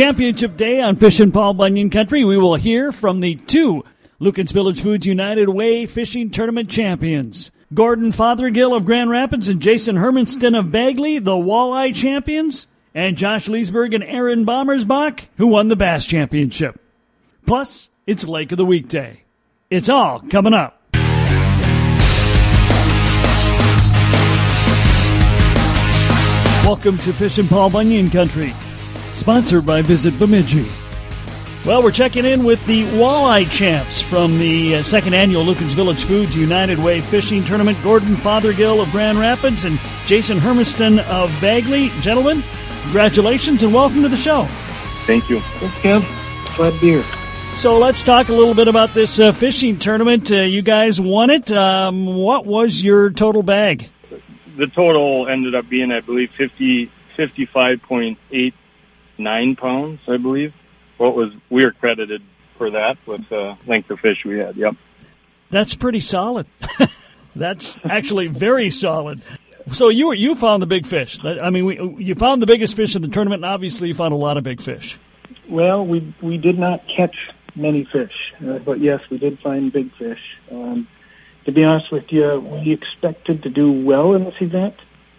Championship 0.00 0.56
day 0.56 0.80
on 0.80 0.96
Fishin' 0.96 1.30
Paul 1.30 1.52
Bunyan 1.52 1.90
Country. 1.90 2.24
We 2.24 2.38
will 2.38 2.54
hear 2.54 2.90
from 2.90 3.20
the 3.20 3.34
two 3.34 3.84
Lueken's 4.18 4.50
Village 4.50 4.80
Foods 4.80 5.06
United 5.06 5.50
Way 5.50 5.84
Fishing 5.84 6.30
Tournament 6.30 6.70
champions. 6.70 7.50
Gordon 7.74 8.10
Fothergill 8.10 8.74
of 8.74 8.86
Grand 8.86 9.10
Rapids 9.10 9.50
and 9.50 9.60
Jason 9.60 9.96
Hermiston 9.96 10.58
of 10.58 10.72
Bagley, 10.72 11.18
the 11.18 11.32
Walleye 11.32 11.94
champions, 11.94 12.66
and 12.94 13.18
Josh 13.18 13.46
Leesburg 13.46 13.92
and 13.92 14.02
Aaron 14.02 14.46
Bommersbach, 14.46 15.20
who 15.36 15.48
won 15.48 15.68
the 15.68 15.76
Bass 15.76 16.06
Championship. 16.06 16.80
Plus, 17.44 17.90
it's 18.06 18.24
Lake 18.24 18.52
of 18.52 18.56
the 18.56 18.64
Weekday. 18.64 19.24
It's 19.68 19.90
all 19.90 20.20
coming 20.20 20.54
up. 20.54 20.82
Welcome 26.64 26.96
to 26.96 27.12
Fishin' 27.12 27.48
Paul 27.48 27.68
Bunyan 27.68 28.08
Country, 28.08 28.54
sponsored 29.20 29.66
by 29.66 29.82
Visit 29.82 30.18
Bemidji. 30.18 30.66
Well, 31.66 31.82
we're 31.82 31.90
checking 31.90 32.24
in 32.24 32.42
with 32.42 32.64
the 32.64 32.84
walleye 32.84 33.50
champs 33.50 34.00
from 34.00 34.38
the 34.38 34.76
uh, 34.76 34.82
second 34.82 35.12
annual 35.12 35.44
Lueken's 35.44 35.74
Village 35.74 36.04
Foods 36.04 36.34
United 36.34 36.78
Way 36.78 37.02
Fishing 37.02 37.44
Tournament. 37.44 37.76
Gordon 37.82 38.16
Fothergill 38.16 38.80
of 38.80 38.90
Grand 38.90 39.18
Rapids 39.18 39.66
and 39.66 39.78
Jason 40.06 40.38
Hermiston 40.38 41.00
of 41.00 41.30
Bagley. 41.38 41.90
Gentlemen, 42.00 42.42
congratulations 42.84 43.62
and 43.62 43.74
welcome 43.74 44.02
to 44.02 44.08
the 44.08 44.16
show. 44.16 44.46
Thank 45.04 45.28
you. 45.28 45.40
Thanks, 45.40 45.76
Kev. 45.76 46.56
Glad 46.56 46.72
to 46.72 46.80
be 46.80 46.86
here. 46.86 47.04
So 47.56 47.78
let's 47.78 48.02
talk 48.02 48.30
a 48.30 48.32
little 48.32 48.54
bit 48.54 48.68
about 48.68 48.94
this 48.94 49.20
uh, 49.20 49.32
fishing 49.32 49.78
tournament. 49.78 50.32
Uh, 50.32 50.36
you 50.36 50.62
guys 50.62 50.98
won 50.98 51.28
it. 51.28 51.52
Um, 51.52 52.06
what 52.06 52.46
was 52.46 52.82
your 52.82 53.10
total 53.10 53.42
bag? 53.42 53.90
The 54.56 54.68
total 54.68 55.28
ended 55.28 55.54
up 55.54 55.68
being, 55.68 55.92
I 55.92 56.00
believe, 56.00 56.30
50, 56.38 56.90
55.89 59.20 59.58
pounds, 59.58 60.00
I 60.08 60.16
believe. 60.16 60.52
What 60.98 61.14
was, 61.14 61.32
we 61.48 61.64
were 61.64 61.72
credited 61.72 62.22
for 62.58 62.70
that 62.70 62.98
with 63.06 63.28
the 63.28 63.56
length 63.66 63.90
of 63.90 64.00
fish 64.00 64.24
we 64.24 64.38
had. 64.38 64.56
Yep. 64.56 64.76
That's 65.50 65.74
pretty 65.74 66.00
solid. 66.00 66.46
That's 67.36 67.78
actually 67.84 68.26
very 68.26 68.70
solid. 68.70 69.22
So 69.72 69.88
you 69.88 70.08
were, 70.08 70.14
you 70.14 70.34
found 70.34 70.62
the 70.62 70.66
big 70.66 70.86
fish. 70.86 71.18
I 71.24 71.50
mean, 71.50 71.64
we, 71.64 72.04
you 72.04 72.14
found 72.14 72.42
the 72.42 72.46
biggest 72.46 72.74
fish 72.74 72.96
in 72.96 73.02
the 73.02 73.08
tournament, 73.08 73.44
and 73.44 73.50
obviously 73.50 73.88
you 73.88 73.94
found 73.94 74.12
a 74.12 74.16
lot 74.16 74.36
of 74.36 74.44
big 74.44 74.60
fish. 74.60 74.98
Well, 75.48 75.86
we 75.86 76.14
we 76.22 76.38
did 76.38 76.58
not 76.58 76.82
catch 76.88 77.16
many 77.54 77.84
fish, 77.84 78.12
uh, 78.44 78.58
but 78.58 78.80
yes, 78.80 79.00
we 79.10 79.18
did 79.18 79.38
find 79.40 79.72
big 79.72 79.94
fish. 79.96 80.20
Um, 80.50 80.88
to 81.44 81.52
be 81.52 81.64
honest 81.64 81.90
with 81.92 82.10
you, 82.10 82.40
we 82.40 82.72
expected 82.72 83.42
to 83.42 83.50
do 83.50 83.70
well 83.70 84.14
in 84.14 84.24
this 84.24 84.34
event 84.40 84.74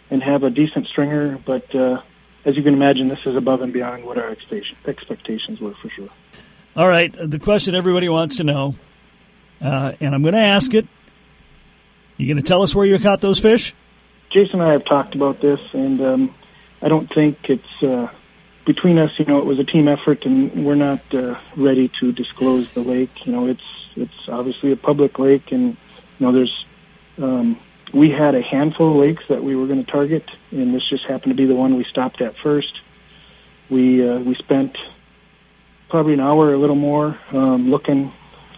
and 0.09 0.21
have 0.21 0.43
a 0.43 0.49
decent 0.49 0.87
stringer, 0.87 1.37
but 1.45 1.73
uh, 1.73 2.01
as 2.45 2.57
you 2.57 2.63
can 2.63 2.73
imagine, 2.73 3.07
this 3.07 3.19
is 3.25 3.35
above 3.35 3.61
and 3.61 3.71
beyond 3.71 4.03
what 4.03 4.17
our 4.17 4.35
expectations 4.87 5.59
were 5.59 5.73
for 5.81 5.89
sure. 5.89 6.09
All 6.75 6.87
right, 6.87 7.13
the 7.17 7.39
question 7.39 7.75
everybody 7.75 8.09
wants 8.09 8.37
to 8.37 8.43
know, 8.43 8.75
uh, 9.61 9.91
and 9.99 10.15
I'm 10.15 10.21
going 10.21 10.33
to 10.33 10.39
ask 10.39 10.73
it. 10.73 10.87
You 12.17 12.27
going 12.27 12.41
to 12.41 12.47
tell 12.47 12.61
us 12.61 12.73
where 12.73 12.85
you 12.85 12.97
caught 12.99 13.21
those 13.21 13.39
fish? 13.39 13.73
Jason 14.31 14.61
and 14.61 14.69
I 14.69 14.73
have 14.73 14.85
talked 14.85 15.15
about 15.15 15.41
this, 15.41 15.59
and 15.73 16.01
um, 16.01 16.35
I 16.81 16.87
don't 16.87 17.13
think 17.13 17.37
it's 17.49 17.83
uh, 17.83 18.07
between 18.65 18.97
us. 18.97 19.11
You 19.17 19.25
know, 19.25 19.39
it 19.39 19.45
was 19.45 19.59
a 19.59 19.63
team 19.63 19.87
effort, 19.87 20.25
and 20.25 20.65
we're 20.65 20.75
not 20.75 21.01
uh, 21.13 21.39
ready 21.57 21.91
to 21.99 22.11
disclose 22.11 22.71
the 22.73 22.81
lake. 22.81 23.25
You 23.25 23.33
know, 23.33 23.47
it's 23.47 23.61
it's 23.95 24.29
obviously 24.29 24.71
a 24.71 24.77
public 24.77 25.19
lake, 25.19 25.51
and 25.51 25.75
you 26.19 26.25
know, 26.25 26.31
there's 26.31 26.65
um, 27.17 27.59
we 27.93 28.09
had 28.09 28.35
a 28.35 28.41
handful 28.41 28.91
of 28.91 28.95
lakes 28.97 29.23
that 29.29 29.43
we 29.43 29.55
were 29.55 29.67
going 29.67 29.83
to 29.83 29.91
target, 29.91 30.23
and 30.51 30.73
this 30.73 30.87
just 30.89 31.05
happened 31.05 31.31
to 31.31 31.35
be 31.35 31.45
the 31.45 31.55
one 31.55 31.75
we 31.75 31.83
stopped 31.83 32.21
at 32.21 32.35
first. 32.43 32.79
We 33.69 34.07
uh, 34.07 34.19
we 34.19 34.35
spent 34.35 34.77
probably 35.89 36.13
an 36.13 36.19
hour, 36.19 36.53
a 36.53 36.57
little 36.57 36.75
more, 36.75 37.19
um, 37.31 37.69
looking 37.69 38.13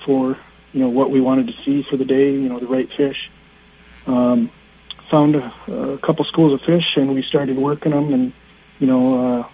for 0.05 0.37
you 0.71 0.79
know 0.79 0.89
what 0.89 1.09
we 1.09 1.21
wanted 1.21 1.47
to 1.47 1.53
see 1.65 1.85
for 1.89 1.97
the 1.97 2.05
day. 2.05 2.31
You 2.31 2.49
know, 2.49 2.59
the 2.59 2.67
right 2.67 2.89
fish. 2.95 3.29
Um, 4.05 4.51
found 5.09 5.35
a, 5.35 5.53
a 5.67 5.97
couple 5.99 6.25
schools 6.25 6.53
of 6.53 6.61
fish, 6.65 6.95
and 6.95 7.13
we 7.13 7.21
started 7.23 7.57
working 7.57 7.91
them, 7.91 8.13
and 8.13 8.33
you 8.79 8.87
know, 8.87 9.41
uh, 9.41 9.49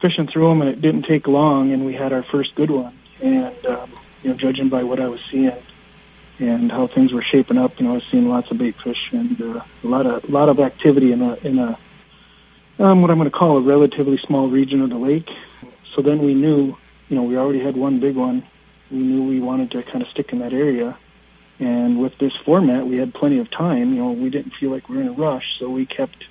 fishing 0.00 0.28
through 0.28 0.48
them, 0.48 0.60
and 0.60 0.70
it 0.70 0.80
didn't 0.80 1.04
take 1.04 1.26
long, 1.26 1.72
and 1.72 1.84
we 1.84 1.94
had 1.94 2.12
our 2.12 2.22
first 2.30 2.54
good 2.54 2.70
one. 2.70 2.96
And 3.22 3.66
um, 3.66 3.92
you 4.22 4.30
know, 4.30 4.36
judging 4.36 4.68
by 4.68 4.82
what 4.82 5.00
I 5.00 5.08
was 5.08 5.20
seeing 5.30 5.52
and 6.38 6.70
how 6.70 6.86
things 6.86 7.12
were 7.12 7.22
shaping 7.22 7.58
up, 7.58 7.78
you 7.78 7.84
know, 7.84 7.92
I 7.92 7.94
was 7.94 8.04
seeing 8.10 8.28
lots 8.28 8.50
of 8.50 8.58
bait 8.58 8.76
fish 8.82 9.10
and 9.12 9.40
uh, 9.40 9.60
a 9.82 9.86
lot 9.86 10.06
of 10.06 10.24
a 10.24 10.30
lot 10.30 10.48
of 10.48 10.60
activity 10.60 11.12
in 11.12 11.22
a 11.22 11.34
in 11.36 11.58
a 11.58 11.78
um, 12.78 13.02
what 13.02 13.10
I'm 13.10 13.18
going 13.18 13.30
to 13.30 13.36
call 13.36 13.56
a 13.56 13.60
relatively 13.60 14.18
small 14.18 14.48
region 14.48 14.80
of 14.82 14.90
the 14.90 14.98
lake. 14.98 15.28
So 15.94 16.02
then 16.02 16.22
we 16.22 16.34
knew, 16.34 16.76
you 17.08 17.16
know, 17.16 17.24
we 17.24 17.36
already 17.36 17.60
had 17.60 17.76
one 17.76 17.98
big 17.98 18.14
one. 18.14 18.46
We 18.90 18.98
knew 18.98 19.24
we 19.24 19.40
wanted 19.40 19.72
to 19.72 19.82
kind 19.82 20.00
of 20.00 20.08
stick 20.08 20.32
in 20.32 20.38
that 20.38 20.52
area. 20.52 20.96
And 21.58 22.00
with 22.00 22.16
this 22.18 22.32
format, 22.44 22.86
we 22.86 22.98
had 22.98 23.12
plenty 23.12 23.40
of 23.40 23.50
time. 23.50 23.94
You 23.94 24.02
know, 24.02 24.12
we 24.12 24.30
didn't 24.30 24.52
feel 24.60 24.70
like 24.70 24.88
we 24.88 24.96
were 24.96 25.02
in 25.02 25.08
a 25.08 25.12
rush, 25.12 25.58
so 25.58 25.68
we 25.68 25.86
kept 25.86 26.24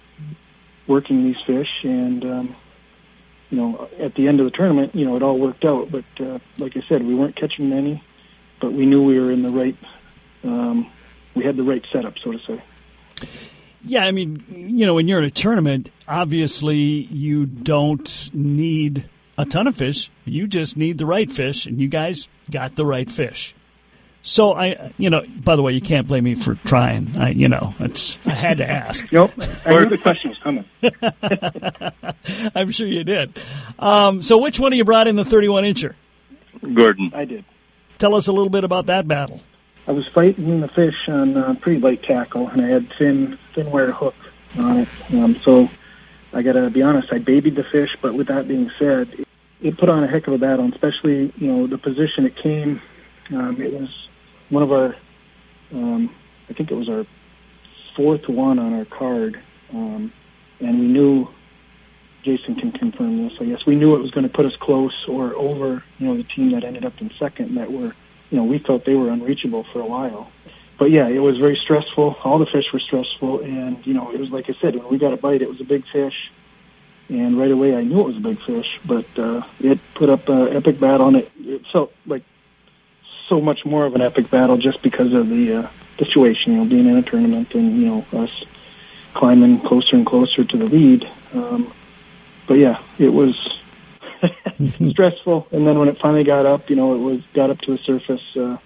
working 0.88 1.26
these 1.26 1.42
fish. 1.46 1.84
And 1.84 2.24
um, 2.24 2.56
you 3.50 3.58
know, 3.58 3.90
at 4.00 4.16
the 4.16 4.28
end 4.28 4.40
of 4.40 4.46
the 4.46 4.52
tournament, 4.52 4.96
you 4.96 5.06
know, 5.06 5.18
it 5.18 5.24
all 5.24 5.38
worked 5.38 5.66
out. 5.66 5.92
But 5.92 6.06
uh, 6.20 6.40
like 6.60 6.78
I 6.78 6.82
said, 6.88 7.04
we 7.04 7.14
weren't 7.14 7.36
catching 7.36 7.70
many, 7.70 8.04
but 8.62 8.72
we 8.72 8.86
knew 8.86 9.04
we 9.04 9.20
were 9.20 9.32
in 9.32 9.44
the 9.44 9.50
right. 9.50 9.76
Um, 10.44 10.92
we 11.36 11.44
had 11.44 11.56
the 11.56 11.64
right 11.64 11.86
setup, 11.92 12.16
so 12.24 12.32
to 12.32 12.40
say. 12.40 13.28
Yeah, 13.84 14.06
I 14.06 14.12
mean, 14.12 14.44
you 14.50 14.86
know, 14.86 14.96
when 14.96 15.08
you're 15.08 15.20
in 15.20 15.26
a 15.26 15.32
tournament, 15.32 15.90
obviously 16.08 16.78
you 16.78 17.46
don't 17.46 18.30
need 18.34 19.08
a 19.38 19.46
ton 19.46 19.68
of 19.68 19.76
fish. 19.76 20.10
You 20.26 20.48
just 20.48 20.78
need 20.78 20.98
the 20.98 21.06
right 21.06 21.32
fish, 21.32 21.66
and 21.66 21.80
you 21.80 21.88
guys 21.88 22.28
got 22.50 22.76
the 22.76 22.86
right 22.86 23.10
fish. 23.10 23.54
So 24.24 24.54
I, 24.54 24.92
you 24.98 25.10
know, 25.10 25.24
by 25.26 25.56
the 25.56 25.62
way, 25.62 25.72
you 25.72 25.80
can't 25.80 26.06
blame 26.06 26.26
me 26.26 26.36
for 26.36 26.56
trying. 26.56 27.16
I, 27.16 27.30
you 27.30 27.48
know, 27.48 27.74
it's 27.80 28.20
I 28.26 28.34
had 28.34 28.58
to 28.58 28.70
ask. 28.70 29.10
nope, 29.14 29.32
I 29.66 29.72
knew 29.72 29.86
the 29.86 29.98
question 29.98 30.32
was 30.32 30.40
coming. 30.40 30.66
I'm 32.56 32.72
sure 32.72 32.88
you 32.88 33.06
did. 33.06 33.40
Um, 33.80 34.22
so 34.22 34.38
which 34.38 34.60
one 34.60 34.74
of 34.74 34.78
you 34.78 34.84
brought 34.84 35.08
in 35.08 35.16
the 35.16 35.24
31 35.24 35.64
incher? 35.64 35.94
Gordon. 36.74 37.12
I 37.16 37.24
did. 37.24 37.46
Tell 38.00 38.16
us 38.16 38.28
a 38.28 38.34
little 38.34 38.50
bit 38.50 38.66
about 38.66 38.88
that 38.88 39.08
battle. 39.08 39.42
I 39.88 39.92
was 39.92 40.06
fighting 40.10 40.60
the 40.60 40.68
fish 40.68 41.08
on 41.08 41.38
uh, 41.38 41.56
pretty 41.62 41.80
light 41.80 42.04
tackle, 42.04 42.50
and 42.50 42.62
I 42.62 42.68
had 42.68 42.92
thin 42.98 43.40
thin 43.56 43.72
wire 43.72 43.94
hook 43.94 44.16
on 44.58 44.80
it. 44.80 44.90
Um, 45.14 45.40
so 45.44 45.70
I 46.34 46.42
got 46.42 46.54
to 46.54 46.70
be 46.70 46.82
honest, 46.82 47.08
I 47.14 47.20
babied 47.20 47.56
the 47.56 47.64
fish. 47.64 47.96
But 48.02 48.14
with 48.14 48.28
that 48.28 48.50
being 48.50 48.70
said, 48.78 49.10
it, 49.14 49.28
it 49.62 49.78
put 49.78 49.88
on 49.88 50.04
a 50.04 50.08
heck 50.08 50.28
of 50.28 50.34
a 50.34 50.38
battle, 50.38 50.66
and 50.66 50.74
especially 50.74 51.32
you 51.38 51.48
know 51.48 51.68
the 51.68 51.78
position 51.78 52.26
it 52.26 52.36
came. 52.36 52.82
Um, 53.30 53.62
it 53.62 53.74
was 53.74 53.90
one 54.50 54.64
of 54.64 54.72
our, 54.72 54.96
um, 55.74 56.14
I 56.50 56.54
think 56.54 56.70
it 56.70 56.76
was 56.76 56.90
our 56.90 57.06
fourth 57.96 58.28
one 58.28 58.60
on 58.60 58.74
our 58.74 58.86
card, 58.86 59.42
um, 59.74 60.12
and 60.60 60.80
we 60.80 60.88
knew. 60.88 61.30
Jason 62.24 62.56
can 62.56 62.74
confirm 62.74 63.24
this. 63.24 63.38
I 63.40 63.46
guess 63.46 63.66
we 63.66 63.78
knew 63.78 63.96
it 63.96 64.00
was 64.00 64.12
going 64.12 64.28
to 64.28 64.34
put 64.34 64.46
us 64.46 64.52
close 64.60 65.06
or 65.08 65.34
over, 65.36 65.82
you 65.98 66.08
know, 66.08 66.18
the 66.18 66.24
team 66.24 66.52
that 66.52 66.66
ended 66.66 66.84
up 66.84 67.00
in 67.00 67.10
second 67.18 67.56
that 67.56 67.72
were 67.72 67.94
you 68.30 68.38
know, 68.38 68.44
we 68.44 68.60
felt 68.60 68.86
they 68.86 68.96
were 68.96 69.10
unreachable 69.10 69.66
for 69.72 69.80
a 69.80 69.86
while. 69.86 70.32
But 70.78 70.92
yeah, 70.92 71.08
it 71.08 71.20
was 71.20 71.38
very 71.38 71.56
stressful. 71.56 72.18
All 72.24 72.38
the 72.38 72.46
fish 72.46 72.72
were 72.72 72.80
stressful, 72.80 73.42
and 73.42 73.86
you 73.86 73.94
know, 73.94 74.12
it 74.12 74.20
was 74.20 74.30
like 74.30 74.50
I 74.50 74.54
said, 74.62 74.76
when 74.76 74.88
we 74.90 74.98
got 74.98 75.14
a 75.14 75.18
bite, 75.18 75.42
it 75.42 75.50
was 75.50 75.60
a 75.60 75.64
big 75.64 75.86
fish, 75.92 76.32
and 77.10 77.38
right 77.38 77.50
away 77.50 77.76
I 77.76 77.82
knew 77.82 78.02
it 78.02 78.08
was 78.08 78.18
a 78.18 78.22
big 78.22 78.40
fish. 78.44 78.80
But 78.86 79.08
uh, 79.18 79.42
it 79.60 79.80
put 79.96 80.10
up 80.10 80.30
an 80.30 80.56
epic 80.56 80.80
battle, 80.80 81.08
and 81.08 81.18
it, 81.18 81.32
it 81.40 81.66
felt 81.72 81.92
like 82.06 82.24
so 83.28 83.42
much 83.42 83.66
more 83.66 83.86
of 83.86 83.96
an 83.96 84.02
epic 84.02 84.30
battle 84.30 84.58
just 84.58 84.82
because 84.84 85.14
of 85.14 85.30
the 85.30 85.64
uh, 85.64 85.70
situation. 85.98 86.54
You 86.54 86.60
know, 86.60 86.66
being 86.66 86.88
in 86.88 86.98
a 86.98 87.02
tournament 87.02 87.54
and 87.56 87.82
you 87.82 87.88
know 87.88 88.06
us 88.14 88.46
climbing 89.16 89.62
closer 89.62 89.96
and 89.96 90.06
closer 90.06 90.44
to 90.44 90.58
the 90.58 90.66
lead. 90.66 91.10
Um, 91.34 91.74
but 92.48 92.56
yeah, 92.56 92.82
it 93.00 93.10
was 93.10 93.58
stressful. 94.92 95.48
And 95.52 95.66
then 95.66 95.78
when 95.80 95.90
it 95.90 95.98
finally 96.00 96.24
got 96.24 96.46
up, 96.46 96.70
you 96.70 96.76
know, 96.76 96.96
it 96.96 97.00
was 97.00 97.22
got 97.34 97.50
up 97.50 97.60
to 97.62 97.72
the 97.72 97.78
surface. 97.80 98.22
Uh, 98.36 98.58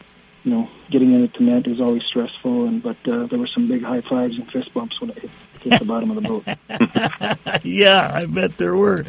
you 0.44 0.52
know, 0.52 0.68
getting 0.90 1.14
in 1.14 1.24
it 1.24 1.34
to 1.36 1.44
net 1.44 1.68
is 1.68 1.80
always 1.80 2.04
stressful. 2.04 2.68
And 2.68 2.82
but 2.82 2.98
uh, 3.08 3.28
there 3.28 3.40
were 3.40 3.48
some 3.48 3.68
big 3.68 3.84
high 3.84 4.02
fives 4.02 4.36
and 4.38 4.50
fist 4.52 4.74
bumps 4.74 5.00
when 5.00 5.12
it 5.12 5.20
hit, 5.20 5.32
hit 5.62 5.80
the 5.80 5.86
bottom 5.86 6.12
of 6.12 6.16
the 6.16 6.22
boat. 6.22 7.64
yeah, 7.64 8.12
I 8.14 8.26
bet 8.26 8.58
there 8.58 8.76
were. 8.76 9.06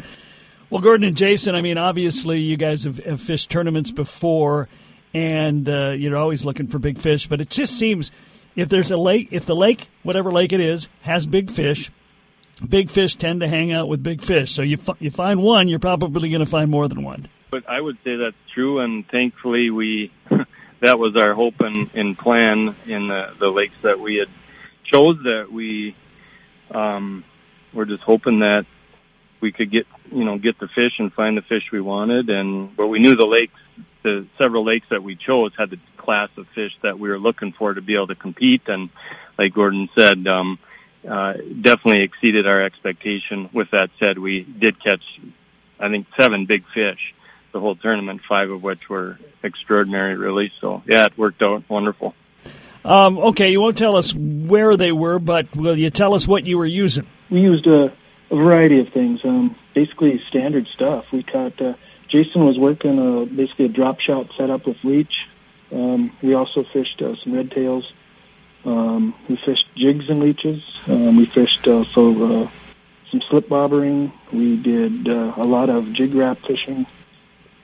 Well, 0.69 0.81
Gordon 0.81 1.07
and 1.07 1.17
Jason, 1.17 1.53
I 1.55 1.61
mean, 1.61 1.77
obviously 1.77 2.39
you 2.39 2.57
guys 2.57 2.83
have, 2.85 2.97
have 2.99 3.21
fished 3.21 3.51
tournaments 3.51 3.91
before, 3.91 4.69
and 5.13 5.67
uh, 5.69 5.93
you're 5.95 6.17
always 6.17 6.43
looking 6.43 6.67
for 6.67 6.79
big 6.79 6.97
fish. 6.97 7.27
But 7.27 7.41
it 7.41 7.49
just 7.49 7.77
seems 7.77 8.11
if 8.55 8.69
there's 8.69 8.91
a 8.91 8.97
lake, 8.97 9.29
if 9.31 9.45
the 9.45 9.55
lake, 9.55 9.87
whatever 10.03 10.31
lake 10.31 10.51
it 10.51 10.59
is, 10.59 10.89
has 11.01 11.27
big 11.27 11.51
fish, 11.51 11.91
big 12.67 12.89
fish 12.89 13.15
tend 13.15 13.41
to 13.41 13.47
hang 13.47 13.71
out 13.71 13.87
with 13.87 14.03
big 14.03 14.21
fish. 14.21 14.51
So 14.51 14.61
you 14.61 14.77
you 14.99 15.11
find 15.11 15.41
one, 15.41 15.67
you're 15.67 15.79
probably 15.79 16.29
going 16.29 16.39
to 16.39 16.45
find 16.45 16.69
more 16.69 16.87
than 16.87 17.03
one. 17.03 17.27
But 17.51 17.69
I 17.69 17.79
would 17.79 17.97
say 18.03 18.15
that's 18.15 18.35
true, 18.53 18.79
and 18.79 19.07
thankfully 19.07 19.69
we 19.69 20.11
that 20.81 20.99
was 20.99 21.15
our 21.15 21.33
hope 21.33 21.59
and, 21.59 21.89
and 21.93 22.17
plan 22.17 22.75
in 22.85 23.07
the, 23.07 23.33
the 23.39 23.47
lakes 23.47 23.75
that 23.83 23.99
we 23.99 24.15
had 24.17 24.29
chose. 24.83 25.17
That 25.23 25.51
we 25.51 25.95
um, 26.71 27.23
were 27.73 27.85
just 27.85 28.03
hoping 28.03 28.39
that 28.39 28.65
we 29.39 29.51
could 29.51 29.71
get 29.71 29.87
you 30.11 30.23
know 30.23 30.37
get 30.37 30.59
the 30.59 30.67
fish 30.67 30.93
and 30.99 31.13
find 31.13 31.37
the 31.37 31.41
fish 31.41 31.71
we 31.71 31.81
wanted. 31.81 32.29
And 32.29 32.75
but 32.75 32.87
we 32.87 32.99
knew 32.99 33.15
the 33.15 33.25
lakes, 33.25 33.59
the 34.03 34.25
several 34.37 34.65
lakes 34.65 34.87
that 34.89 35.03
we 35.03 35.15
chose 35.15 35.51
had 35.57 35.69
the 35.69 35.79
class 35.97 36.29
of 36.37 36.47
fish 36.55 36.73
that 36.81 36.99
we 36.99 37.09
were 37.09 37.19
looking 37.19 37.53
for 37.53 37.73
to 37.73 37.81
be 37.81 37.95
able 37.95 38.07
to 38.07 38.15
compete. 38.15 38.63
And 38.67 38.89
like 39.37 39.53
Gordon 39.53 39.89
said, 39.95 40.27
um, 40.27 40.59
uh, 41.07 41.33
definitely 41.33 42.01
exceeded 42.01 42.47
our 42.47 42.63
expectation. 42.63 43.49
With 43.53 43.71
that 43.71 43.89
said, 43.99 44.17
we 44.19 44.41
did 44.43 44.81
catch, 44.83 45.03
I 45.79 45.89
think, 45.89 46.07
seven 46.17 46.45
big 46.45 46.63
fish 46.73 47.13
the 47.53 47.59
whole 47.59 47.75
tournament, 47.75 48.21
five 48.27 48.49
of 48.49 48.61
which 48.61 48.89
were 48.89 49.17
extraordinary, 49.41 50.15
really. 50.17 50.51
So 50.59 50.83
yeah, 50.85 51.05
it 51.05 51.17
worked 51.17 51.41
out 51.41 51.63
wonderful. 51.69 52.13
Um, 52.83 53.17
okay, 53.17 53.51
you 53.51 53.61
won't 53.61 53.77
tell 53.77 53.95
us 53.95 54.13
where 54.13 54.75
they 54.75 54.91
were, 54.91 55.19
but 55.19 55.55
will 55.55 55.77
you 55.77 55.89
tell 55.89 56.15
us 56.15 56.27
what 56.27 56.45
you 56.45 56.57
were 56.57 56.65
using? 56.65 57.07
We 57.29 57.39
used 57.39 57.65
a, 57.65 57.93
a 58.29 58.35
variety 58.35 58.81
of 58.81 58.89
things, 58.89 59.21
um, 59.23 59.55
basically 59.73 60.21
standard 60.27 60.67
stuff. 60.73 61.05
We 61.13 61.23
caught. 61.23 61.61
Uh, 61.61 61.75
Jason 62.09 62.45
was 62.45 62.59
working 62.59 62.99
a, 62.99 63.25
basically 63.25 63.65
a 63.65 63.69
drop 63.69 63.99
shot 63.99 64.27
setup 64.37 64.67
with 64.67 64.77
leech. 64.83 65.13
Um, 65.71 66.15
we 66.21 66.33
also 66.33 66.65
fished 66.73 67.01
uh, 67.01 67.15
some 67.23 67.33
red 67.33 67.51
tails. 67.51 67.91
Um, 68.65 69.13
we 69.27 69.35
fished 69.35 69.65
jigs 69.75 70.09
and 70.09 70.19
leeches. 70.21 70.63
Um, 70.87 71.17
we 71.17 71.25
fished 71.25 71.67
also 71.67 72.43
uh, 72.43 72.49
some 73.11 73.21
slip 73.29 73.49
bobbering. 73.49 74.11
We 74.31 74.57
did 74.57 75.07
uh, 75.07 75.33
a 75.37 75.43
lot 75.43 75.69
of 75.69 75.91
jig 75.93 76.13
wrap 76.13 76.39
fishing. 76.47 76.85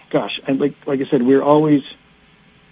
Gosh, 0.10 0.40
and 0.48 0.60
like 0.60 0.76
like 0.86 1.00
I 1.00 1.10
said, 1.10 1.22
we're 1.22 1.44
always 1.44 1.84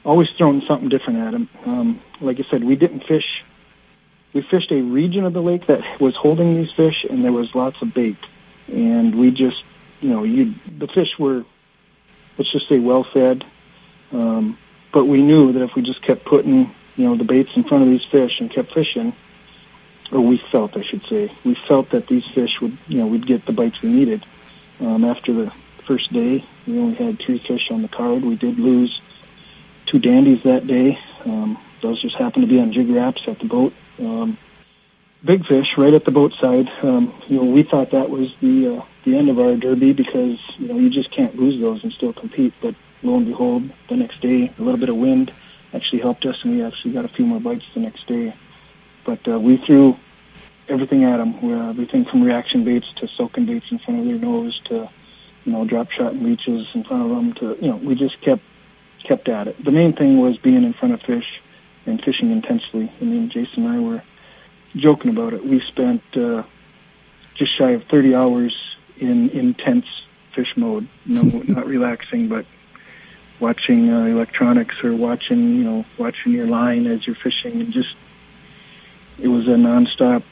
always 0.03 0.29
throwing 0.37 0.61
something 0.67 0.89
different 0.89 1.19
at 1.19 1.31
them. 1.31 1.49
Um, 1.65 2.01
like 2.21 2.39
I 2.39 2.49
said, 2.49 2.63
we 2.63 2.75
didn't 2.75 3.03
fish. 3.05 3.43
We 4.33 4.41
fished 4.41 4.71
a 4.71 4.81
region 4.81 5.25
of 5.25 5.33
the 5.33 5.41
lake 5.41 5.67
that 5.67 5.81
was 5.99 6.15
holding 6.15 6.55
these 6.55 6.71
fish, 6.75 7.05
and 7.09 7.23
there 7.23 7.31
was 7.31 7.53
lots 7.55 7.81
of 7.81 7.93
bait. 7.93 8.17
And 8.67 9.15
we 9.15 9.31
just, 9.31 9.63
you 10.01 10.09
know, 10.09 10.23
you 10.23 10.53
the 10.77 10.87
fish 10.87 11.17
were, 11.17 11.45
let's 12.37 12.51
just 12.51 12.67
say, 12.67 12.79
well 12.79 13.05
fed. 13.13 13.43
Um, 14.11 14.57
but 14.93 15.05
we 15.05 15.21
knew 15.21 15.53
that 15.53 15.61
if 15.61 15.71
we 15.75 15.81
just 15.81 16.01
kept 16.01 16.25
putting, 16.25 16.73
you 16.97 17.05
know, 17.05 17.15
the 17.15 17.23
baits 17.23 17.51
in 17.55 17.63
front 17.63 17.83
of 17.83 17.89
these 17.89 18.05
fish 18.11 18.39
and 18.39 18.51
kept 18.51 18.73
fishing, 18.73 19.15
or 20.11 20.19
we 20.19 20.41
felt, 20.51 20.75
I 20.75 20.83
should 20.83 21.03
say, 21.09 21.31
we 21.45 21.55
felt 21.67 21.91
that 21.91 22.07
these 22.07 22.25
fish 22.33 22.59
would, 22.61 22.77
you 22.87 22.97
know, 22.97 23.07
we'd 23.07 23.27
get 23.27 23.45
the 23.45 23.53
bites 23.53 23.81
we 23.81 23.89
needed. 23.89 24.25
Um, 24.79 25.05
after 25.05 25.31
the 25.31 25.51
first 25.87 26.11
day, 26.11 26.43
we 26.65 26.77
only 26.77 26.95
had 26.95 27.19
three 27.19 27.41
fish 27.47 27.69
on 27.71 27.83
the 27.83 27.87
card. 27.87 28.23
We 28.23 28.35
did 28.35 28.59
lose 28.59 28.99
two 29.85 29.99
dandies 29.99 30.43
that 30.43 30.67
day. 30.67 30.99
Um, 31.25 31.57
those 31.81 32.01
just 32.01 32.15
happened 32.15 32.43
to 32.43 32.49
be 32.49 32.59
on 32.59 32.73
jig 32.73 32.89
wraps 32.89 33.21
at 33.27 33.39
the 33.39 33.45
boat. 33.45 33.73
Um, 33.99 34.37
big 35.23 35.45
fish 35.45 35.77
right 35.77 35.93
at 35.93 36.05
the 36.05 36.11
boat 36.11 36.33
side. 36.41 36.67
Um, 36.81 37.13
you 37.27 37.37
know, 37.37 37.45
we 37.45 37.63
thought 37.63 37.91
that 37.91 38.09
was 38.09 38.29
the 38.41 38.77
uh, 38.77 38.85
the 39.05 39.15
end 39.15 39.29
of 39.29 39.39
our 39.39 39.55
derby 39.55 39.93
because 39.93 40.39
you 40.57 40.67
know 40.67 40.77
you 40.77 40.89
just 40.89 41.11
can't 41.11 41.35
lose 41.35 41.59
those 41.61 41.83
and 41.83 41.93
still 41.93 42.13
compete. 42.13 42.53
But 42.61 42.75
lo 43.03 43.17
and 43.17 43.25
behold, 43.25 43.71
the 43.89 43.95
next 43.95 44.19
day 44.21 44.51
a 44.57 44.61
little 44.61 44.79
bit 44.79 44.89
of 44.89 44.95
wind 44.95 45.31
actually 45.73 46.01
helped 46.01 46.25
us, 46.25 46.35
and 46.43 46.55
we 46.55 46.63
actually 46.63 46.93
got 46.93 47.05
a 47.05 47.09
few 47.09 47.25
more 47.25 47.39
bites 47.39 47.65
the 47.73 47.81
next 47.81 48.07
day. 48.07 48.35
But 49.05 49.27
uh, 49.27 49.39
we 49.39 49.57
threw 49.65 49.95
everything 50.69 51.03
at 51.03 51.17
them, 51.17 51.41
We, 51.41 51.53
uh, 51.53 51.69
everything 51.69 52.05
from 52.05 52.23
reaction 52.23 52.63
baits 52.63 52.87
to 52.97 53.07
soaking 53.17 53.45
baits 53.45 53.65
in 53.71 53.79
front 53.79 54.01
of 54.01 54.05
their 54.05 54.17
nose 54.17 54.59
to 54.65 54.89
you 55.45 55.51
know 55.51 55.65
drop 55.65 55.91
shot 55.91 56.13
and 56.13 56.23
leeches 56.23 56.67
in 56.73 56.83
front 56.83 57.03
of 57.03 57.09
them 57.09 57.33
to 57.35 57.63
you 57.63 57.69
know 57.71 57.77
we 57.77 57.95
just 57.95 58.19
kept 58.21 58.43
kept 59.03 59.29
at 59.29 59.47
it. 59.47 59.63
The 59.63 59.71
main 59.71 59.93
thing 59.93 60.19
was 60.19 60.37
being 60.37 60.63
in 60.63 60.73
front 60.73 60.93
of 60.93 61.01
fish 61.01 61.41
and 61.85 62.03
fishing 62.03 62.31
intensely. 62.31 62.91
I 62.99 63.03
mean, 63.03 63.29
Jason 63.29 63.65
and 63.65 63.73
I 63.73 63.79
were 63.79 64.03
joking 64.75 65.11
about 65.11 65.33
it. 65.33 65.45
We 65.45 65.61
spent 65.61 66.01
uh, 66.15 66.43
just 67.35 67.57
shy 67.57 67.71
of 67.71 67.83
30 67.89 68.15
hours 68.15 68.55
in 68.97 69.29
intense 69.29 69.85
fish 70.35 70.53
mode. 70.57 70.89
No, 71.05 71.21
not 71.21 71.65
relaxing, 71.75 72.27
but 72.27 72.45
watching 73.39 73.89
uh, 73.89 74.05
electronics 74.05 74.75
or 74.83 74.95
watching, 74.95 75.55
you 75.55 75.63
know, 75.63 75.85
watching 75.97 76.31
your 76.33 76.47
line 76.47 76.87
as 76.87 77.05
you're 77.05 77.15
fishing, 77.15 77.61
and 77.61 77.71
just 77.73 77.95
it 79.19 79.27
was 79.27 79.47
a 79.47 79.51
nonstop, 79.51 80.23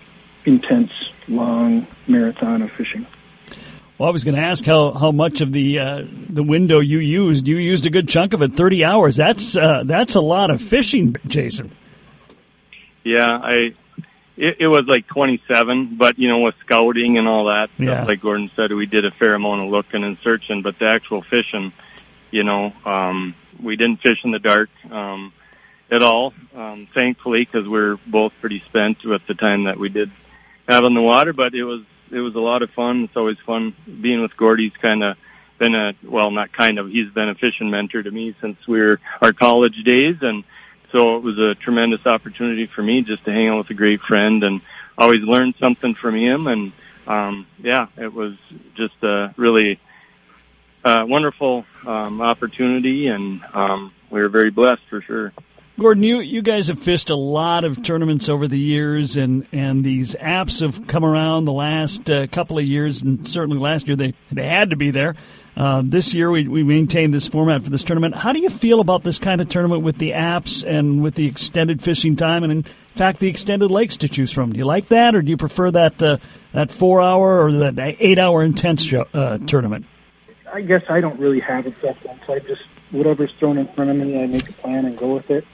intense, 0.45 0.91
long 1.27 1.87
marathon 2.07 2.61
of 2.61 2.71
fishing. 2.71 3.05
Well, 3.97 4.09
I 4.09 4.11
was 4.11 4.23
going 4.25 4.35
to 4.35 4.41
ask 4.41 4.65
how, 4.65 4.91
how 4.91 5.11
much 5.13 5.39
of 5.39 5.53
the 5.53 5.79
uh, 5.79 6.03
the 6.29 6.43
window 6.43 6.79
you 6.81 6.99
used. 6.99 7.47
You 7.47 7.55
used 7.57 7.85
a 7.85 7.89
good 7.89 8.09
chunk 8.09 8.33
of 8.33 8.41
it, 8.41 8.53
thirty 8.53 8.83
hours. 8.83 9.15
That's 9.15 9.55
uh, 9.55 9.83
that's 9.85 10.15
a 10.15 10.21
lot 10.21 10.49
of 10.51 10.59
fishing, 10.61 11.15
Jason. 11.27 11.71
Yeah, 13.05 13.29
I 13.41 13.73
it, 14.35 14.57
it 14.59 14.67
was 14.67 14.85
like 14.87 15.07
twenty 15.07 15.41
seven, 15.47 15.95
but 15.97 16.19
you 16.19 16.27
know, 16.27 16.39
with 16.39 16.55
scouting 16.65 17.17
and 17.17 17.25
all 17.27 17.45
that, 17.45 17.69
Yeah. 17.77 17.93
stuff, 17.95 18.07
like 18.09 18.21
Gordon 18.21 18.51
said, 18.55 18.73
we 18.73 18.85
did 18.85 19.05
a 19.05 19.11
fair 19.11 19.33
amount 19.35 19.61
of 19.61 19.69
looking 19.69 20.03
and 20.03 20.17
searching. 20.23 20.61
But 20.61 20.77
the 20.77 20.87
actual 20.87 21.21
fishing, 21.21 21.71
you 22.35 22.43
know, 22.43 22.73
um, 22.85 23.33
we 23.63 23.77
didn't 23.77 24.01
fish 24.01 24.19
in 24.25 24.31
the 24.31 24.39
dark 24.39 24.69
um, 24.91 25.31
at 25.89 26.03
all, 26.03 26.33
um, 26.53 26.89
thankfully, 26.93 27.45
because 27.45 27.65
we're 27.65 27.97
both 28.05 28.33
pretty 28.41 28.61
spent 28.67 29.05
with 29.05 29.21
the 29.25 29.35
time 29.35 29.63
that 29.63 29.79
we 29.79 29.87
did 29.87 30.11
have 30.67 30.83
on 30.83 30.93
the 30.93 31.01
water. 31.01 31.31
But 31.31 31.55
it 31.55 31.63
was 31.63 31.83
it 32.11 32.19
was 32.19 32.35
a 32.35 32.39
lot 32.39 32.61
of 32.61 32.71
fun. 32.71 33.05
It's 33.05 33.15
always 33.15 33.37
fun 33.45 33.73
being 34.01 34.21
with 34.21 34.35
Gordy's 34.35 34.73
kind 34.81 35.01
of 35.01 35.15
been 35.57 35.75
a 35.75 35.93
well, 36.03 36.29
not 36.29 36.51
kind 36.51 36.77
of. 36.77 36.89
He's 36.89 37.09
been 37.09 37.29
a 37.29 37.35
fishing 37.35 37.69
mentor 37.69 38.03
to 38.03 38.11
me 38.11 38.35
since 38.41 38.57
we 38.67 38.81
were 38.81 38.99
our 39.21 39.31
college 39.31 39.81
days, 39.85 40.17
and 40.21 40.43
so 40.91 41.15
it 41.15 41.23
was 41.23 41.39
a 41.39 41.55
tremendous 41.55 42.05
opportunity 42.05 42.67
for 42.67 42.83
me 42.83 43.01
just 43.01 43.23
to 43.23 43.31
hang 43.31 43.47
out 43.47 43.59
with 43.59 43.69
a 43.69 43.75
great 43.75 44.01
friend 44.01 44.43
and 44.43 44.59
always 44.97 45.21
learn 45.21 45.53
something 45.57 45.95
from 45.95 46.15
him. 46.15 46.47
And 46.47 46.73
um, 47.07 47.48
yeah, 47.63 47.88
it 47.95 48.13
was 48.13 48.33
just 48.75 49.01
a 49.03 49.33
really 49.38 49.79
wonderful 50.86 51.65
um, 51.86 52.22
opportunity, 52.22 53.08
and 53.08 53.42
um, 53.54 53.94
we 54.10 54.22
were 54.22 54.30
very 54.30 54.51
blessed 54.51 54.82
for 54.89 55.01
sure. 55.01 55.34
Gordon, 55.77 56.04
you, 56.04 56.22
you 56.22 56.42
guys 56.42 56.68
have 56.70 56.82
fished 56.82 57.10
a 57.10 57.15
lot 57.15 57.65
of 57.65 57.84
tournaments 57.84 58.30
over 58.30 58.48
the 58.48 58.58
years, 58.58 59.18
and, 59.18 59.46
and 59.51 59.84
these 59.84 60.15
apps 60.15 60.62
have 60.62 60.88
come 60.88 61.04
around 61.04 61.44
the 61.44 61.51
last 61.51 62.10
uh, 62.10 62.27
couple 62.27 62.58
of 62.58 62.63
years, 62.63 63.01
and 63.01 63.27
certainly 63.27 63.60
last 63.60 63.86
year 63.86 63.98
they, 63.98 64.13
they 64.32 64.48
had 64.48 64.70
to 64.70 64.77
be 64.77 64.92
there. 64.92 65.15
Uh, 65.58 65.82
this 65.84 66.13
year 66.13 66.32
we, 66.32 66.48
we 66.48 66.63
maintained 66.63 67.13
this 67.13 67.27
format 67.27 67.62
for 67.62 67.70
this 67.70 67.84
tournament. 67.84 68.15
How 68.15 68.32
do 68.32 68.39
you 68.39 68.50
feel 68.50 68.80
about 68.80 69.04
this 69.04 69.20
kind 69.20 69.42
of 69.42 69.50
tournament 69.50 69.84
with 69.84 69.98
the 69.98 70.12
apps 70.12 70.65
and 70.65 71.04
with 71.04 71.15
the 71.15 71.27
extended 71.27 71.84
fishing 71.84 72.15
time, 72.15 72.44
and 72.44 72.51
in 72.54 72.63
fact 72.63 73.20
the 73.20 73.27
extended 73.27 73.70
lakes 73.70 73.98
to 73.98 74.08
choose 74.08 74.32
from? 74.32 74.54
Do 74.54 74.58
you 74.58 74.65
like 74.65 74.88
that, 74.89 75.13
or 75.13 75.22
do 75.22 75.30
you 75.30 75.38
prefer 75.38 75.72
that 75.72 76.01
uh, 76.01 76.18
that 76.54 76.72
four 76.72 77.01
hour 77.01 77.42
or 77.42 77.51
that 77.51 77.98
eight 78.00 78.18
hour 78.18 78.44
intense 78.44 78.84
show, 78.84 79.08
uh, 79.13 79.39
tournament? 79.39 79.86
I 80.55 80.62
guess 80.62 80.83
I 80.88 81.01
don't 81.01 81.19
really 81.19 81.41
have 81.41 81.67
a 81.67 81.71
preference. 81.71 82.21
I 82.29 82.39
just 82.39 82.62
whatever's 82.91 83.33
thrown 83.39 83.57
in 83.57 83.67
front 83.74 83.89
of 83.89 83.97
me, 83.97 84.24
I 84.24 84.25
make 84.25 84.47
a 84.47 84.53
plan 84.53 84.85
and 84.85 84.97
go 84.97 85.15
with 85.15 85.29
it. 85.29 85.45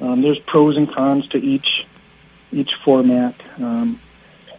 Um, 0.00 0.22
there's 0.22 0.38
pros 0.46 0.76
and 0.76 0.88
cons 0.88 1.26
to 1.30 1.38
each 1.38 1.84
each 2.52 2.70
format. 2.84 3.34
Um, 3.56 4.00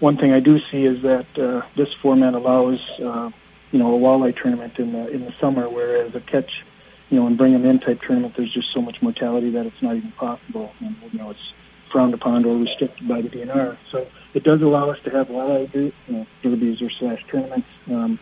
one 0.02 0.18
thing 0.18 0.34
I 0.34 0.42
do 0.42 0.60
see 0.70 0.84
is 0.84 1.02
that 1.04 1.40
uh, 1.40 1.66
this 1.78 1.88
format 2.02 2.34
allows 2.34 2.82
uh, 3.00 3.30
you 3.72 3.80
know 3.80 3.96
a 3.96 3.98
walleye 3.98 4.36
tournament 4.36 4.78
in 4.80 4.92
the 4.92 5.08
in 5.08 5.22
the 5.24 5.34
summer, 5.40 5.70
whereas 5.70 6.14
a 6.14 6.20
catch 6.20 6.66
you 7.10 7.18
know 7.18 7.28
and 7.28 7.38
bring 7.38 7.54
them 7.54 7.66
in 7.66 7.80
type 7.80 8.02
tournament, 8.02 8.34
there's 8.36 8.54
just 8.54 8.74
so 8.74 8.82
much 8.82 9.02
mortality 9.02 9.50
that 9.52 9.66
it's 9.66 9.82
not 9.82 9.96
even 9.96 10.12
possible. 10.12 10.74
And, 10.82 10.98
you 11.14 11.20
know 11.20 11.30
it's 11.30 11.54
frowned 11.90 12.14
upon 12.14 12.44
or 12.44 12.58
restricted 12.58 13.08
by 13.08 13.22
the 13.22 13.30
DNR. 13.30 13.78
So 13.94 14.06
it 14.34 14.44
does 14.44 14.62
allow 14.62 14.90
us 14.90 14.98
to 15.06 15.10
have 15.12 15.30
walleye 15.30 15.74
you 15.74 15.94
know, 16.10 16.28
derbies 16.44 16.82
or 16.82 16.90
slash 16.90 17.24
tournaments. 17.32 17.70
Um, 17.88 18.20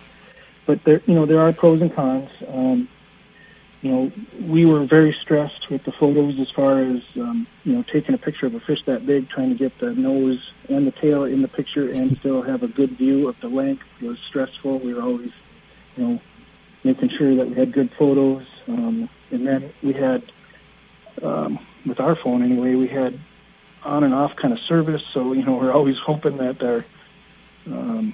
but 0.65 0.79
there, 0.85 1.01
you 1.05 1.13
know, 1.13 1.25
there 1.25 1.39
are 1.39 1.53
pros 1.53 1.81
and 1.81 1.93
cons. 1.93 2.29
Um, 2.47 2.87
you 3.81 3.91
know, 3.91 4.11
we 4.39 4.65
were 4.65 4.85
very 4.85 5.13
stressed 5.21 5.69
with 5.69 5.83
the 5.83 5.91
photos 5.99 6.39
as 6.39 6.49
far 6.55 6.81
as, 6.81 7.01
um, 7.17 7.45
you 7.65 7.73
know, 7.73 7.83
taking 7.91 8.15
a 8.15 8.17
picture 8.17 8.45
of 8.45 8.55
a 8.55 8.61
fish 8.61 8.79
that 8.85 9.05
big, 9.05 9.29
trying 9.29 9.49
to 9.49 9.55
get 9.55 9.77
the 9.79 9.91
nose 9.91 10.39
and 10.69 10.87
the 10.87 10.91
tail 10.91 11.25
in 11.25 11.41
the 11.41 11.49
picture 11.49 11.91
and 11.91 12.17
still 12.19 12.41
have 12.41 12.63
a 12.63 12.67
good 12.69 12.97
view 12.97 13.27
of 13.27 13.35
the 13.41 13.49
length 13.49 13.83
was 14.01 14.17
stressful. 14.29 14.79
We 14.79 14.93
were 14.93 15.01
always, 15.01 15.31
you 15.97 16.03
know, 16.03 16.21
making 16.85 17.09
sure 17.17 17.35
that 17.35 17.49
we 17.49 17.55
had 17.55 17.73
good 17.73 17.91
photos. 17.99 18.45
Um, 18.69 19.09
and 19.31 19.45
then 19.45 19.73
we 19.83 19.91
had, 19.91 20.23
um, 21.21 21.59
with 21.85 21.99
our 21.99 22.15
phone 22.15 22.41
anyway, 22.41 22.75
we 22.75 22.87
had 22.87 23.19
on 23.83 24.05
and 24.05 24.13
off 24.13 24.31
kind 24.41 24.53
of 24.53 24.59
service. 24.59 25.01
So, 25.13 25.33
you 25.33 25.43
know, 25.43 25.55
we're 25.57 25.73
always 25.73 25.97
hoping 26.05 26.37
that 26.37 26.63
our, 26.63 26.85
um, 27.65 28.13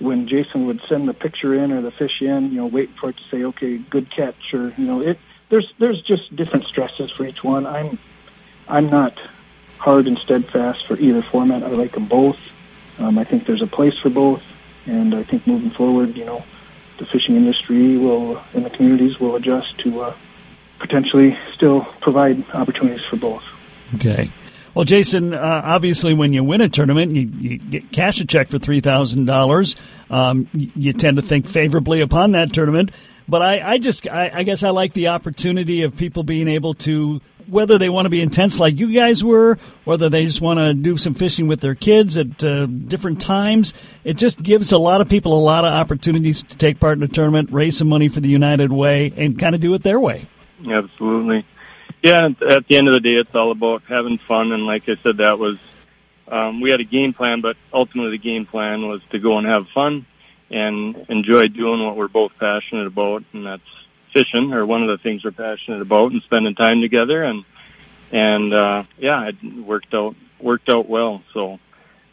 when 0.00 0.26
Jason 0.26 0.66
would 0.66 0.80
send 0.88 1.08
the 1.08 1.14
picture 1.14 1.54
in 1.54 1.72
or 1.72 1.82
the 1.82 1.90
fish 1.90 2.22
in, 2.22 2.50
you 2.50 2.56
know, 2.56 2.66
wait 2.66 2.90
for 2.98 3.10
it 3.10 3.16
to 3.16 3.22
say, 3.30 3.44
okay, 3.44 3.78
good 3.78 4.10
catch, 4.10 4.54
or 4.54 4.72
you 4.76 4.86
know, 4.86 5.00
it. 5.00 5.18
There's 5.50 5.72
there's 5.78 6.00
just 6.02 6.34
different 6.34 6.66
stresses 6.66 7.10
for 7.10 7.26
each 7.26 7.42
one. 7.42 7.66
I'm 7.66 7.98
I'm 8.68 8.88
not 8.88 9.18
hard 9.78 10.06
and 10.06 10.18
steadfast 10.18 10.86
for 10.86 10.96
either 10.98 11.22
format. 11.22 11.62
I 11.62 11.68
like 11.68 11.92
them 11.92 12.06
both. 12.06 12.38
Um, 12.98 13.18
I 13.18 13.24
think 13.24 13.46
there's 13.46 13.62
a 13.62 13.66
place 13.66 13.98
for 13.98 14.10
both, 14.10 14.42
and 14.86 15.14
I 15.14 15.24
think 15.24 15.46
moving 15.46 15.70
forward, 15.70 16.16
you 16.16 16.24
know, 16.24 16.44
the 16.98 17.06
fishing 17.06 17.36
industry 17.36 17.96
will 17.96 18.42
and 18.52 18.64
the 18.64 18.70
communities 18.70 19.18
will 19.18 19.36
adjust 19.36 19.78
to 19.78 20.02
uh, 20.02 20.16
potentially 20.78 21.36
still 21.54 21.82
provide 22.00 22.48
opportunities 22.52 23.04
for 23.04 23.16
both. 23.16 23.42
Okay. 23.96 24.30
Well, 24.74 24.84
Jason, 24.84 25.34
uh, 25.34 25.62
obviously, 25.64 26.14
when 26.14 26.32
you 26.32 26.44
win 26.44 26.60
a 26.60 26.68
tournament, 26.68 27.12
you, 27.12 27.22
you 27.22 27.58
get 27.58 27.90
cash 27.92 28.20
a 28.20 28.26
check 28.26 28.48
for 28.48 28.58
three 28.58 28.80
thousand 28.80 29.20
um, 29.20 29.26
dollars. 29.26 29.76
You 30.54 30.92
tend 30.92 31.16
to 31.16 31.22
think 31.22 31.48
favorably 31.48 32.00
upon 32.00 32.32
that 32.32 32.52
tournament. 32.52 32.90
But 33.28 33.42
I, 33.42 33.74
I 33.74 33.78
just, 33.78 34.08
I, 34.08 34.30
I 34.34 34.42
guess, 34.42 34.64
I 34.64 34.70
like 34.70 34.92
the 34.92 35.08
opportunity 35.08 35.82
of 35.84 35.96
people 35.96 36.24
being 36.24 36.48
able 36.48 36.74
to 36.74 37.20
whether 37.46 37.78
they 37.78 37.88
want 37.88 38.06
to 38.06 38.10
be 38.10 38.20
intense 38.20 38.58
like 38.58 38.78
you 38.78 38.92
guys 38.92 39.24
were, 39.24 39.58
whether 39.84 40.08
they 40.08 40.24
just 40.24 40.40
want 40.40 40.58
to 40.58 40.72
do 40.72 40.96
some 40.96 41.14
fishing 41.14 41.48
with 41.48 41.60
their 41.60 41.74
kids 41.74 42.16
at 42.16 42.42
uh, 42.42 42.66
different 42.66 43.20
times. 43.20 43.74
It 44.04 44.14
just 44.14 44.40
gives 44.42 44.72
a 44.72 44.78
lot 44.78 45.00
of 45.00 45.08
people 45.08 45.34
a 45.34 45.42
lot 45.42 45.64
of 45.64 45.72
opportunities 45.72 46.42
to 46.44 46.56
take 46.56 46.78
part 46.80 46.98
in 46.98 47.02
a 47.02 47.08
tournament, 47.08 47.50
raise 47.52 47.76
some 47.78 47.88
money 47.88 48.08
for 48.08 48.20
the 48.20 48.28
United 48.28 48.72
Way, 48.72 49.12
and 49.16 49.38
kind 49.38 49.54
of 49.54 49.60
do 49.60 49.74
it 49.74 49.82
their 49.82 49.98
way. 49.98 50.26
Absolutely. 50.60 51.44
Yeah, 52.02 52.28
at 52.48 52.66
the 52.66 52.76
end 52.76 52.88
of 52.88 52.94
the 52.94 53.00
day, 53.00 53.16
it's 53.16 53.34
all 53.34 53.50
about 53.50 53.82
having 53.88 54.18
fun. 54.26 54.52
And 54.52 54.64
like 54.64 54.88
I 54.88 54.96
said, 55.02 55.18
that 55.18 55.38
was, 55.38 55.58
um, 56.28 56.60
we 56.60 56.70
had 56.70 56.80
a 56.80 56.84
game 56.84 57.12
plan, 57.12 57.40
but 57.42 57.56
ultimately 57.72 58.12
the 58.12 58.22
game 58.22 58.46
plan 58.46 58.88
was 58.88 59.02
to 59.10 59.18
go 59.18 59.36
and 59.36 59.46
have 59.46 59.66
fun 59.74 60.06
and 60.50 60.96
enjoy 61.08 61.48
doing 61.48 61.84
what 61.84 61.96
we're 61.96 62.08
both 62.08 62.32
passionate 62.40 62.86
about. 62.86 63.24
And 63.32 63.46
that's 63.46 63.62
fishing 64.14 64.52
or 64.54 64.64
one 64.64 64.82
of 64.82 64.88
the 64.88 65.02
things 65.02 65.24
we're 65.24 65.32
passionate 65.32 65.82
about 65.82 66.12
and 66.12 66.22
spending 66.22 66.54
time 66.54 66.80
together. 66.80 67.22
And, 67.22 67.44
and, 68.10 68.54
uh, 68.54 68.84
yeah, 68.98 69.28
it 69.28 69.36
worked 69.42 69.92
out, 69.92 70.16
worked 70.40 70.70
out 70.70 70.88
well. 70.88 71.22
So, 71.34 71.60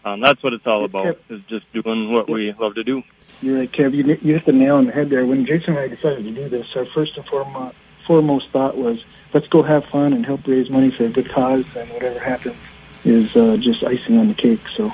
um, 0.04 0.20
that's 0.20 0.44
what 0.44 0.54
it's 0.54 0.68
all 0.68 0.86
about 0.86 1.18
is 1.30 1.42
just 1.48 1.66
doing 1.74 2.12
what 2.12 2.30
we 2.30 2.54
love 2.54 2.76
to 2.76 2.84
do. 2.84 3.04
You're 3.42 3.60
right, 3.60 3.72
Kev. 3.72 3.94
You, 3.94 4.04
you 4.22 4.34
hit 4.34 4.46
the 4.46 4.52
nail 4.52 4.76
on 4.76 4.86
the 4.86 4.92
head 4.92 5.10
there. 5.10 5.26
When 5.26 5.46
Jason 5.46 5.76
and 5.76 5.80
I 5.80 5.88
decided 5.88 6.24
to 6.24 6.32
do 6.32 6.50
this, 6.50 6.66
our 6.76 6.86
first 6.88 7.18
and 7.18 7.26
foremost, 7.26 7.76
foremost 8.06 8.50
thought 8.52 8.78
was, 8.78 9.04
let's 9.34 9.48
go 9.48 9.64
have 9.64 9.86
fun 9.86 10.14
and 10.14 10.26
help 10.26 10.48
raise 10.48 10.70
money 10.70 10.92
for 10.92 11.06
a 11.06 11.10
good 11.10 11.30
cause, 11.30 11.66
and 11.76 11.90
whatever 11.92 12.20
happens 12.20 12.56
is 13.04 13.36
uh, 13.36 13.58
just 13.58 13.84
icing 13.84 14.18
on 14.18 14.28
the 14.28 14.34
cake. 14.34 14.62
So, 14.76 14.92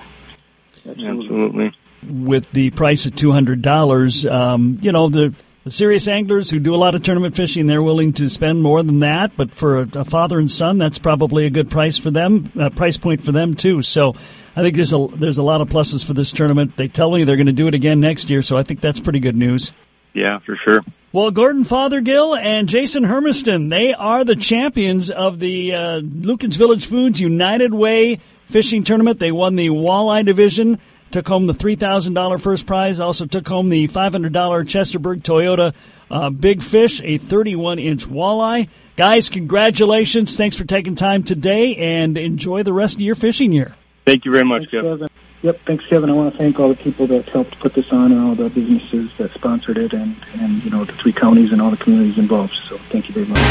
absolutely. 0.88 1.24
absolutely. 1.24 1.72
With 2.04 2.52
the 2.52 2.70
price 2.72 3.06
of 3.06 3.16
two 3.16 3.32
hundred 3.32 3.62
dollars, 3.62 4.25
um, 4.25 4.80
you 4.82 4.92
know 4.92 5.10
the 5.10 5.34
the 5.63 5.72
serious 5.72 6.10
anglers 6.10 6.50
who 6.50 6.60
do 6.60 6.75
a 6.75 6.78
lot 6.78 6.94
of 6.94 7.04
tournament 7.04 7.36
fishing, 7.36 7.68
they're 7.68 7.82
willing 7.82 8.12
to 8.13 8.30
spend 8.30 8.62
more 8.62 8.84
than 8.84 9.00
that. 9.00 9.38
But 9.38 9.56
for 9.56 9.80
a, 9.80 9.88
a 9.94 10.06
father 10.06 10.38
and 10.38 10.52
son, 10.52 10.78
that's 10.78 11.00
probably 11.00 11.46
a 11.46 11.50
good 11.50 11.72
price 11.72 11.98
for 11.98 12.12
them, 12.12 12.52
uh, 12.60 12.70
price 12.70 12.98
point 12.98 13.24
for 13.24 13.32
them 13.32 13.54
too. 13.54 13.82
So 13.82 14.16
I 14.56 14.62
think 14.62 14.75
there's 14.75 14.94
a 14.94 15.08
there's 15.16 15.38
a 15.38 15.44
lot 15.44 15.62
of 15.62 15.70
pluses 15.70 16.06
for 16.06 16.13
this 16.13 16.32
tournament. 16.32 16.75
They 16.75 16.90
tell 16.90 17.12
me 17.12 17.24
they're 17.24 17.38
going 17.38 17.48
to 17.48 17.54
do 17.54 17.68
it 17.68 17.74
again 17.74 18.00
next 18.02 18.30
year, 18.30 18.42
so 18.42 18.58
I 18.58 18.63
think 18.63 18.82
that's 18.82 19.00
pretty 19.00 19.20
good 19.20 19.38
news. 19.38 19.72
Yeah, 20.13 20.40
for 20.40 20.58
sure. 20.58 20.82
Well, 21.13 21.29
Gordon 21.29 21.63
Fothergill 21.63 22.36
and 22.36 22.67
Jason 22.67 23.03
Hermiston, 23.03 23.70
they 23.70 23.93
are 23.93 24.24
the 24.24 24.36
champions 24.36 25.12
of 25.12 25.38
the 25.38 25.72
uh, 25.72 26.00
Lueken's 26.00 26.55
Village 26.55 26.88
Foods 26.88 27.22
United 27.22 27.72
Way 27.72 28.20
Fishing 28.48 28.84
Tournament. 28.84 29.20
They 29.20 29.32
won 29.32 29.55
the 29.55 29.70
walleye 29.70 30.25
division, 30.25 30.79
took 31.12 31.27
home 31.27 31.46
the 31.46 31.53
$3,000 31.53 32.41
first 32.41 32.65
prize, 32.65 33.00
also 33.00 33.27
took 33.27 33.48
home 33.48 33.70
the 33.70 33.88
$500 33.89 34.32
Chesterberg 34.32 35.22
Toyota 35.22 35.75
uh, 36.10 36.32
Big 36.32 36.63
Fish, 36.63 37.00
a 37.03 37.20
31 37.20 37.77
inch 37.77 38.08
walleye. 38.08 38.67
Guys, 38.96 39.29
congratulations. 39.29 40.36
Thanks 40.36 40.55
for 40.55 40.65
taking 40.65 40.96
time 40.96 41.22
today 41.22 41.75
and 41.75 42.17
enjoy 42.17 42.63
the 42.63 42.74
rest 42.74 42.96
of 42.96 43.01
your 43.01 43.13
fishing 43.13 43.51
year. 43.51 43.75
Thank 44.08 44.25
you 44.25 44.32
very 44.32 44.46
much, 44.46 44.63
Thanks, 44.72 44.72
Kevin. 44.72 45.08
Yep, 45.44 45.60
thanks, 45.66 45.86
Kevin. 45.88 46.10
I 46.10 46.14
want 46.14 46.32
to 46.34 46.40
thank 46.40 46.58
all 46.58 46.70
the 46.70 46.76
people 46.76 47.06
that 47.08 47.28
helped 47.28 47.60
put 47.60 47.74
this 47.74 47.92
on 47.92 48.14
and 48.14 48.22
all 48.22 48.34
the 48.34 48.50
businesses 48.50 49.12
that 49.18 49.34
sponsored 49.34 49.78
it 49.78 49.92
and, 49.92 50.16
and 50.36 50.64
you 50.64 50.70
know, 50.70 50.86
the 50.86 50.94
three 50.94 51.12
counties 51.12 51.52
and 51.52 51.62
all 51.62 51.70
the 51.70 51.76
communities 51.76 52.18
involved. 52.18 52.54
So 52.70 52.78
thank 52.90 53.10
you 53.10 53.14
very 53.14 53.26
much. 53.26 53.42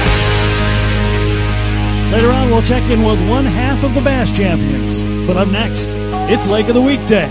Later 2.11 2.31
on, 2.31 2.51
we'll 2.51 2.63
check 2.63 2.83
in 2.91 3.03
with 3.03 3.21
one 3.29 3.45
half 3.45 3.85
of 3.85 3.93
the 3.93 4.01
Bass 4.01 4.33
Champions. 4.33 5.03
But 5.27 5.37
up 5.37 5.49
next, 5.49 5.91
it's 6.33 6.47
Lake 6.47 6.69
of 6.69 6.75
the 6.75 6.81
Week 6.81 7.07
Day. 7.07 7.29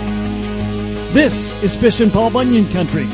This 1.11 1.53
is 1.63 1.75
Fishin' 1.75 2.11
Paul 2.11 2.29
Bunyan 2.29 2.71
Country. 2.71 3.07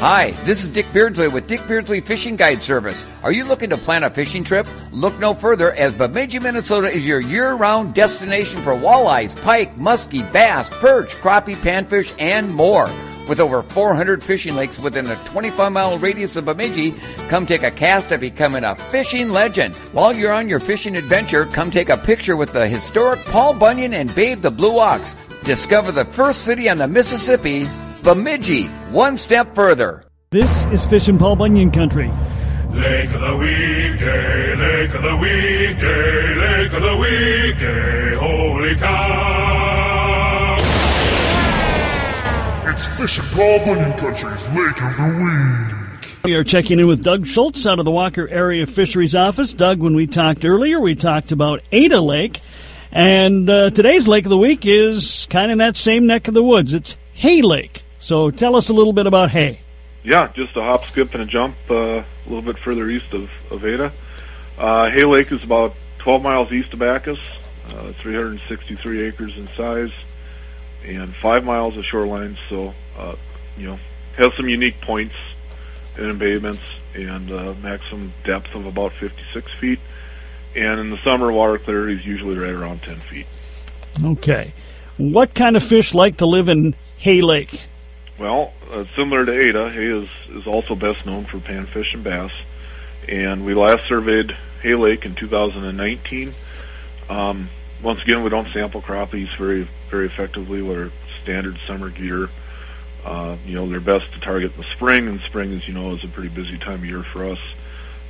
Hi, 0.00 0.32
this 0.44 0.62
is 0.62 0.68
Dick 0.68 0.84
Beardsley 0.92 1.28
with 1.28 1.46
Dick 1.46 1.66
Beardsley 1.66 2.02
Fishing 2.02 2.36
Guide 2.36 2.62
Service. 2.62 3.06
Are 3.22 3.32
you 3.32 3.44
looking 3.44 3.70
to 3.70 3.78
plan 3.78 4.04
a 4.04 4.10
fishing 4.10 4.44
trip? 4.44 4.68
Look 4.92 5.18
no 5.18 5.32
further 5.32 5.72
as 5.72 5.94
Bemidji, 5.94 6.38
Minnesota 6.38 6.88
is 6.88 7.06
your 7.06 7.18
year-round 7.18 7.94
destination 7.94 8.60
for 8.60 8.72
walleyes, 8.72 9.34
pike, 9.42 9.74
muskie, 9.78 10.30
bass, 10.34 10.68
perch, 10.68 11.08
crappie, 11.12 11.54
panfish, 11.54 12.12
and 12.18 12.54
more. 12.54 12.90
With 13.26 13.40
over 13.40 13.62
400 13.62 14.22
fishing 14.22 14.54
lakes 14.54 14.78
within 14.78 15.06
a 15.06 15.16
25 15.24 15.72
mile 15.72 15.98
radius 15.98 16.36
of 16.36 16.44
Bemidji, 16.44 16.92
come 17.28 17.46
take 17.46 17.62
a 17.62 17.70
cast 17.70 18.12
at 18.12 18.20
becoming 18.20 18.64
a 18.64 18.74
fishing 18.74 19.30
legend. 19.30 19.76
While 19.92 20.12
you're 20.12 20.30
on 20.30 20.50
your 20.50 20.60
fishing 20.60 20.94
adventure, 20.94 21.46
come 21.46 21.70
take 21.70 21.88
a 21.88 21.96
picture 21.96 22.36
with 22.36 22.52
the 22.52 22.68
historic 22.68 23.24
Paul 23.24 23.54
Bunyan 23.54 23.94
and 23.94 24.14
Babe 24.14 24.42
the 24.42 24.50
Blue 24.50 24.78
Ox. 24.78 25.14
Discover 25.44 25.92
the 25.92 26.04
first 26.04 26.42
city 26.42 26.68
on 26.68 26.76
the 26.76 26.86
Mississippi, 26.86 27.66
Bemidji, 28.02 28.68
one 28.96 29.18
step 29.18 29.54
further. 29.54 30.06
This 30.30 30.64
is 30.72 30.86
Fishin' 30.86 31.18
Paul 31.18 31.36
Bunyan 31.36 31.70
Country. 31.70 32.10
Lake 32.70 33.12
of 33.12 33.20
the 33.20 33.36
weekday, 33.36 34.56
lake 34.56 34.94
of 34.94 35.02
the 35.02 35.16
weekday, 35.16 36.34
lake 36.34 36.72
of 36.72 36.82
the 36.82 36.96
weekday, 36.96 38.14
holy 38.14 38.74
cow! 38.76 40.56
It's 42.68 42.86
Fishin' 42.86 43.26
Paul 43.34 43.58
Bunyan 43.66 43.92
Country's 43.98 44.48
Lake 44.54 44.82
of 44.82 44.96
the 44.96 45.08
Week. 45.18 46.24
We 46.24 46.34
are 46.34 46.42
checking 46.42 46.80
in 46.80 46.86
with 46.86 47.04
Doug 47.04 47.26
Schultz 47.26 47.66
out 47.66 47.78
of 47.78 47.84
the 47.84 47.90
Walker 47.90 48.26
Area 48.26 48.64
Fisheries 48.64 49.14
Office. 49.14 49.52
Doug, 49.52 49.78
when 49.78 49.94
we 49.94 50.06
talked 50.06 50.46
earlier, 50.46 50.80
we 50.80 50.94
talked 50.94 51.32
about 51.32 51.60
Ada 51.70 52.00
Lake. 52.00 52.40
And 52.92 53.50
uh, 53.50 53.68
today's 53.68 54.08
Lake 54.08 54.24
of 54.24 54.30
the 54.30 54.38
Week 54.38 54.64
is 54.64 55.26
kind 55.28 55.50
of 55.50 55.52
in 55.52 55.58
that 55.58 55.76
same 55.76 56.06
neck 56.06 56.28
of 56.28 56.34
the 56.34 56.42
woods. 56.42 56.72
It's 56.72 56.96
Hay 57.12 57.42
Lake. 57.42 57.82
So 58.06 58.30
tell 58.30 58.54
us 58.54 58.68
a 58.68 58.72
little 58.72 58.92
bit 58.92 59.08
about 59.08 59.32
Hay. 59.32 59.58
Yeah, 60.04 60.30
just 60.32 60.56
a 60.56 60.62
hop, 60.62 60.86
skip, 60.86 61.12
and 61.14 61.24
a 61.24 61.26
jump 61.26 61.56
uh, 61.68 61.74
a 61.74 62.04
little 62.26 62.40
bit 62.40 62.56
further 62.56 62.88
east 62.88 63.12
of, 63.12 63.28
of 63.50 63.64
Ada. 63.64 63.92
Uh, 64.56 64.90
Hay 64.90 65.02
Lake 65.02 65.32
is 65.32 65.42
about 65.42 65.74
12 65.98 66.22
miles 66.22 66.52
east 66.52 66.72
of 66.72 66.78
Backus, 66.78 67.18
uh, 67.70 67.92
363 67.94 69.00
acres 69.08 69.36
in 69.36 69.48
size, 69.56 69.90
and 70.84 71.16
5 71.16 71.44
miles 71.44 71.76
of 71.76 71.84
shoreline, 71.84 72.38
so, 72.48 72.72
uh, 72.96 73.16
you 73.58 73.66
know, 73.66 73.78
has 74.16 74.32
some 74.36 74.48
unique 74.48 74.80
points 74.82 75.16
and 75.96 76.08
embayments, 76.08 76.62
and 76.94 77.32
uh, 77.32 77.54
maximum 77.54 78.12
depth 78.22 78.54
of 78.54 78.66
about 78.66 78.92
56 79.00 79.50
feet. 79.60 79.80
And 80.54 80.78
in 80.78 80.90
the 80.90 81.02
summer, 81.02 81.32
water 81.32 81.58
clarity 81.58 81.94
is 81.94 82.06
usually 82.06 82.38
right 82.38 82.54
around 82.54 82.82
10 82.82 83.00
feet. 83.00 83.26
Okay. 84.04 84.54
What 84.96 85.34
kind 85.34 85.56
of 85.56 85.64
fish 85.64 85.92
like 85.92 86.18
to 86.18 86.26
live 86.26 86.48
in 86.48 86.76
Hay 86.98 87.20
Lake? 87.20 87.66
Well, 88.18 88.52
uh, 88.70 88.84
similar 88.96 89.26
to 89.26 89.32
Ada, 89.32 89.70
Hay 89.70 89.86
is, 89.86 90.08
is 90.30 90.46
also 90.46 90.74
best 90.74 91.04
known 91.04 91.26
for 91.26 91.38
panfish 91.38 91.92
and 91.92 92.02
bass. 92.02 92.32
And 93.08 93.44
we 93.44 93.54
last 93.54 93.86
surveyed 93.88 94.34
Hay 94.62 94.74
Lake 94.74 95.04
in 95.04 95.14
2019. 95.14 96.34
Um, 97.10 97.50
once 97.82 98.02
again, 98.02 98.22
we 98.22 98.30
don't 98.30 98.50
sample 98.52 98.80
crappies 98.80 99.36
very 99.36 99.68
very 99.90 100.06
effectively 100.06 100.62
with 100.62 100.78
our 100.78 100.92
standard 101.22 101.58
summer 101.66 101.90
gear. 101.90 102.28
Uh, 103.04 103.36
you 103.44 103.54
know, 103.54 103.68
they're 103.68 103.80
best 103.80 104.12
to 104.14 104.20
target 104.20 104.52
in 104.52 104.60
the 104.60 104.66
spring, 104.74 105.06
and 105.06 105.20
spring, 105.20 105.52
as 105.52 105.66
you 105.68 105.74
know, 105.74 105.94
is 105.94 106.02
a 106.02 106.08
pretty 106.08 106.28
busy 106.28 106.58
time 106.58 106.80
of 106.80 106.84
year 106.84 107.04
for 107.12 107.30
us. 107.30 107.38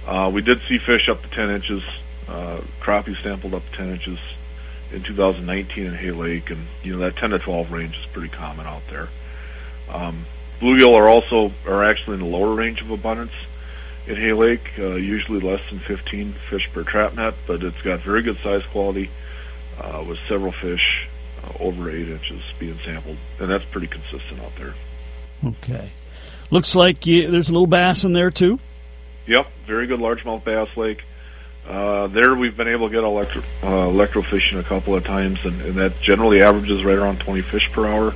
Uh, 0.07 0.31
we 0.33 0.41
did 0.41 0.61
see 0.69 0.79
fish 0.79 1.09
up 1.09 1.21
to 1.23 1.29
10 1.29 1.51
inches, 1.51 1.83
uh, 2.29 2.61
crappie 2.81 3.21
sampled 3.23 3.53
up 3.53 3.63
to 3.71 3.77
10 3.77 3.91
inches 3.91 4.19
in 4.93 5.03
2019 5.03 5.85
in 5.85 5.95
Hay 5.95 6.13
Lake, 6.13 6.49
and 6.49 6.67
you 6.83 6.93
know 6.93 7.01
that 7.01 7.17
10 7.17 7.31
to 7.31 7.39
12 7.39 7.73
range 7.73 7.97
is 7.97 8.07
pretty 8.13 8.29
common 8.29 8.67
out 8.67 8.83
there. 8.89 9.09
Um, 9.89 10.27
bluegill 10.61 10.95
are 10.95 11.09
also 11.09 11.53
are 11.67 11.85
actually 11.85 12.15
in 12.15 12.21
the 12.21 12.27
lower 12.27 12.55
range 12.55 12.81
of 12.81 12.91
abundance 12.91 13.33
in 14.07 14.17
Hay 14.17 14.33
Lake, 14.33 14.73
uh, 14.79 14.95
usually 14.95 15.41
less 15.41 15.61
than 15.71 15.81
15 15.81 16.35
fish 16.49 16.71
per 16.73 16.85
trap 16.85 17.15
net, 17.15 17.35
but 17.47 17.63
it's 17.63 17.81
got 17.83 18.01
very 18.01 18.23
good 18.23 18.39
size 18.43 18.63
quality 18.71 19.11
uh, 19.81 20.05
with 20.07 20.19
several 20.29 20.53
fish 20.53 21.09
uh, 21.43 21.53
over 21.61 21.91
eight 21.91 22.09
inches 22.09 22.43
being 22.59 22.79
sampled, 22.85 23.17
and 23.41 23.51
that's 23.51 23.65
pretty 23.67 23.89
consistent 23.89 24.41
out 24.41 24.53
there. 24.57 24.75
Okay. 25.45 25.91
Looks 26.51 26.75
like 26.75 27.07
you, 27.07 27.31
there's 27.31 27.49
a 27.49 27.53
little 27.53 27.67
bass 27.67 28.05
in 28.05 28.13
there 28.13 28.31
too. 28.31 28.61
Yep, 29.27 29.51
very 29.67 29.89
good 29.89 29.99
largemouth 29.99 30.45
bass 30.45 30.69
lake. 30.77 31.03
Uh, 31.69 32.07
there 32.09 32.37
we've 32.37 32.57
been 32.57 32.69
able 32.69 32.89
to 32.89 32.95
get 32.95 33.03
electro, 33.03 33.43
uh, 33.63 33.89
electrofishing 33.89 34.61
a 34.61 34.63
couple 34.63 34.95
of 34.95 35.05
times, 35.05 35.41
and, 35.45 35.61
and 35.63 35.75
that 35.75 36.01
generally 36.01 36.41
averages 36.41 36.85
right 36.85 36.97
around 36.97 37.19
20 37.19 37.43
fish 37.43 37.69
per 37.73 37.89
hour. 37.89 38.15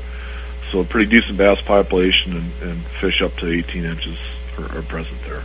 So 0.71 0.81
a 0.81 0.85
pretty 0.85 1.11
decent 1.11 1.37
bass 1.37 1.61
population, 1.63 2.37
and, 2.37 2.63
and 2.63 2.87
fish 3.01 3.23
up 3.23 3.37
to 3.39 3.51
18 3.51 3.85
inches 3.85 4.19
are, 4.59 4.79
are 4.79 4.83
present 4.83 5.17
there. 5.25 5.43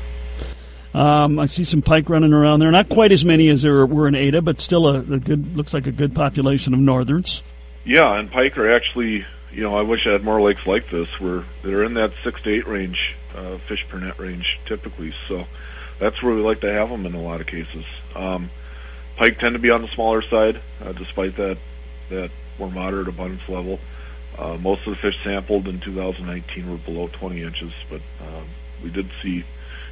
Um, 0.95 1.39
I 1.39 1.47
see 1.47 1.65
some 1.65 1.81
pike 1.81 2.09
running 2.09 2.31
around 2.31 2.59
there. 2.59 2.71
Not 2.71 2.87
quite 2.87 3.11
as 3.11 3.25
many 3.25 3.49
as 3.49 3.63
there 3.63 3.85
were 3.85 4.07
in 4.07 4.15
Ada, 4.15 4.41
but 4.41 4.61
still 4.61 4.87
a, 4.87 4.99
a 4.99 5.19
good. 5.19 5.57
Looks 5.57 5.73
like 5.73 5.87
a 5.87 5.91
good 5.91 6.15
population 6.15 6.73
of 6.73 6.79
northerns. 6.79 7.43
Yeah, 7.83 8.17
and 8.17 8.31
pike 8.31 8.57
are 8.57 8.73
actually. 8.73 9.25
You 9.51 9.63
know, 9.63 9.77
I 9.77 9.83
wish 9.83 10.05
I 10.05 10.11
had 10.11 10.23
more 10.23 10.41
lakes 10.41 10.65
like 10.65 10.89
this 10.89 11.07
where 11.19 11.45
they're 11.63 11.85
in 11.85 11.93
that 11.93 12.11
six 12.25 12.41
to 12.41 12.49
eight 12.49 12.67
range, 12.67 13.15
uh, 13.33 13.57
fish 13.69 13.85
per 13.87 13.99
net 13.99 14.19
range 14.19 14.59
typically. 14.65 15.13
So 15.29 15.45
that's 15.99 16.21
where 16.21 16.35
we 16.35 16.41
like 16.41 16.61
to 16.61 16.71
have 16.71 16.89
them 16.89 17.05
in 17.05 17.13
a 17.13 17.21
lot 17.21 17.39
of 17.39 17.47
cases. 17.47 17.85
Um, 18.15 18.49
pike 19.17 19.39
tend 19.39 19.53
to 19.53 19.59
be 19.59 19.69
on 19.69 19.81
the 19.81 19.87
smaller 19.89 20.21
side, 20.21 20.61
uh, 20.81 20.91
despite 20.93 21.37
that 21.37 21.57
that 22.09 22.31
more 22.57 22.71
moderate 22.71 23.07
abundance 23.07 23.47
level. 23.47 23.79
Uh, 24.37 24.57
most 24.57 24.85
of 24.85 24.95
the 24.95 25.01
fish 25.01 25.15
sampled 25.23 25.67
in 25.67 25.79
2019 25.79 26.69
were 26.69 26.77
below 26.77 27.07
20 27.07 27.41
inches, 27.41 27.71
but 27.89 28.01
um, 28.19 28.49
we 28.83 28.89
did 28.89 29.09
see, 29.23 29.45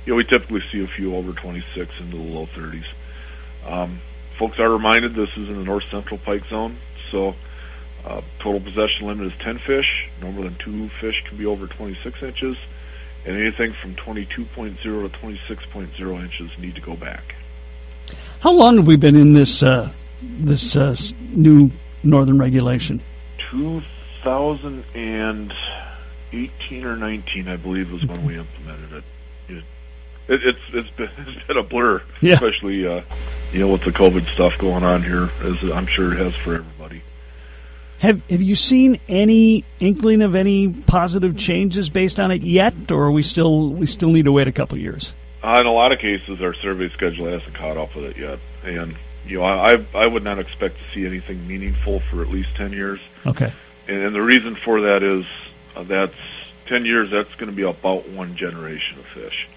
you 0.06 0.12
know, 0.12 0.16
we 0.16 0.24
typically 0.24 0.62
see 0.72 0.84
a 0.84 0.88
few 0.88 1.16
over 1.16 1.32
26 1.32 1.92
into 2.00 2.18
the 2.18 2.24
low 2.24 2.48
30s. 2.48 2.84
Um, 3.66 4.02
folks 4.38 4.60
are 4.60 4.70
reminded 4.70 5.16
this 5.16 5.30
is 5.38 5.48
in 5.48 5.56
the 5.56 5.64
north 5.64 5.86
central 5.90 6.18
pike 6.18 6.44
zone, 6.50 6.78
so 7.12 7.36
uh, 8.06 8.22
total 8.40 8.60
possession 8.60 9.08
limit 9.08 9.28
is 9.28 9.40
10 9.40 9.60
fish. 9.60 10.10
No 10.22 10.32
more 10.32 10.44
than 10.44 10.58
two 10.58 10.90
fish 11.00 11.24
can 11.28 11.38
be 11.38 11.46
over 11.46 11.68
26 11.68 12.22
inches, 12.22 12.58
and 13.26 13.38
anything 13.38 13.74
from 13.82 13.96
22.0 13.96 14.82
to 14.82 15.10
26.0 15.20 16.24
inches 16.24 16.52
need 16.60 16.76
to 16.76 16.82
go 16.82 16.98
back. 16.98 17.36
How 18.42 18.52
long 18.52 18.76
have 18.76 18.88
we 18.88 18.98
been 18.98 19.16
in 19.16 19.32
this 19.32 19.64
uh, 19.64 19.90
this 20.22 20.76
uh, 20.76 20.94
new 21.30 21.72
northern 22.04 22.38
regulation? 22.38 23.02
2018 24.24 26.86
or 26.86 26.96
19, 26.96 27.48
I 27.48 27.56
believe, 27.58 27.92
was 27.92 28.06
when 28.06 28.26
we 28.26 28.38
implemented 28.38 28.94
it. 28.94 29.04
it, 29.50 29.64
it 30.28 30.42
it's 30.46 30.60
it's 30.74 30.90
been, 30.92 31.10
it's 31.28 31.48
been 31.48 31.58
a 31.58 31.64
blur, 31.64 32.02
Yeah. 32.22 32.34
especially 32.34 32.86
uh, 32.88 33.02
you 33.52 33.60
know 33.60 33.70
with 33.70 33.84
the 33.84 33.92
COVID 33.92 34.32
stuff 34.34 34.58
going 34.58 34.84
on 34.84 35.04
here, 35.04 35.30
as 35.42 35.62
I'm 35.72 35.88
sure 35.88 36.14
it 36.14 36.18
has 36.18 36.36
for 36.36 36.56
everybody. 36.56 37.02
Have 38.00 38.22
Have 38.30 38.42
you 38.42 38.56
seen 38.56 39.00
any 39.08 39.64
inkling 39.80 40.22
of 40.22 40.36
any 40.36 40.68
positive 40.70 41.38
changes 41.38 41.90
based 41.90 42.20
on 42.20 42.32
it 42.32 42.42
yet, 42.42 42.92
or 42.92 43.04
are 43.06 43.12
we 43.12 43.24
still 43.24 43.70
we 43.70 43.86
still 43.86 44.12
need 44.12 44.26
to 44.26 44.32
wait 44.32 44.48
a 44.48 44.52
couple 44.52 44.78
years? 44.78 45.14
Uh, 45.44 45.58
in 45.60 45.66
a 45.68 45.72
lot 45.74 45.92
of 45.92 46.00
cases, 46.00 46.42
our 46.42 46.54
survey 46.56 46.90
schedule 46.94 47.26
hasn't 47.28 47.54
caught 47.56 47.78
up 47.78 47.94
with 47.96 48.06
it 48.06 48.18
yet, 48.18 48.40
and 48.64 48.96
you 49.26 49.38
know 49.40 49.44
I 49.44 49.74
I 49.74 49.86
I 49.94 50.08
would 50.08 50.24
not 50.24 50.40
expect 50.40 50.78
to 50.78 50.84
see 50.94 51.06
anything 51.06 51.46
meaningful 51.48 52.02
for 52.10 52.22
at 52.22 52.30
least 52.30 52.50
10 52.56 52.72
years. 52.72 53.00
Okay. 53.26 53.52
And, 53.88 53.98
and 53.98 54.16
the 54.16 54.22
reason 54.22 54.56
for 54.56 54.82
that 54.82 55.04
is 55.04 55.26
uh, 55.76 55.84
that's 55.84 56.16
10 56.68 56.86
years, 56.86 57.12
that's 57.12 57.34
going 57.36 57.50
to 57.50 57.56
be 57.56 57.64
about 57.64 58.10
one 58.10 58.36
generation 58.36 59.00
of 59.00 59.06
fish. 59.08 59.48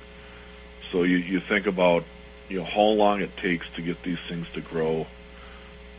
So 0.93 1.03
you, 1.03 1.17
you 1.17 1.41
think 1.41 1.67
about, 1.67 2.05
you 2.49 2.59
know, 2.59 2.65
how 2.65 2.83
long 2.83 3.21
it 3.21 3.37
takes 3.37 3.67
to 3.77 3.83
get 3.83 4.03
these 4.03 4.19
things 4.29 4.47
to 4.55 4.61
grow 4.61 5.07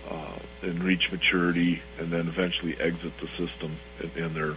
uh, 0.10 0.40
and 0.62 0.84
reach 0.84 1.12
maturity 1.12 1.82
and 2.00 2.12
then 2.12 2.28
eventually 2.28 2.80
exit 2.80 3.14
the 3.20 3.28
system 3.28 3.78
and, 4.00 4.16
and 4.16 4.36
their, 4.36 4.56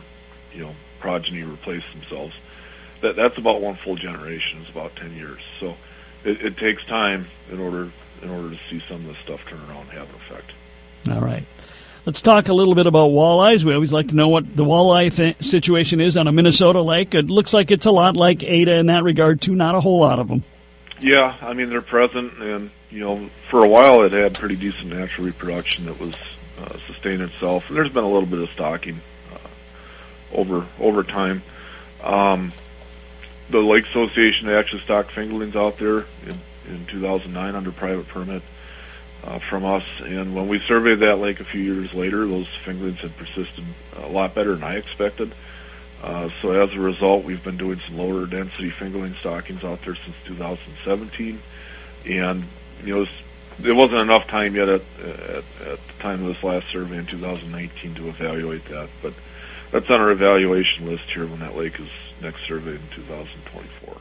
you 0.53 0.61
know, 0.61 0.75
progeny 1.01 1.43
replace 1.43 1.85
themselves. 1.93 2.35
That, 3.03 3.17
that's 3.17 3.39
about 3.39 3.61
one 3.61 3.77
full 3.77 3.97
generation. 3.97 4.61
It's 4.61 4.71
about 4.71 4.97
10 4.97 5.15
years. 5.15 5.41
So 5.59 5.77
it, 6.25 6.41
it 6.43 6.57
takes 6.59 6.85
time 6.85 7.27
in 7.51 7.61
order 7.61 7.91
in 8.23 8.29
order 8.29 8.51
to 8.51 8.61
see 8.69 8.83
some 8.87 8.97
of 8.97 9.07
this 9.07 9.17
stuff 9.25 9.41
turn 9.49 9.61
around 9.61 9.89
and 9.89 9.91
have 9.93 10.09
an 10.11 10.15
effect. 10.17 10.53
All 11.11 11.21
right. 11.21 11.45
Let's 12.07 12.23
talk 12.23 12.49
a 12.49 12.55
little 12.55 12.75
bit 12.75 12.87
about 12.87 13.11
walleyes. 13.11 13.63
We 13.63 13.75
always 13.75 13.93
like 13.93 14.09
to 14.09 14.15
know 14.15 14.29
what 14.29 14.57
the 14.57 14.65
walleye 14.65 15.15
th- 15.15 15.43
situation 15.45 16.01
is 16.01 16.17
on 16.17 16.27
a 16.29 16.33
Minnesota 16.33 16.81
lake. 16.81 17.15
It 17.15 17.27
looks 17.27 17.53
like 17.53 17.71
it's 17.71 17.87
a 17.87 17.91
lot 17.91 18.17
like 18.17 18.43
Ada 18.43 18.77
in 18.77 18.87
that 18.87 19.05
regard, 19.05 19.43
too. 19.43 19.55
Not 19.55 19.75
a 19.75 19.81
whole 19.81 20.01
lot 20.01 20.19
of 20.19 20.29
them. 20.29 20.43
Yeah, 21.01 21.37
I 21.41 21.55
mean 21.55 21.71
they're 21.71 21.81
present, 21.81 22.39
and 22.43 22.71
you 22.91 23.01
know 23.01 23.31
for 23.51 23.65
a 23.65 23.69
while 23.69 24.03
it 24.03 24.13
had 24.13 24.35
pretty 24.35 24.57
decent 24.57 24.87
natural 24.87 25.27
reproduction 25.27 25.87
that 25.87 25.99
was 25.99 26.15
uh, 26.59 26.79
itself. 27.05 27.69
And 27.69 27.77
there's 27.77 27.93
been 27.93 28.05
a 28.05 28.11
little 28.11 28.29
bit 28.29 28.41
of 28.41 28.51
stocking 28.51 29.01
uh, 29.33 30.37
over 30.37 30.67
over 30.79 31.03
time. 31.03 31.43
Um, 32.03 32.53
the 33.49 33.61
Lake 33.61 33.87
Association 33.87 34.49
actually 34.51 34.83
stocked 34.83 35.13
fingerlings 35.13 35.57
out 35.57 35.79
there 35.79 36.05
in, 36.27 36.39
in 36.69 36.87
2009 36.87 37.55
under 37.55 37.73
private 37.73 38.07
permit 38.09 38.43
uh, 39.25 39.39
from 39.39 39.65
us, 39.65 39.85
and 40.01 40.35
when 40.35 40.49
we 40.49 40.61
surveyed 40.61 41.01
that 41.01 41.19
lake 41.19 41.41
a 41.41 41.45
few 41.45 41.61
years 41.61 41.93
later, 41.93 42.27
those 42.27 42.49
fingerlings 42.65 42.99
had 42.99 43.17
persisted 43.17 43.65
a 43.97 44.09
lot 44.09 44.35
better 44.35 44.55
than 44.55 44.65
I 44.65 44.77
expected. 44.77 45.35
Uh, 46.03 46.31
so 46.41 46.53
as 46.53 46.73
a 46.73 46.81
result, 46.81 47.25
we've 47.25 47.45
been 47.45 47.59
doing 47.59 47.81
some 47.87 47.99
lower 47.99 48.27
density 48.27 48.71
fingerling 48.71 49.19
stockings 49.19 49.63
out 49.65 49.83
there 49.85 49.95
since 49.95 50.17
2017, 50.25 51.43
and 52.07 52.45
you 52.83 52.95
know 52.95 53.07
it 53.63 53.73
wasn't 53.73 53.99
enough 53.99 54.27
time 54.27 54.55
yet 54.55 54.69
at, 54.69 54.83
at, 55.03 55.45
at 55.61 55.87
the 55.87 55.93
time 55.99 56.25
of 56.25 56.35
this 56.35 56.43
last 56.43 56.67
survey 56.73 56.97
in 56.97 57.07
2019 57.07 57.95
to 57.97 58.09
evaluate 58.09 58.65
that, 58.67 58.89
but 59.03 59.13
that's 59.71 59.91
on 59.91 60.01
our 60.01 60.11
evaluation 60.11 60.87
list 60.87 61.05
here 61.13 61.27
when 61.27 61.41
that 61.41 61.55
lake 61.55 61.79
is 61.79 61.89
next 62.23 62.47
surveyed 62.47 62.81
in 62.81 62.89
2024. 63.05 64.00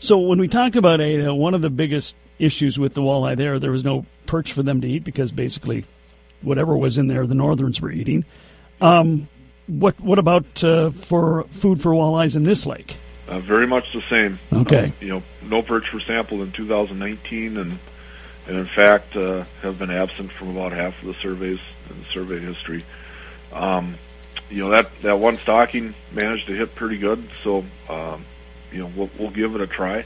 So 0.00 0.18
when 0.18 0.38
we 0.38 0.48
talk 0.48 0.76
about 0.76 1.00
Ada, 1.00 1.34
one 1.34 1.54
of 1.54 1.62
the 1.62 1.70
biggest 1.70 2.14
issues 2.38 2.78
with 2.78 2.94
the 2.94 3.00
walleye 3.00 3.36
there, 3.36 3.58
there 3.58 3.72
was 3.72 3.84
no 3.84 4.06
perch 4.26 4.52
for 4.52 4.62
them 4.62 4.80
to 4.80 4.88
eat 4.88 5.04
because 5.04 5.32
basically 5.32 5.84
whatever 6.42 6.76
was 6.76 6.98
in 6.98 7.08
there, 7.08 7.26
the 7.26 7.34
northerns 7.34 7.80
were 7.80 7.90
eating. 7.90 8.24
Um, 8.80 9.28
what 9.66 9.98
what 10.00 10.18
about 10.18 10.64
uh, 10.64 10.90
for 10.90 11.44
food 11.50 11.80
for 11.80 11.92
walleyes 11.92 12.36
in 12.36 12.44
this 12.44 12.64
lake? 12.64 12.96
Uh, 13.28 13.40
very 13.40 13.66
much 13.66 13.92
the 13.92 14.02
same. 14.08 14.38
Okay. 14.52 14.86
Uh, 14.86 14.90
you 15.00 15.08
know, 15.08 15.22
no 15.42 15.62
perch 15.62 15.92
were 15.92 16.00
sampled 16.00 16.40
in 16.40 16.52
2019, 16.52 17.56
and 17.56 17.78
and 18.46 18.56
in 18.56 18.66
fact 18.66 19.16
uh, 19.16 19.44
have 19.62 19.78
been 19.78 19.90
absent 19.90 20.32
from 20.32 20.56
about 20.56 20.72
half 20.72 20.98
of 21.02 21.08
the 21.08 21.14
surveys 21.20 21.60
in 21.90 21.98
the 21.98 22.06
survey 22.12 22.38
history. 22.38 22.82
Um, 23.52 23.96
you 24.48 24.62
know 24.62 24.70
that 24.70 24.90
that 25.02 25.18
one 25.18 25.36
stocking 25.38 25.94
managed 26.12 26.46
to 26.46 26.54
hit 26.54 26.74
pretty 26.74 26.96
good, 26.96 27.28
so 27.44 27.64
um, 27.88 28.24
you 28.72 28.78
know 28.78 28.92
we'll, 28.96 29.10
we'll 29.18 29.30
give 29.30 29.54
it 29.54 29.60
a 29.60 29.66
try. 29.66 30.04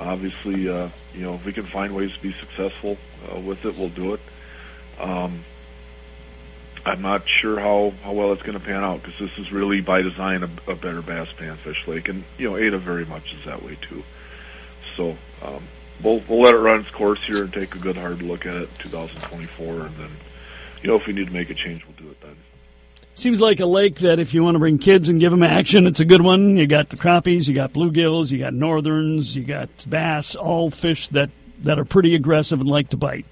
Obviously, 0.00 0.68
uh, 0.68 0.88
you 1.14 1.22
know 1.22 1.34
if 1.34 1.44
we 1.44 1.52
can 1.52 1.66
find 1.66 1.94
ways 1.94 2.12
to 2.12 2.20
be 2.20 2.34
successful 2.40 2.96
uh, 3.32 3.38
with 3.38 3.64
it, 3.64 3.76
we'll 3.76 3.88
do 3.88 4.14
it. 4.14 4.20
Um, 4.98 5.44
I'm 6.86 7.00
not 7.00 7.26
sure 7.26 7.58
how, 7.58 7.94
how 8.02 8.12
well 8.12 8.32
it's 8.32 8.42
going 8.42 8.58
to 8.58 8.64
pan 8.64 8.84
out 8.84 9.02
because 9.02 9.18
this 9.18 9.38
is 9.38 9.50
really 9.50 9.80
by 9.80 10.02
design 10.02 10.42
a, 10.42 10.70
a 10.70 10.74
better 10.74 11.00
bass 11.00 11.28
panfish 11.38 11.86
lake, 11.86 12.08
and 12.08 12.24
you 12.36 12.50
know 12.50 12.56
Ada 12.56 12.78
very 12.78 13.06
much 13.06 13.32
is 13.32 13.44
that 13.46 13.62
way 13.62 13.78
too. 13.80 14.02
So 14.96 15.16
um, 15.42 15.66
we'll 16.02 16.20
we'll 16.28 16.42
let 16.42 16.54
it 16.54 16.58
run 16.58 16.80
its 16.80 16.90
course 16.90 17.24
here 17.26 17.42
and 17.42 17.52
take 17.52 17.74
a 17.74 17.78
good 17.78 17.96
hard 17.96 18.22
look 18.22 18.44
at 18.44 18.56
it 18.56 18.68
2024, 18.80 19.86
and 19.86 19.96
then 19.96 20.10
you 20.82 20.88
know 20.88 20.96
if 20.96 21.06
we 21.06 21.14
need 21.14 21.26
to 21.26 21.32
make 21.32 21.48
a 21.48 21.54
change, 21.54 21.84
we'll 21.86 21.96
do 21.96 22.10
it 22.10 22.20
then. 22.20 22.36
Seems 23.16 23.40
like 23.40 23.60
a 23.60 23.66
lake 23.66 23.96
that 24.00 24.18
if 24.18 24.34
you 24.34 24.42
want 24.42 24.56
to 24.56 24.58
bring 24.58 24.78
kids 24.78 25.08
and 25.08 25.20
give 25.20 25.30
them 25.30 25.44
action, 25.44 25.86
it's 25.86 26.00
a 26.00 26.04
good 26.04 26.20
one. 26.20 26.56
You 26.56 26.66
got 26.66 26.88
the 26.88 26.96
crappies, 26.96 27.46
you 27.46 27.54
got 27.54 27.72
bluegills, 27.72 28.32
you 28.32 28.38
got 28.38 28.52
northerns, 28.52 29.36
you 29.36 29.44
got 29.44 29.68
bass, 29.88 30.34
all 30.34 30.68
fish 30.70 31.08
that, 31.08 31.30
that 31.62 31.78
are 31.78 31.84
pretty 31.84 32.16
aggressive 32.16 32.60
and 32.60 32.68
like 32.68 32.88
to 32.90 32.96
bite. 32.96 33.24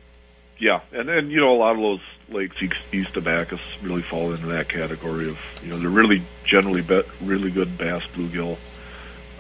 Yeah, 0.62 0.80
and 0.92 1.08
then 1.08 1.28
you 1.28 1.40
know 1.40 1.52
a 1.52 1.58
lot 1.58 1.74
of 1.74 1.80
those 1.80 2.00
lakes 2.28 2.56
east, 2.92 3.16
of 3.16 3.24
Backus 3.24 3.60
really 3.82 4.02
fall 4.02 4.32
into 4.32 4.46
that 4.46 4.68
category 4.68 5.28
of 5.28 5.36
you 5.60 5.70
know 5.70 5.78
they're 5.80 5.88
really 5.88 6.22
generally 6.44 6.82
be, 6.82 7.02
really 7.20 7.50
good 7.50 7.76
bass, 7.76 8.04
bluegill, 8.14 8.56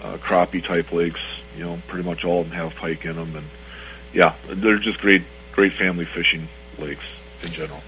uh, 0.02 0.16
crappie 0.16 0.64
type 0.64 0.90
lakes. 0.90 1.20
You 1.56 1.62
know, 1.62 1.82
pretty 1.86 2.08
much 2.08 2.24
all 2.24 2.40
of 2.40 2.48
them 2.48 2.58
have 2.58 2.74
pike 2.74 3.04
in 3.04 3.14
them, 3.14 3.36
and 3.36 3.46
yeah, 4.12 4.34
they're 4.48 4.78
just 4.78 4.98
great 4.98 5.22
great 5.52 5.74
family 5.74 6.06
fishing 6.06 6.48
lakes 6.78 7.04
in 7.44 7.52
general. 7.52 7.82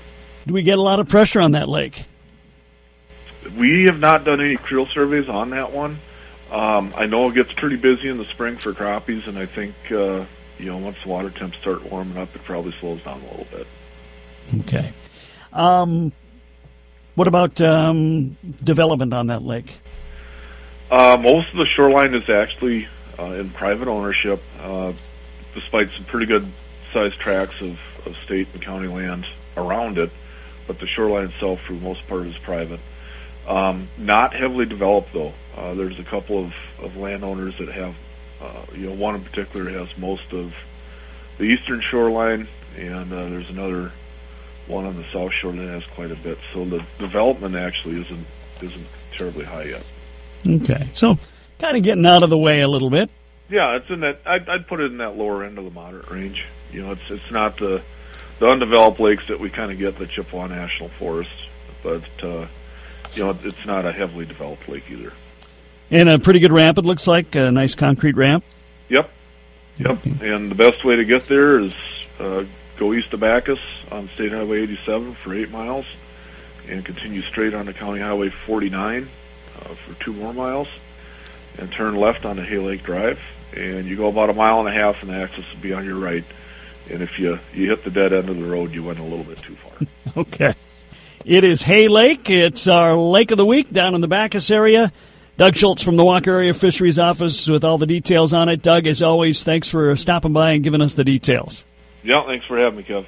Do 0.47 0.55
we 0.55 0.63
get 0.63 0.79
a 0.79 0.83
lot 0.83 1.01
of 1.01 1.09
pressure 1.09 1.41
on 1.41 1.53
that 1.53 1.69
lake? 1.69 2.05
We 3.57 3.85
have 3.85 3.99
not 3.99 4.25
done 4.25 4.41
any 4.41 4.57
creel 4.57 4.87
surveys 4.87 5.29
on 5.29 5.51
that 5.51 5.73
one. 5.73 6.01
Um, 6.51 6.93
I 6.97 7.07
know 7.07 7.29
it 7.29 7.35
gets 7.35 7.53
pretty 7.53 7.77
busy 7.77 8.09
in 8.09 8.19
the 8.19 8.25
spring 8.27 8.57
for 8.57 8.73
crappies, 8.73 9.27
and 9.27 9.39
I 9.39 9.47
think 9.47 9.75
uh, 9.91 10.25
you 10.59 10.67
know 10.67 10.79
once 10.79 10.97
the 11.03 11.09
water 11.09 11.31
temps 11.31 11.57
start 11.59 11.91
warming 11.91 12.17
up, 12.17 12.35
it 12.35 12.45
probably 12.45 12.75
slows 12.81 13.03
down 13.03 13.21
a 13.23 13.31
little 13.31 13.47
bit. 13.51 13.67
Okay. 14.61 14.93
Um, 15.53 16.13
what 17.15 17.29
about 17.29 17.61
um, 17.61 18.37
development 18.63 19.15
on 19.15 19.29
that 19.29 19.43
lake? 19.43 19.73
Uh, 20.91 21.17
most 21.21 21.51
of 21.51 21.57
the 21.57 21.67
shoreline 21.67 22.15
is 22.15 22.29
actually 22.29 22.89
uh, 23.19 23.25
in 23.33 23.51
private 23.51 23.89
ownership, 23.89 24.43
uh, 24.61 24.93
despite 25.55 25.91
some 25.97 26.05
pretty 26.05 26.27
good 26.27 26.51
sized 26.93 27.19
tracts 27.19 27.61
of, 27.61 27.79
of 28.05 28.17
state 28.25 28.49
and 28.53 28.63
county 28.63 28.89
land 28.89 29.27
around 29.57 29.99
it. 29.99 30.11
But 30.67 30.79
the 30.79 30.87
shoreline 30.87 31.31
itself, 31.31 31.61
for 31.67 31.73
the 31.73 31.81
most 31.81 32.07
part, 32.07 32.27
is 32.27 32.37
private. 32.39 32.81
Um, 33.47 33.89
not 33.99 34.35
heavily 34.35 34.67
developed, 34.67 35.13
though. 35.13 35.35
Uh, 35.57 35.75
there's 35.75 35.99
a 35.99 36.05
couple 36.05 36.45
of, 36.45 36.53
of 36.81 36.97
landowners 36.97 37.55
that 37.59 37.69
have, 37.69 37.95
uh, 38.41 38.65
you 38.75 38.87
know, 38.87 38.95
one 38.95 39.15
in 39.17 39.25
particular 39.25 39.71
has 39.71 39.89
most 39.99 40.33
of 40.33 40.55
the 41.39 41.45
eastern 41.45 41.81
shoreline, 41.81 42.49
and 42.77 43.13
uh, 43.13 43.29
there's 43.29 43.51
another 43.51 43.93
one 44.67 44.87
on 44.87 44.97
the 44.97 45.05
south 45.13 45.33
shore 45.33 45.53
that 45.53 45.69
has 45.69 45.85
quite 45.95 46.11
a 46.11 46.17
bit. 46.17 46.39
So 46.53 46.65
the 46.65 46.85
development 46.99 47.55
actually 47.55 48.01
isn't 48.01 48.27
isn't 48.63 48.87
terribly 49.17 49.45
high 49.45 49.65
yet. 49.65 49.85
Okay. 50.47 50.89
So 50.93 51.19
kind 51.59 51.77
of 51.77 51.83
getting 51.83 52.07
out 52.07 52.23
of 52.23 52.31
the 52.31 52.39
way 52.39 52.61
a 52.63 52.69
little 52.69 52.91
bit. 52.91 53.11
Yeah, 53.51 53.77
it's 53.77 53.91
in 53.91 54.01
that. 54.01 54.21
I'd, 54.25 54.49
I'd 54.49 54.67
put 54.67 54.81
it 54.81 54.91
in 54.91 54.99
that 54.99 55.17
lower 55.17 55.45
end 55.45 55.59
of 55.59 55.65
the 55.65 55.71
moderate 55.71 56.11
range. 56.11 56.45
You 56.73 56.83
know, 56.83 56.93
it's 56.93 57.11
it's 57.11 57.31
not 57.31 57.59
the 57.59 57.83
the 58.39 58.47
undeveloped 58.47 59.01
lakes 59.01 59.25
that 59.29 59.39
we 59.39 59.51
kind 59.51 59.71
of 59.71 59.79
get 59.79 59.99
the 59.99 60.07
Chippewa 60.07 60.47
National 60.47 60.89
Forest, 60.89 61.31
but 61.83 62.05
uh, 62.23 62.47
you 63.17 63.25
know, 63.25 63.37
it's 63.43 63.65
not 63.67 63.85
a 63.85 63.93
heavily 63.93 64.25
developed 64.27 64.69
lake 64.69 64.85
either. 64.91 65.13
And 65.91 66.09
a 66.09 66.19
pretty 66.19 66.41
good 66.41 66.53
ramp, 66.53 66.79
it 66.79 66.85
looks 66.85 67.07
like. 67.07 67.35
A 67.35 67.51
nice 67.51 67.75
concrete 67.75 68.17
ramp. 68.17 68.45
Yep. 68.89 69.11
Yep, 69.79 70.05
and 70.23 70.51
the 70.51 70.55
best 70.55 70.85
way 70.85 70.95
to 70.97 71.05
get 71.05 71.27
there 71.27 71.59
is 71.59 71.75
uh, 72.21 72.45
go 72.77 72.93
east 72.93 73.13
of 73.13 73.21
Backus 73.21 73.59
on 73.91 74.09
State 74.15 74.31
Highway 74.31 74.63
87 74.63 75.17
for 75.17 75.35
eight 75.35 75.51
miles, 75.51 75.85
and 76.69 76.85
continue 76.85 77.23
straight 77.23 77.55
on 77.55 77.67
to 77.67 77.73
County 77.73 78.01
Highway 78.01 78.31
49 78.47 79.09
uh, 79.57 79.75
for 79.75 80.05
two 80.05 80.13
more 80.13 80.33
miles, 80.33 80.69
and 81.59 81.73
turn 81.73 81.97
left 81.97 82.25
onto 82.25 82.43
Hay 82.43 82.59
Lake 82.59 82.85
Drive, 82.85 83.19
and 83.53 83.87
you 83.87 83.97
go 83.97 84.07
about 84.07 84.31
a 84.31 84.35
mile 84.35 84.61
and 84.61 84.69
a 84.69 84.73
half, 84.73 85.03
and 85.03 85.11
the 85.11 85.15
access 85.15 85.45
will 85.53 85.61
be 85.61 85.73
on 85.73 85.85
your 85.85 85.99
right. 85.99 86.25
And 86.89 87.03
if 87.03 87.19
you 87.19 87.41
you 87.53 87.69
hit 87.69 87.83
the 87.83 87.91
dead 87.91 88.13
end 88.13 88.29
of 88.29 88.37
the 88.37 88.45
road, 88.45 88.73
you 88.73 88.85
went 88.85 89.01
a 89.01 89.03
little 89.03 89.25
bit 89.25 89.39
too 89.39 89.57
far. 89.57 89.89
Okay. 90.17 90.55
It 91.25 91.43
is 91.43 91.63
Hay 91.63 91.89
Lake. 91.89 92.29
It's 92.29 92.69
our 92.69 92.95
lake 92.95 93.31
of 93.31 93.39
the 93.39 93.47
week 93.47 93.73
down 93.73 93.95
in 93.95 94.03
the 94.03 94.09
Backus 94.09 94.51
area. 94.51 94.93
Doug 95.39 95.57
Schultz 95.57 95.81
from 95.83 95.97
the 95.97 96.05
Walker 96.05 96.31
Area 96.31 96.53
Fisheries 96.53 96.99
Office 96.99 97.49
with 97.49 97.65
all 97.65 97.79
the 97.79 97.87
details 97.87 98.35
on 98.35 98.51
it. 98.51 98.61
Doug, 98.61 98.87
as 98.87 99.03
always, 99.03 99.43
thanks 99.43 99.67
for 99.67 99.97
stopping 99.97 100.35
by 100.35 100.53
and 100.53 100.63
giving 100.63 100.83
us 100.83 100.93
the 100.93 101.03
details. 101.03 101.65
yeah, 102.03 102.27
thanks 102.27 102.45
for 102.47 102.59
having 102.59 102.81
me, 102.81 102.85
Kev. 102.85 103.07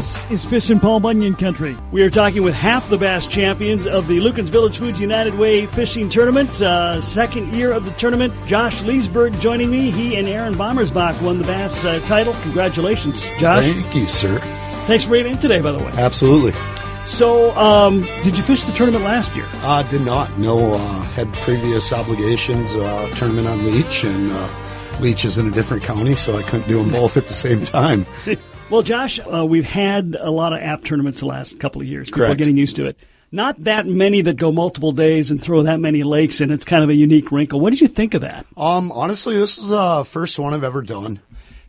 This 0.00 0.30
is 0.30 0.44
Fishin' 0.46 0.80
Paul 0.80 1.00
Bunyan 1.00 1.34
Country. 1.34 1.76
We 1.92 2.00
are 2.00 2.08
talking 2.08 2.42
with 2.42 2.54
half 2.54 2.88
the 2.88 2.96
bass 2.96 3.26
champions 3.26 3.86
of 3.86 4.08
the 4.08 4.18
Lueken's 4.18 4.48
Village 4.48 4.78
Foods 4.78 4.98
United 4.98 5.34
Way 5.34 5.66
Fishing 5.66 6.08
Tournament. 6.08 6.62
Uh, 6.62 7.02
second 7.02 7.54
year 7.54 7.70
of 7.70 7.84
the 7.84 7.90
tournament. 7.90 8.32
Josh 8.46 8.80
Leesburg 8.80 9.38
joining 9.40 9.70
me. 9.70 9.90
He 9.90 10.16
and 10.16 10.26
Aaron 10.26 10.54
Bommersbach 10.54 11.20
won 11.20 11.36
the 11.36 11.44
bass 11.44 11.84
uh, 11.84 12.00
title. 12.06 12.32
Congratulations, 12.40 13.28
Josh. 13.38 13.62
Thank 13.62 13.94
you, 13.94 14.08
sir. 14.08 14.38
Thanks 14.86 15.04
for 15.04 15.10
being 15.10 15.26
in 15.26 15.36
today, 15.36 15.60
by 15.60 15.70
the 15.70 15.78
way. 15.78 15.92
Absolutely. 15.96 16.58
So, 17.06 17.54
um, 17.58 18.00
did 18.24 18.38
you 18.38 18.42
fish 18.42 18.64
the 18.64 18.72
tournament 18.72 19.04
last 19.04 19.36
year? 19.36 19.44
Uh, 19.56 19.82
did 19.82 20.00
not. 20.00 20.38
No, 20.38 20.76
uh, 20.76 21.02
had 21.12 21.30
previous 21.34 21.92
obligations, 21.92 22.74
uh, 22.74 23.14
tournament 23.16 23.48
on 23.48 23.62
Leech, 23.66 24.04
and 24.04 24.32
uh, 24.32 24.98
Leech 25.00 25.26
is 25.26 25.36
in 25.36 25.48
a 25.48 25.50
different 25.50 25.82
county, 25.82 26.14
so 26.14 26.38
I 26.38 26.42
couldn't 26.42 26.68
do 26.68 26.82
them 26.82 26.90
both 26.90 27.18
at 27.18 27.26
the 27.26 27.34
same 27.34 27.64
time. 27.64 28.06
Well, 28.70 28.82
Josh, 28.82 29.18
uh, 29.18 29.44
we've 29.44 29.68
had 29.68 30.16
a 30.18 30.30
lot 30.30 30.52
of 30.52 30.60
app 30.60 30.84
tournaments 30.84 31.18
the 31.18 31.26
last 31.26 31.58
couple 31.58 31.82
of 31.82 31.88
years. 31.88 32.08
People 32.08 32.26
are 32.26 32.36
getting 32.36 32.56
used 32.56 32.76
to 32.76 32.86
it. 32.86 32.96
Not 33.32 33.64
that 33.64 33.84
many 33.84 34.22
that 34.22 34.36
go 34.36 34.52
multiple 34.52 34.92
days 34.92 35.32
and 35.32 35.42
throw 35.42 35.64
that 35.64 35.80
many 35.80 36.04
lakes 36.04 36.40
in. 36.40 36.52
It's 36.52 36.64
kind 36.64 36.84
of 36.84 36.88
a 36.88 36.94
unique 36.94 37.32
wrinkle. 37.32 37.58
What 37.58 37.70
did 37.70 37.80
you 37.80 37.88
think 37.88 38.14
of 38.14 38.20
that? 38.20 38.46
Um, 38.56 38.92
honestly, 38.92 39.36
this 39.36 39.58
is 39.58 39.70
the 39.70 40.04
first 40.06 40.38
one 40.38 40.54
I've 40.54 40.62
ever 40.62 40.82
done, 40.82 41.20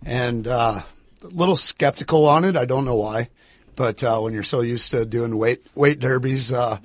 and 0.05 0.47
uh, 0.47 0.83
a 1.23 1.27
little 1.27 1.55
skeptical 1.55 2.27
on 2.27 2.45
it. 2.45 2.55
I 2.55 2.65
don't 2.65 2.85
know 2.85 2.97
why, 2.97 3.29
but 3.75 4.03
uh, 4.03 4.19
when 4.19 4.33
you're 4.33 4.43
so 4.43 4.61
used 4.61 4.91
to 4.91 5.03
doing 5.03 5.35
weight 5.39 5.63
weight 5.73 5.99
derbies, 5.99 6.53
uh, 6.53 6.77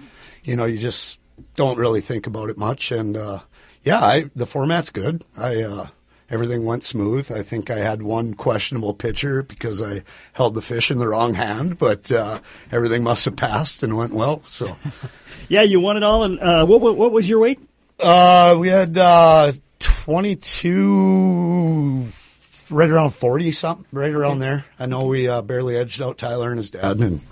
you 0.44 0.56
know, 0.56 0.64
you 0.64 0.78
just 0.78 1.20
don't 1.56 1.76
really 1.76 2.00
think 2.00 2.26
about 2.26 2.48
it 2.48 2.56
much. 2.56 2.90
And 2.90 3.18
uh, 3.18 3.40
yeah, 3.82 4.00
I, 4.00 4.30
the 4.34 4.46
format's 4.46 4.88
good. 4.88 5.26
I 5.36 5.62
uh, 5.62 5.86
everything 6.30 6.64
went 6.64 6.84
smooth. 6.84 7.30
I 7.30 7.42
think 7.42 7.70
I 7.70 7.78
had 7.78 8.02
one 8.02 8.34
questionable 8.34 8.94
pitcher 8.94 9.42
because 9.42 9.82
I 9.82 10.02
held 10.32 10.54
the 10.54 10.62
fish 10.62 10.90
in 10.90 10.98
the 10.98 11.08
wrong 11.08 11.34
hand, 11.34 11.78
but 11.78 12.10
uh, 12.12 12.38
everything 12.70 13.02
must 13.02 13.24
have 13.24 13.36
passed 13.36 13.82
and 13.82 13.96
went 13.96 14.12
well. 14.12 14.42
So. 14.42 14.76
Yeah, 15.48 15.62
you 15.62 15.80
won 15.80 15.96
it 15.96 16.02
all. 16.02 16.24
And 16.24 16.40
uh, 16.40 16.66
what, 16.66 16.80
what 16.80 16.96
what 16.96 17.12
was 17.12 17.28
your 17.28 17.38
weight? 17.38 17.60
Uh, 18.00 18.56
we 18.58 18.68
had 18.68 18.98
uh, 18.98 19.52
22, 19.78 22.06
right 22.70 22.90
around 22.90 23.10
40 23.10 23.52
something, 23.52 23.86
right 23.92 24.12
around 24.12 24.40
there. 24.40 24.64
I 24.78 24.86
know 24.86 25.06
we 25.06 25.28
uh, 25.28 25.42
barely 25.42 25.76
edged 25.76 26.02
out 26.02 26.18
Tyler 26.18 26.50
and 26.50 26.58
his 26.58 26.70
dad, 26.70 26.98
and 26.98 27.22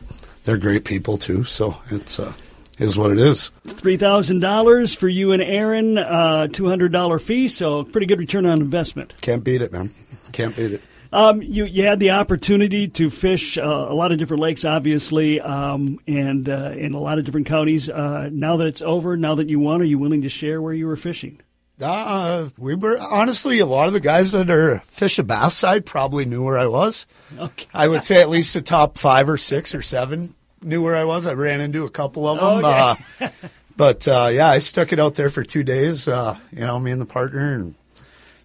they're 0.45 0.57
great 0.57 0.85
people 0.85 1.19
too. 1.19 1.45
So 1.45 1.77
it's 1.91 2.19
uh, 2.19 2.33
is 2.79 2.97
what 2.97 3.11
it 3.11 3.19
is. 3.19 3.51
Three 3.67 3.97
thousand 3.97 4.41
dollars 4.41 4.95
for 4.95 5.09
you 5.09 5.33
and 5.33 5.43
Aaron. 5.43 5.99
Uh, 5.99 6.49
Two 6.49 6.69
hundred 6.69 6.93
dollar 6.93 7.19
fee. 7.19 7.49
So 7.49 7.85
pretty 7.85 8.07
good 8.07 8.19
return 8.19 8.47
on 8.47 8.61
investment. 8.61 9.15
Can't 9.21 9.45
beat 9.45 9.63
it, 9.63 9.73
man. 9.73 9.91
Can't 10.33 10.55
beat 10.57 10.73
it. 10.73 10.83
Um, 11.13 11.43
you 11.43 11.65
you 11.65 11.85
had 11.85 12.01
the 12.01 12.11
opportunity 12.11 12.89
to 12.89 13.09
fish 13.09 13.57
uh, 13.57 13.63
a 13.63 13.95
lot 13.95 14.11
of 14.11 14.19
different 14.19 14.43
lakes, 14.43 14.65
obviously, 14.65 15.41
um, 15.41 16.01
and 16.09 16.49
uh, 16.49 16.73
in 16.77 16.95
a 16.95 16.99
lot 16.99 17.19
of 17.19 17.25
different 17.25 17.47
counties. 17.47 17.89
Uh, 17.89 18.29
now 18.33 18.57
that 18.57 18.67
it's 18.67 18.83
over, 18.83 19.17
now 19.17 19.37
that 19.37 19.49
you 19.49 19.61
won, 19.61 19.81
are 19.81 19.85
you 19.85 19.99
willing 19.99 20.23
to 20.23 20.29
share 20.29 20.61
where 20.61 20.73
you 20.73 20.89
were 20.89 20.97
fishing? 20.97 21.41
Uh, 21.81 22.49
we 22.59 22.75
were 22.75 22.99
honestly 22.99 23.61
a 23.61 23.67
lot 23.67 23.87
of 23.87 23.93
the 23.93 24.01
guys 24.01 24.33
that 24.33 24.51
are 24.51 24.79
fish 24.81 25.17
the 25.17 25.25
bass 25.25 25.55
side 25.55 25.87
probably 25.87 26.25
knew 26.25 26.45
where 26.45 26.59
I 26.59 26.67
was. 26.67 27.07
Okay. 27.39 27.67
I 27.73 27.89
would 27.89 28.03
say 28.03 28.21
at 28.21 28.29
least 28.29 28.55
the 28.55 28.63
top 28.63 28.99
five 28.99 29.29
or 29.29 29.39
six 29.39 29.75
or 29.75 29.83
seven 29.83 30.35
knew 30.65 30.83
where 30.83 30.97
I 30.97 31.05
was. 31.05 31.27
I 31.27 31.35
ran 31.35 31.61
into 31.61 31.85
a 31.85 31.91
couple 31.91 32.29
of 32.29 32.39
them. 32.39 32.65
Uh, 32.65 33.29
but 33.77 34.07
uh, 34.09 34.31
yeah, 34.33 34.49
I 34.49 34.59
stuck 34.59 34.93
it 34.93 35.01
out 35.01 35.15
there 35.15 35.31
for 35.31 35.43
two 35.43 35.63
days. 35.63 36.09
Uh, 36.09 36.39
you 36.53 36.61
know, 36.61 36.79
me 36.79 36.91
and 36.91 37.01
the 37.01 37.07
partner, 37.07 37.55
and 37.55 37.75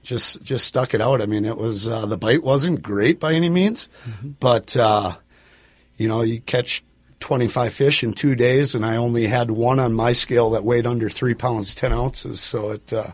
just 0.03 0.41
just 0.41 0.65
stuck 0.65 0.93
it 0.93 1.01
out. 1.01 1.21
I 1.21 1.25
mean, 1.25 1.45
it 1.45 1.57
was 1.57 1.87
uh, 1.87 2.05
the 2.05 2.17
bite 2.17 2.43
wasn't 2.43 2.81
great 2.81 3.19
by 3.19 3.33
any 3.33 3.49
means, 3.49 3.89
but 4.39 4.75
uh, 4.77 5.15
you 5.97 6.07
know, 6.07 6.21
you 6.21 6.41
catch. 6.41 6.83
25 7.21 7.73
fish 7.73 8.01
in 8.01 8.13
two 8.13 8.33
days, 8.33 8.73
and 8.73 8.85
I 8.85 8.95
only 8.95 9.27
had 9.27 9.51
one 9.51 9.77
on 9.77 9.93
my 9.93 10.13
scale 10.13 10.51
that 10.51 10.63
weighed 10.63 10.87
under 10.87 11.09
three 11.09 11.33
pounds, 11.33 11.75
10 11.75 11.91
ounces. 11.91 12.39
So 12.39 12.71
it, 12.71 12.93
uh, 12.93 13.11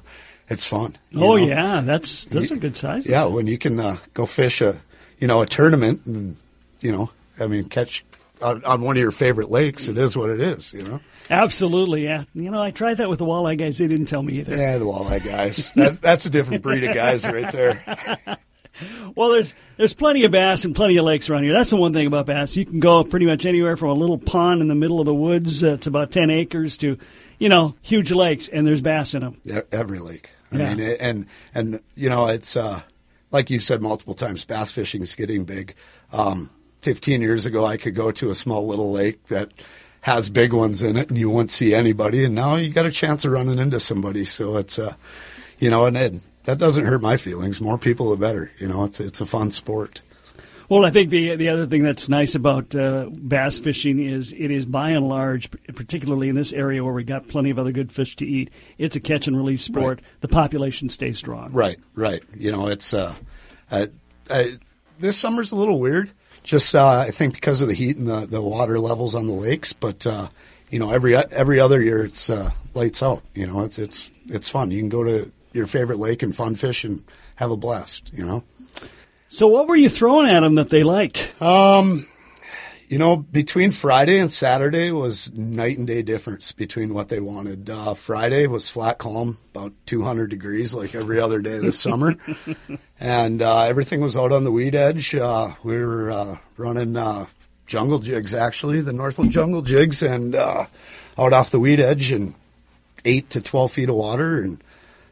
it's 0.48 0.66
fun. 0.66 0.96
Oh 1.16 1.20
know? 1.20 1.36
yeah, 1.38 1.82
that's 1.82 2.26
those 2.26 2.52
are 2.52 2.56
good 2.56 2.76
sizes. 2.76 3.10
Yeah, 3.10 3.26
when 3.26 3.48
you 3.48 3.58
can 3.58 3.80
uh, 3.80 3.98
go 4.14 4.26
fish 4.26 4.62
a, 4.62 4.80
you 5.18 5.28
know, 5.28 5.42
a 5.42 5.46
tournament, 5.48 6.06
and 6.06 6.38
you 6.82 6.92
know, 6.92 7.10
I 7.40 7.48
mean, 7.48 7.66
catch 7.66 8.06
on, 8.42 8.64
on 8.66 8.82
one 8.82 8.98
of 8.98 9.02
your 9.02 9.12
favorite 9.12 9.50
lakes, 9.50 9.88
it 9.88 9.98
is 9.98 10.16
what 10.18 10.30
it 10.30 10.40
is. 10.40 10.74
You 10.74 10.84
know. 10.84 11.00
absolutely. 11.30 12.04
Yeah, 12.04 12.24
you 12.34 12.50
know, 12.52 12.62
I 12.62 12.72
tried 12.72 12.96
that 12.98 13.10
with 13.10 13.20
the 13.20 13.26
walleye 13.26 13.58
guys. 13.58 13.78
They 13.78 13.88
didn't 13.88 14.06
tell 14.08 14.24
me 14.24 14.40
either. 14.40 14.56
Yeah, 14.56 14.78
the 14.78 14.86
walleye 14.86 15.24
guys. 15.26 15.72
That, 15.74 16.02
that's 16.02 16.26
a 16.26 16.30
different 16.30 16.64
breed 16.64 16.84
of 16.84 16.94
guys 16.96 17.26
right 17.26 17.52
there. 17.52 18.38
Well, 19.16 19.30
there's 19.30 19.56
there's 19.78 19.94
plenty 19.94 20.26
of 20.26 20.34
bass 20.34 20.66
and 20.66 20.76
plenty 20.76 20.98
of 20.98 21.06
lakes 21.06 21.30
around 21.30 21.44
here. 21.46 21.54
That's 21.54 21.70
the 21.70 21.78
one 21.78 21.94
thing 21.94 22.08
about 22.08 22.26
bass. 22.26 22.58
You 22.58 22.66
can 22.66 22.82
go 22.82 23.06
pretty 23.06 23.26
much 23.26 23.46
anywhere 23.46 23.78
from 23.78 23.88
a 23.92 23.94
little 23.94 24.18
pond 24.18 24.62
in 24.62 24.68
the 24.68 24.76
middle 24.76 25.00
of 25.00 25.06
the 25.06 25.14
woods 25.14 25.62
that's 25.62 25.88
about 25.88 26.12
ten 26.12 26.30
acres 26.30 26.78
to, 26.80 26.98
you 27.40 27.48
know, 27.48 27.76
huge 27.82 28.12
lakes, 28.12 28.50
and 28.50 28.68
there's 28.68 28.82
bass 28.82 29.14
in 29.14 29.22
them. 29.22 29.40
Every 29.72 30.00
lake. 30.00 30.32
I 30.52 30.58
Yeah. 30.58 30.76
mean, 30.76 30.98
and 31.00 31.26
and 31.54 31.80
you 31.96 32.10
know, 32.10 32.28
it's 32.28 32.58
uh, 32.58 32.82
like 33.32 33.50
you 33.50 33.62
said 33.62 33.82
multiple 33.82 34.14
times. 34.14 34.44
Bass 34.44 34.74
fishing 34.74 35.02
is 35.02 35.16
getting 35.16 35.46
big. 35.46 35.74
Um, 36.12 36.50
Fifteen 36.86 37.22
years 37.22 37.48
ago, 37.48 37.66
I 37.66 37.78
could 37.78 37.96
go 37.96 38.12
to 38.12 38.30
a 38.30 38.36
small 38.36 38.68
little 38.68 38.92
lake 38.92 39.26
that 39.30 39.52
has 40.02 40.30
big 40.30 40.54
ones 40.54 40.84
in 40.84 40.98
it, 40.98 41.10
and 41.10 41.18
you 41.18 41.32
wouldn't 41.32 41.50
see 41.50 41.74
anybody. 41.74 42.24
And 42.24 42.36
now 42.36 42.58
you 42.58 42.72
got 42.72 42.86
a 42.86 42.92
chance 42.92 43.26
of 43.26 43.32
running 43.32 43.58
into 43.58 43.80
somebody. 43.80 44.24
So 44.24 44.58
it's 44.58 44.78
uh, 44.78 44.94
you 45.58 45.72
know, 45.72 45.88
and 45.88 45.98
it, 45.98 46.14
that 46.44 46.60
doesn't 46.60 46.86
hurt 46.86 47.02
my 47.02 47.18
feelings. 47.18 47.60
More 47.60 47.80
people, 47.80 48.12
the 48.12 48.18
better. 48.18 48.52
You 48.60 48.68
know, 48.68 48.84
it's 48.84 49.00
it's 49.00 49.20
a 49.20 49.26
fun 49.26 49.50
sport. 49.50 50.04
Well, 50.70 50.86
I 50.86 50.92
think 50.92 51.10
the 51.10 51.36
the 51.36 51.50
other 51.50 51.66
thing 51.66 51.82
that's 51.82 52.08
nice 52.08 52.36
about 52.36 52.76
uh, 52.76 53.10
bass 53.10 53.58
fishing 53.58 54.00
is 54.00 54.32
it 54.32 54.52
is 54.52 54.68
by 54.68 54.92
and 54.92 55.10
large, 55.10 55.50
particularly 55.74 56.30
in 56.30 56.36
this 56.36 56.54
area 56.54 56.84
where 56.84 56.94
we 56.94 57.04
got 57.04 57.28
plenty 57.28 57.50
of 57.50 57.58
other 57.58 57.72
good 57.72 57.92
fish 57.92 58.16
to 58.18 58.28
eat, 58.28 58.52
it's 58.78 58.96
a 58.96 59.00
catch 59.00 59.28
and 59.28 59.36
release 59.36 59.64
sport. 59.64 60.02
The 60.22 60.28
population 60.28 60.90
stays 60.90 61.18
strong. 61.18 61.52
Right, 61.52 61.78
right. 61.96 62.22
You 62.38 62.52
know, 62.52 62.68
it's 62.68 62.94
uh, 62.94 63.16
uh, 63.72 63.88
uh 64.30 64.44
this 65.00 65.18
summer's 65.18 65.52
a 65.52 65.56
little 65.56 65.80
weird. 65.80 66.12
Just 66.46 66.76
uh, 66.76 67.00
I 67.00 67.10
think 67.10 67.34
because 67.34 67.64
of 67.64 67.68
the 67.68 67.74
heat 67.74 67.98
and 67.98 68.08
the, 68.08 68.28
the 68.28 68.42
water 68.42 68.80
levels 68.80 69.16
on 69.16 69.26
the 69.26 69.34
lakes, 69.34 69.74
but 69.74 70.06
uh, 70.06 70.28
you 70.70 70.78
know, 70.78 70.92
every 70.92 71.16
every 71.16 71.60
other 71.60 71.82
year 71.82 72.06
it's 72.06 72.30
uh, 72.30 72.52
lights 72.76 73.02
out. 73.02 73.24
You 73.34 73.48
know, 73.48 73.64
it's 73.64 73.80
it's 73.80 74.12
it's 74.28 74.50
fun. 74.50 74.70
You 74.70 74.80
can 74.80 74.90
go 74.90 75.04
to 75.04 75.32
your 75.54 75.66
favorite 75.66 75.98
lake 75.98 76.22
and 76.22 76.36
fun 76.36 76.56
fish 76.56 76.84
and 76.84 77.04
have 77.36 77.50
a 77.50 77.58
blast. 77.58 78.12
You 78.14 78.26
know. 78.26 78.44
So, 79.28 79.48
what 79.48 79.68
were 79.68 79.76
you 79.76 79.90
throwing 79.90 80.30
at 80.30 80.42
them 80.42 80.56
that 80.56 80.70
they 80.70 80.84
liked? 80.84 81.34
You 82.88 83.00
know, 83.00 83.18
between 83.18 83.72
Friday 83.72 84.20
and 84.20 84.32
Saturday 84.32 84.92
was 84.92 85.34
night 85.34 85.80
and 85.80 85.88
day 85.88 86.04
difference 86.04 86.52
between 86.52 86.94
what 86.94 87.10
they 87.10 87.20
wanted. 87.20 87.68
Uh, 87.68 87.96
Friday 87.96 88.46
was 88.46 88.70
flat 88.70 89.00
calm, 89.00 89.40
about 89.56 89.74
200 89.88 90.30
degrees, 90.30 90.76
like 90.76 90.94
every 90.94 91.20
other 91.20 91.42
day 91.42 91.58
this 91.58 91.80
summer, 91.80 92.16
and 93.00 93.42
uh, 93.42 93.64
everything 93.64 94.02
was 94.02 94.16
out 94.16 94.32
on 94.32 94.44
the 94.44 94.52
weed 94.52 94.76
edge. 94.76 95.16
Uh, 95.16 95.54
we 95.64 95.78
were 95.78 96.12
uh, 96.12 96.38
running 96.58 96.96
uh, 96.96 97.26
jungle 97.66 97.98
jigs, 97.98 98.36
actually, 98.36 98.82
the 98.82 98.94
Northland 98.94 99.32
jungle 99.32 99.64
jigs, 99.64 100.04
and 100.04 100.36
uh, 100.36 100.66
out 101.18 101.34
off 101.34 101.50
the 101.50 101.60
weed 101.60 101.80
edge, 101.80 102.12
and 102.12 102.36
eight 103.04 103.32
to 103.32 103.42
12 103.42 103.72
feet 103.72 103.90
of 103.90 103.96
water, 103.96 104.42
and 104.44 104.64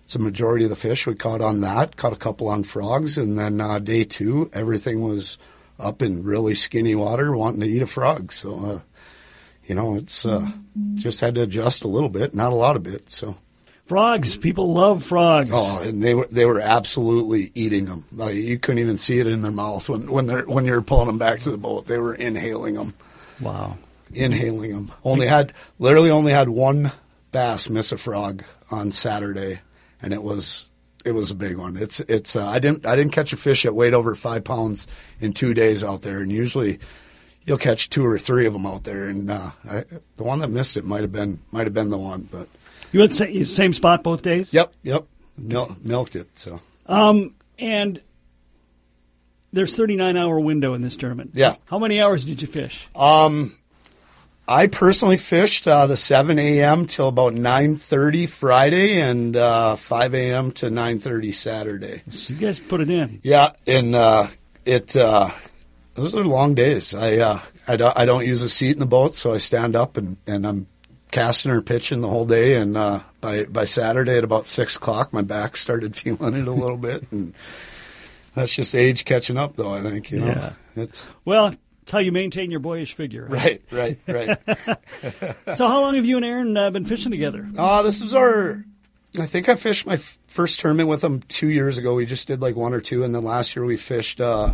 it's 0.03 0.15
a 0.15 0.19
majority 0.19 0.65
of 0.65 0.69
the 0.69 0.75
fish 0.75 1.07
we 1.07 1.15
caught 1.15 1.41
on 1.41 1.61
that. 1.61 1.97
Caught 1.97 2.13
a 2.13 2.17
couple 2.17 2.49
on 2.49 2.63
frogs, 2.63 3.17
and 3.17 3.39
then 3.39 3.59
uh, 3.59 3.79
day 3.79 4.03
two, 4.03 4.51
everything 4.53 5.01
was 5.01 5.39
up 5.79 6.01
in 6.01 6.23
really 6.23 6.55
skinny 6.55 6.95
water, 6.95 7.35
wanting 7.35 7.61
to 7.61 7.67
eat 7.67 7.81
a 7.81 7.87
frog. 7.87 8.31
So, 8.31 8.65
uh, 8.65 8.79
you 9.65 9.75
know, 9.75 9.95
it's 9.95 10.25
uh, 10.25 10.47
just 10.95 11.19
had 11.19 11.35
to 11.35 11.41
adjust 11.41 11.83
a 11.83 11.87
little 11.87 12.09
bit, 12.09 12.33
not 12.35 12.51
a 12.51 12.55
lot 12.55 12.75
of 12.75 12.83
bit. 12.83 13.09
So, 13.09 13.35
Frogs. 13.85 14.37
People 14.37 14.73
love 14.73 15.03
frogs. 15.03 15.49
oh, 15.51 15.81
and 15.81 16.01
they 16.01 16.13
were 16.13 16.27
they 16.31 16.45
were 16.45 16.61
absolutely 16.61 17.51
eating 17.53 17.85
them. 17.85 18.05
Like, 18.13 18.33
you 18.35 18.57
couldn't 18.57 18.79
even 18.79 18.97
see 18.97 19.19
it 19.19 19.27
in 19.27 19.41
their 19.41 19.51
mouth 19.51 19.89
when 19.89 20.09
when 20.09 20.25
they're 20.25 20.45
when 20.45 20.65
you 20.65 20.71
were 20.71 20.81
pulling 20.81 21.07
them 21.07 21.17
back 21.17 21.39
to 21.41 21.51
the 21.51 21.57
boat. 21.57 21.85
They 21.85 21.97
were 21.99 22.15
inhaling 22.15 22.75
them, 22.75 22.93
Wow. 23.41 23.77
inhaling 24.13 24.71
them. 24.71 24.91
Only 25.03 25.27
had 25.27 25.53
literally 25.79 26.09
only 26.11 26.31
had 26.31 26.47
one 26.49 26.91
bass 27.33 27.69
miss 27.69 27.91
a 27.91 27.97
frog 27.97 28.43
on 28.71 28.91
Saturday, 28.91 29.59
and 30.01 30.13
it 30.13 30.23
was 30.23 30.69
it 31.05 31.11
was 31.13 31.31
a 31.31 31.35
big 31.35 31.57
one. 31.57 31.75
It's 31.77 31.99
it's 32.01 32.35
uh, 32.35 32.47
I 32.47 32.59
didn't 32.59 32.85
I 32.85 32.95
didn't 32.95 33.11
catch 33.13 33.33
a 33.33 33.37
fish 33.37 33.63
that 33.63 33.73
weighed 33.73 33.93
over 33.93 34.15
five 34.15 34.43
pounds 34.43 34.87
in 35.19 35.33
two 35.33 35.53
days 35.53 35.83
out 35.83 36.01
there, 36.01 36.19
and 36.21 36.31
usually 36.31 36.79
you'll 37.45 37.57
catch 37.57 37.89
two 37.89 38.05
or 38.05 38.17
three 38.17 38.45
of 38.45 38.53
them 38.53 38.65
out 38.65 38.83
there. 38.85 39.07
And 39.07 39.29
uh, 39.29 39.51
I, 39.69 39.83
the 40.15 40.23
one 40.23 40.39
that 40.39 40.49
missed 40.49 40.77
it 40.77 40.85
might 40.85 41.01
have 41.01 41.11
been 41.11 41.39
might 41.51 41.65
have 41.65 41.73
been 41.73 41.89
the 41.89 41.97
one, 41.97 42.27
but 42.31 42.47
You 42.91 43.01
went 43.01 43.13
sa- 43.13 43.25
same 43.43 43.73
spot 43.73 44.03
both 44.03 44.21
days. 44.21 44.53
yep, 44.53 44.73
yep, 44.83 45.05
Mil- 45.37 45.75
milked 45.83 46.15
it. 46.15 46.27
So 46.39 46.59
Um, 46.87 47.35
and 47.59 48.01
there's 49.51 49.75
39 49.75 50.17
hour 50.17 50.39
window 50.39 50.73
in 50.73 50.81
this 50.81 50.97
tournament. 50.97 51.31
Yeah. 51.33 51.55
How 51.65 51.77
many 51.79 52.01
hours 52.01 52.25
did 52.25 52.41
you 52.41 52.47
fish? 52.47 52.87
I 54.47 54.67
personally 54.67 55.15
fished 55.17 55.67
uh, 55.67 55.87
the 55.87 55.95
7 55.95 56.37
a.m. 56.37 56.85
till 56.85 57.07
about 57.07 57.33
9:30 57.33 58.27
Friday 58.27 58.99
and 58.99 59.35
uh, 59.37 59.75
5 59.77 60.13
a.m. 60.15 60.51
to 60.53 60.65
9:30 60.67 61.33
Saturday. 61.33 62.01
So 62.09 62.33
you 62.33 62.39
guys 62.39 62.59
put 62.59 62.81
it 62.81 62.89
in. 62.89 63.21
Yeah, 63.23 63.53
and 63.65 63.95
uh, 63.95 64.27
it 64.65 64.97
uh, 64.97 65.29
those 65.95 66.15
are 66.15 66.25
long 66.25 66.55
days. 66.55 66.93
I 66.93 67.17
uh, 67.17 67.39
I 67.67 67.77
don't 67.77 67.97
I 67.97 68.05
don't 68.05 68.25
use 68.25 68.43
a 68.43 68.49
seat 68.49 68.71
in 68.71 68.79
the 68.79 68.85
boat, 68.85 69.15
so 69.15 69.33
I 69.33 69.37
stand 69.37 69.75
up 69.77 69.95
and, 69.95 70.17
and 70.27 70.45
I'm 70.45 70.67
casting 71.11 71.51
or 71.51 71.61
pitching 71.61 72.01
the 72.01 72.09
whole 72.09 72.25
day. 72.25 72.55
And 72.55 72.75
uh, 72.75 72.99
by 73.21 73.45
by 73.45 73.63
Saturday 73.63 74.17
at 74.17 74.25
about 74.25 74.45
six 74.45 74.75
o'clock, 74.75 75.13
my 75.13 75.21
back 75.21 75.55
started 75.55 75.95
feeling 75.95 76.33
it 76.35 76.47
a 76.47 76.51
little 76.51 76.77
bit, 76.77 77.09
and 77.11 77.33
that's 78.35 78.53
just 78.55 78.75
age 78.75 79.05
catching 79.05 79.37
up, 79.37 79.55
though. 79.55 79.73
I 79.73 79.81
think 79.81 80.11
you 80.11 80.19
know 80.19 80.27
Yeah. 80.27 80.53
it's 80.75 81.07
Well, 81.23 81.55
it's 81.83 81.91
how 81.91 81.99
you 81.99 82.11
maintain 82.13 82.49
your 82.49 82.61
boyish 82.61 82.93
figure. 82.93 83.25
right, 83.29 83.61
right, 83.71 83.97
right. 84.07 84.37
So 85.55 85.67
how 85.67 85.81
long 85.81 85.95
have 85.95 86.05
you 86.05 86.15
and 86.15 86.25
Aaron 86.25 86.55
uh, 86.57 86.69
been 86.71 86.85
fishing 86.85 87.11
together? 87.11 87.47
Uh, 87.57 87.81
this 87.83 88.01
is 88.01 88.13
our. 88.13 88.63
I 89.19 89.25
think 89.27 89.47
I 89.49 89.55
fished 89.55 89.85
my 89.85 89.93
f- 89.95 90.17
first 90.27 90.59
tournament 90.61 90.89
with 90.89 91.03
him 91.03 91.19
two 91.27 91.47
years 91.47 91.77
ago. 91.77 91.93
We 91.93 92.05
just 92.05 92.25
did 92.27 92.41
like 92.41 92.55
one 92.55 92.73
or 92.73 92.79
two, 92.81 93.03
and 93.03 93.13
then 93.13 93.23
last 93.23 93.55
year 93.55 93.65
we 93.65 93.77
fished 93.77 94.19
uh, 94.21 94.53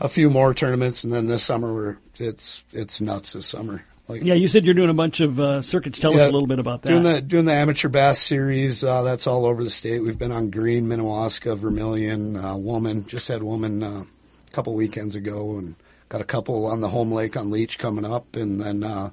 a 0.00 0.08
few 0.08 0.30
more 0.30 0.54
tournaments, 0.54 1.04
and 1.04 1.12
then 1.12 1.26
this 1.26 1.42
summer 1.42 1.74
we're 1.74 1.96
it's 2.16 2.64
it's 2.72 3.00
nuts 3.00 3.32
this 3.34 3.46
summer. 3.46 3.84
Like 4.08 4.22
Yeah, 4.22 4.34
you 4.34 4.48
said 4.48 4.64
you're 4.64 4.74
doing 4.74 4.88
a 4.90 4.94
bunch 4.94 5.20
of 5.20 5.38
uh, 5.40 5.62
circuits. 5.62 5.98
Tell 5.98 6.14
us 6.14 6.22
a 6.22 6.30
little 6.30 6.46
bit 6.46 6.58
about 6.58 6.82
that. 6.82 6.88
Doing 6.90 7.02
the 7.02 7.20
doing 7.20 7.44
the 7.44 7.52
amateur 7.54 7.88
bass 7.88 8.18
series. 8.20 8.82
Uh, 8.84 9.02
that's 9.02 9.26
all 9.26 9.44
over 9.44 9.62
the 9.62 9.70
state. 9.70 10.00
We've 10.00 10.18
been 10.18 10.32
on 10.32 10.50
Green, 10.50 10.86
Minnewaska, 10.86 11.56
Vermilion, 11.58 12.36
uh, 12.36 12.56
Woman. 12.56 13.06
Just 13.06 13.28
had 13.28 13.42
Woman 13.42 13.82
uh, 13.82 14.04
a 14.46 14.50
couple 14.52 14.74
weekends 14.74 15.16
ago, 15.16 15.58
and 15.58 15.74
got 16.12 16.20
a 16.20 16.24
couple 16.24 16.66
on 16.66 16.82
the 16.82 16.88
home 16.88 17.10
lake 17.10 17.38
on 17.38 17.50
Leech 17.50 17.78
coming 17.78 18.04
up, 18.04 18.36
and 18.36 18.60
then 18.60 18.84
uh, 18.84 19.08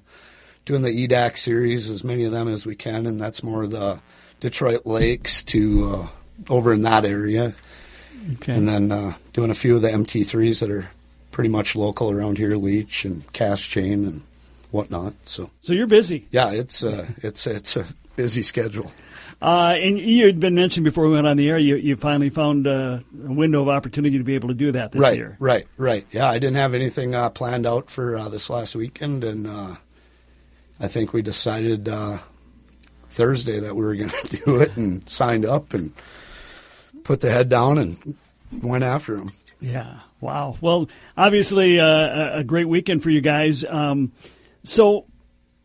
doing 0.65 0.81
the 0.81 1.07
EDAC 1.07 1.37
series, 1.37 1.89
as 1.89 2.03
many 2.03 2.25
of 2.25 2.33
them 2.33 2.49
as 2.49 2.65
we 2.65 2.75
can, 2.75 3.05
and 3.05 3.21
that's 3.21 3.41
more 3.41 3.65
the 3.65 4.01
Detroit 4.41 4.85
Lakes 4.85 5.41
to 5.45 5.89
uh, 5.89 6.07
over 6.49 6.73
in 6.73 6.81
that 6.81 7.05
area, 7.05 7.55
okay. 8.33 8.53
and 8.53 8.67
then 8.67 8.91
uh, 8.91 9.13
doing 9.31 9.49
a 9.49 9.53
few 9.53 9.77
of 9.77 9.81
the 9.81 9.87
MT3s 9.87 10.59
that 10.59 10.69
are 10.69 10.89
pretty 11.31 11.49
much 11.49 11.73
local 11.73 12.11
around 12.11 12.37
here, 12.37 12.57
Leech 12.57 13.05
and 13.05 13.31
Cass 13.31 13.61
Chain 13.61 14.03
and 14.05 14.21
whatnot. 14.71 15.13
So 15.23 15.49
so 15.61 15.71
you're 15.71 15.87
busy. 15.87 16.27
yeah, 16.31 16.51
it's 16.51 16.83
uh, 16.83 17.07
it's 17.19 17.47
it's 17.47 17.77
a 17.77 17.85
busy 18.17 18.41
schedule. 18.41 18.91
Uh, 19.41 19.75
and 19.79 19.97
you 19.97 20.25
had 20.25 20.39
been 20.39 20.53
mentioned 20.55 20.83
before 20.83 21.07
we 21.07 21.13
went 21.13 21.25
on 21.25 21.37
the 21.37 21.47
air. 21.49 21.57
You, 21.57 21.77
you 21.77 21.95
finally 21.95 22.29
found 22.29 22.67
uh, 22.67 22.99
a 23.25 23.31
window 23.31 23.61
of 23.61 23.69
opportunity 23.69 24.17
to 24.17 24.23
be 24.23 24.35
able 24.35 24.49
to 24.49 24.53
do 24.53 24.71
that 24.73 24.91
this 24.91 25.01
right, 25.01 25.15
year. 25.15 25.37
right, 25.39 25.65
right. 25.77 26.05
Yeah, 26.11 26.27
I 26.29 26.39
didn't 26.39 26.57
have 26.57 26.73
anything 26.73 27.15
uh, 27.15 27.29
planned 27.29 27.65
out 27.65 27.89
for 27.89 28.17
uh, 28.17 28.27
this 28.27 28.49
last 28.49 28.75
weekend, 28.75 29.23
and 29.23 29.47
uh, 29.47 29.75
I 30.79 30.87
think 30.89 31.13
we 31.13 31.21
decided 31.21 31.87
uh, 31.87 32.17
Thursday 33.07 33.59
that 33.61 33.75
we 33.75 33.83
were 33.85 33.95
going 33.97 34.09
to 34.09 34.37
do 34.45 34.59
it 34.59 34.75
and 34.75 35.07
signed 35.09 35.45
up 35.45 35.73
and 35.73 35.93
put 37.05 37.21
the 37.21 37.31
head 37.31 37.47
down 37.47 37.77
and 37.77 38.15
went 38.61 38.83
after 38.83 39.15
him. 39.15 39.31
Yeah. 39.61 39.99
Wow. 40.21 40.57
Well, 40.59 40.89
obviously 41.17 41.79
uh, 41.79 41.85
a- 41.85 42.39
a 42.39 42.43
great 42.43 42.67
weekend 42.67 43.03
for 43.03 43.09
you 43.09 43.21
guys. 43.21 43.63
Um, 43.67 44.11
so, 44.63 45.05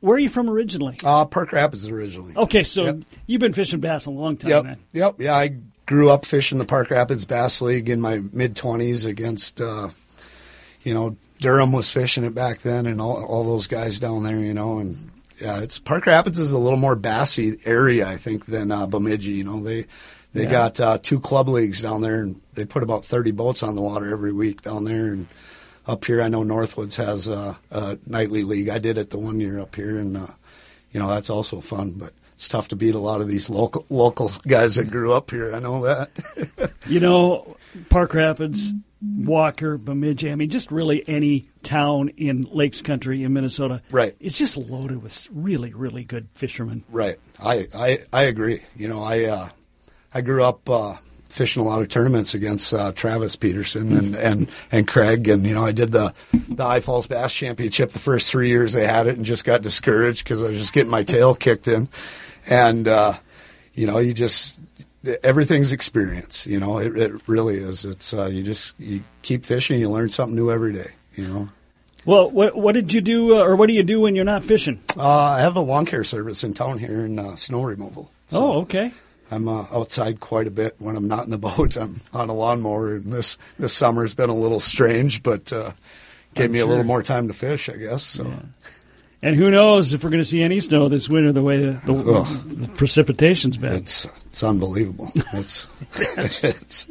where 0.05 0.17
are 0.17 0.21
you 0.21 0.29
from 0.29 0.49
originally? 0.51 0.97
Uh, 1.05 1.25
Park 1.25 1.53
Rapids 1.53 1.89
originally. 1.89 2.37
Okay, 2.37 2.63
so 2.63 2.85
Yep. 2.85 2.97
you've 3.27 3.41
been 3.41 3.53
fishing 3.53 3.81
bass 3.81 4.07
a 4.07 4.11
long 4.11 4.37
time. 4.37 4.51
Yep, 4.51 4.63
Then. 4.65 4.77
yep, 4.93 5.15
yeah. 5.21 5.35
I 5.35 5.57
grew 5.87 6.11
up 6.11 6.25
fishing 6.25 6.59
the 6.59 6.65
Park 6.65 6.91
Rapids 6.91 7.25
Bass 7.25 7.61
League 7.61 7.89
in 7.89 8.01
my 8.01 8.21
mid 8.33 8.55
twenties 8.57 9.05
against, 9.07 9.61
uh, 9.61 9.89
you 10.83 10.95
know, 10.95 11.17
Durham 11.41 11.73
was 11.73 11.91
fishing 11.91 12.25
it 12.25 12.35
back 12.35 12.61
then, 12.61 12.87
and 12.87 13.01
all 13.01 13.23
all 13.25 13.45
those 13.45 13.67
guys 13.67 13.99
down 13.99 14.23
there, 14.23 14.39
you 14.39 14.55
know, 14.55 14.79
and 14.79 15.11
yeah, 15.41 15.61
it's 15.61 15.79
Park 15.79 16.07
Rapids 16.07 16.39
is 16.39 16.53
a 16.53 16.59
little 16.59 16.79
more 16.79 16.97
bassy 16.97 17.57
area, 17.65 18.07
I 18.09 18.17
think, 18.17 18.47
than 18.47 18.71
uh, 18.71 18.87
Bemidji. 18.87 19.33
You 19.33 19.45
know, 19.45 19.63
they 19.63 19.85
they 20.33 20.45
Yeah. 20.45 20.51
got 20.51 20.81
uh, 20.81 20.99
two 21.03 21.21
club 21.21 21.49
leagues 21.49 21.81
down 21.83 22.01
there, 22.03 22.23
and 22.23 22.41
they 22.55 22.65
put 22.65 22.83
about 22.83 23.05
thirty 23.05 23.31
boats 23.33 23.63
on 23.63 23.75
the 23.75 23.83
water 23.83 24.13
every 24.13 24.33
week 24.33 24.63
down 24.63 24.85
there, 24.85 25.13
and. 25.13 25.27
Up 25.87 26.05
here, 26.07 26.23
I 26.23 26.29
know 26.29 26.43
Northwoods 26.43 26.97
has 26.97 27.29
a, 27.29 27.59
a 27.71 27.99
nightly 28.07 28.43
league. 28.43 28.71
I 28.71 28.79
did 28.79 28.97
it 28.97 29.11
the 29.11 29.19
one 29.19 29.39
year 29.39 29.59
up 29.61 29.75
here, 29.75 29.99
and 29.99 30.17
uh, 30.17 30.27
you 30.93 30.99
know 31.01 31.09
that's 31.09 31.29
also 31.29 31.61
fun. 31.61 31.93
But 31.93 32.13
it's 32.33 32.49
tough 32.49 32.69
to 32.69 32.77
beat 32.77 32.95
a 32.95 32.99
lot 32.99 33.21
of 33.21 33.29
these 33.29 33.51
local 33.51 33.85
local 33.91 34.31
guys 34.49 34.77
that 34.77 34.91
grew 34.91 35.13
up 35.13 35.31
here. 35.31 35.55
I 35.55 35.59
know 35.61 35.83
that. 35.85 36.11
You 36.87 37.01
know, 37.01 37.57
Park 37.89 38.13
Rapids, 38.13 38.71
Walker, 39.01 39.79
Bemidji. 39.79 40.31
I 40.31 40.35
mean, 40.35 40.51
just 40.51 40.71
really 40.71 41.03
any 41.09 41.47
town 41.63 42.11
in 42.11 42.43
Lakes 42.43 42.83
Country 42.83 43.23
in 43.23 43.33
Minnesota. 43.33 43.81
Right. 43.91 44.15
It's 44.21 44.37
just 44.37 44.59
loaded 44.59 45.03
with 45.03 45.27
really, 45.33 45.73
really 45.73 46.05
good 46.05 46.29
fishermen. 46.35 46.85
right. 46.91 47.17
I, 47.43 47.67
I 47.75 47.99
I 48.13 48.23
agree. 48.25 48.63
You 48.77 48.89
know, 48.89 49.03
I 49.03 49.25
uh, 49.25 49.49
I 50.13 50.21
grew 50.21 50.45
up 50.45 50.69
uh, 50.69 50.97
fishing 51.35 51.63
a 51.63 51.67
lot 51.67 51.83
of 51.83 51.89
tournaments 51.89 52.33
against 52.33 52.73
uh, 52.73 52.93
Travis 52.93 53.35
Peterson 53.35 53.97
and, 53.97 54.15
and 54.15 54.49
and 54.71 54.87
Craig, 54.87 55.29
and 55.29 55.45
you 55.45 55.55
know 55.55 55.65
I 55.65 55.73
did 55.73 55.91
the 55.91 56.15
the 56.33 56.65
High 56.65 56.81
Falls 56.81 57.09
Bass 57.09 57.35
Championship 57.35 57.91
the 57.91 57.99
first 57.99 58.31
three 58.31 58.49
years 58.49 58.73
they 58.73 58.87
had 58.87 59.09
it, 59.09 59.17
and 59.17 59.27
just 59.27 59.45
got 59.45 59.61
discouraged 59.61 60.23
because 60.25 60.41
I 60.41 60.47
was 60.47 60.59
just 60.59 60.73
getting 60.73 60.91
my 60.91 61.03
tail 61.03 61.35
kicked 61.35 61.67
in, 61.67 61.89
and 62.49 62.87
uh, 62.87 63.15
you 63.75 63.87
know 63.87 63.99
you 63.99 64.15
just 64.15 64.61
everything's 65.23 65.73
experience. 65.73 66.47
You 66.47 66.61
know, 66.61 66.79
it, 66.79 66.97
it 66.97 67.29
really 67.29 67.57
is. 67.57 67.85
It's 67.85 68.15
uh, 68.15 68.27
you 68.27 68.43
just 68.45 68.79
you 68.79 69.03
keep 69.23 69.45
fishing, 69.45 69.81
you 69.81 69.91
learn 69.91 70.09
something 70.09 70.37
new 70.37 70.51
every 70.51 70.73
day. 70.73 70.93
You 71.17 71.27
know. 71.27 71.49
Well, 72.07 72.31
what 72.31 72.57
what 72.57 72.73
did 72.75 72.93
you 72.93 73.01
do, 73.01 73.37
uh, 73.39 73.43
or 73.43 73.57
what 73.57 73.67
do 73.67 73.73
you 73.73 73.83
do 73.83 74.01
when 74.01 74.15
you're 74.15 74.25
not 74.25 74.45
fishing? 74.45 74.81
Uh, 74.97 75.09
I 75.09 75.41
have 75.41 75.57
a 75.57 75.61
lawn 75.61 75.85
care 75.85 76.05
service 76.05 76.45
in 76.45 76.55
town 76.55 76.79
here 76.79 77.05
in 77.05 77.19
uh, 77.19 77.35
snow 77.35 77.65
removal. 77.65 78.11
So 78.29 78.45
oh, 78.45 78.61
okay. 78.61 78.93
I'm 79.31 79.49
uh, 79.49 79.67
outside 79.73 80.21
quite 80.21 80.47
a 80.47 80.51
bit 80.51 80.77
when 80.79 80.97
I'm 80.97 81.09
not 81.09 81.25
in 81.25 81.31
the 81.31 81.39
boat. 81.57 81.77
I'm 81.77 82.01
on 82.13 82.29
a 82.29 82.35
lawnmower, 82.35 82.97
and 82.97 83.13
this 83.13 83.39
this 83.59 83.73
summer's 83.73 84.15
been 84.15 84.31
a 84.31 84.35
little 84.35 84.61
strange, 84.61 85.23
but 85.23 85.53
uh, 85.53 85.73
gave 86.35 86.47
I'm 86.47 86.53
me 86.53 86.59
a 86.61 86.67
little 86.67 86.85
more 86.85 87.03
time 87.03 87.29
to 87.29 87.35
fish, 87.35 87.69
I 87.69 87.77
guess. 87.77 88.03
So 88.03 88.33
And 89.23 89.37
who 89.37 89.51
knows 89.51 89.93
if 89.95 90.05
we're 90.05 90.11
going 90.11 90.23
to 90.23 90.29
see 90.29 90.43
any 90.43 90.61
snow 90.61 90.89
this 90.89 91.09
winter? 91.09 91.33
The 91.33 91.43
way 91.43 91.61
the, 91.61 91.73
the, 91.73 92.55
the 92.67 92.69
precipitation's 92.69 93.57
been, 93.57 93.73
it's 93.73 94.07
it's 94.27 94.43
unbelievable. 94.43 95.11
It's 95.33 95.67
it's 96.45 96.89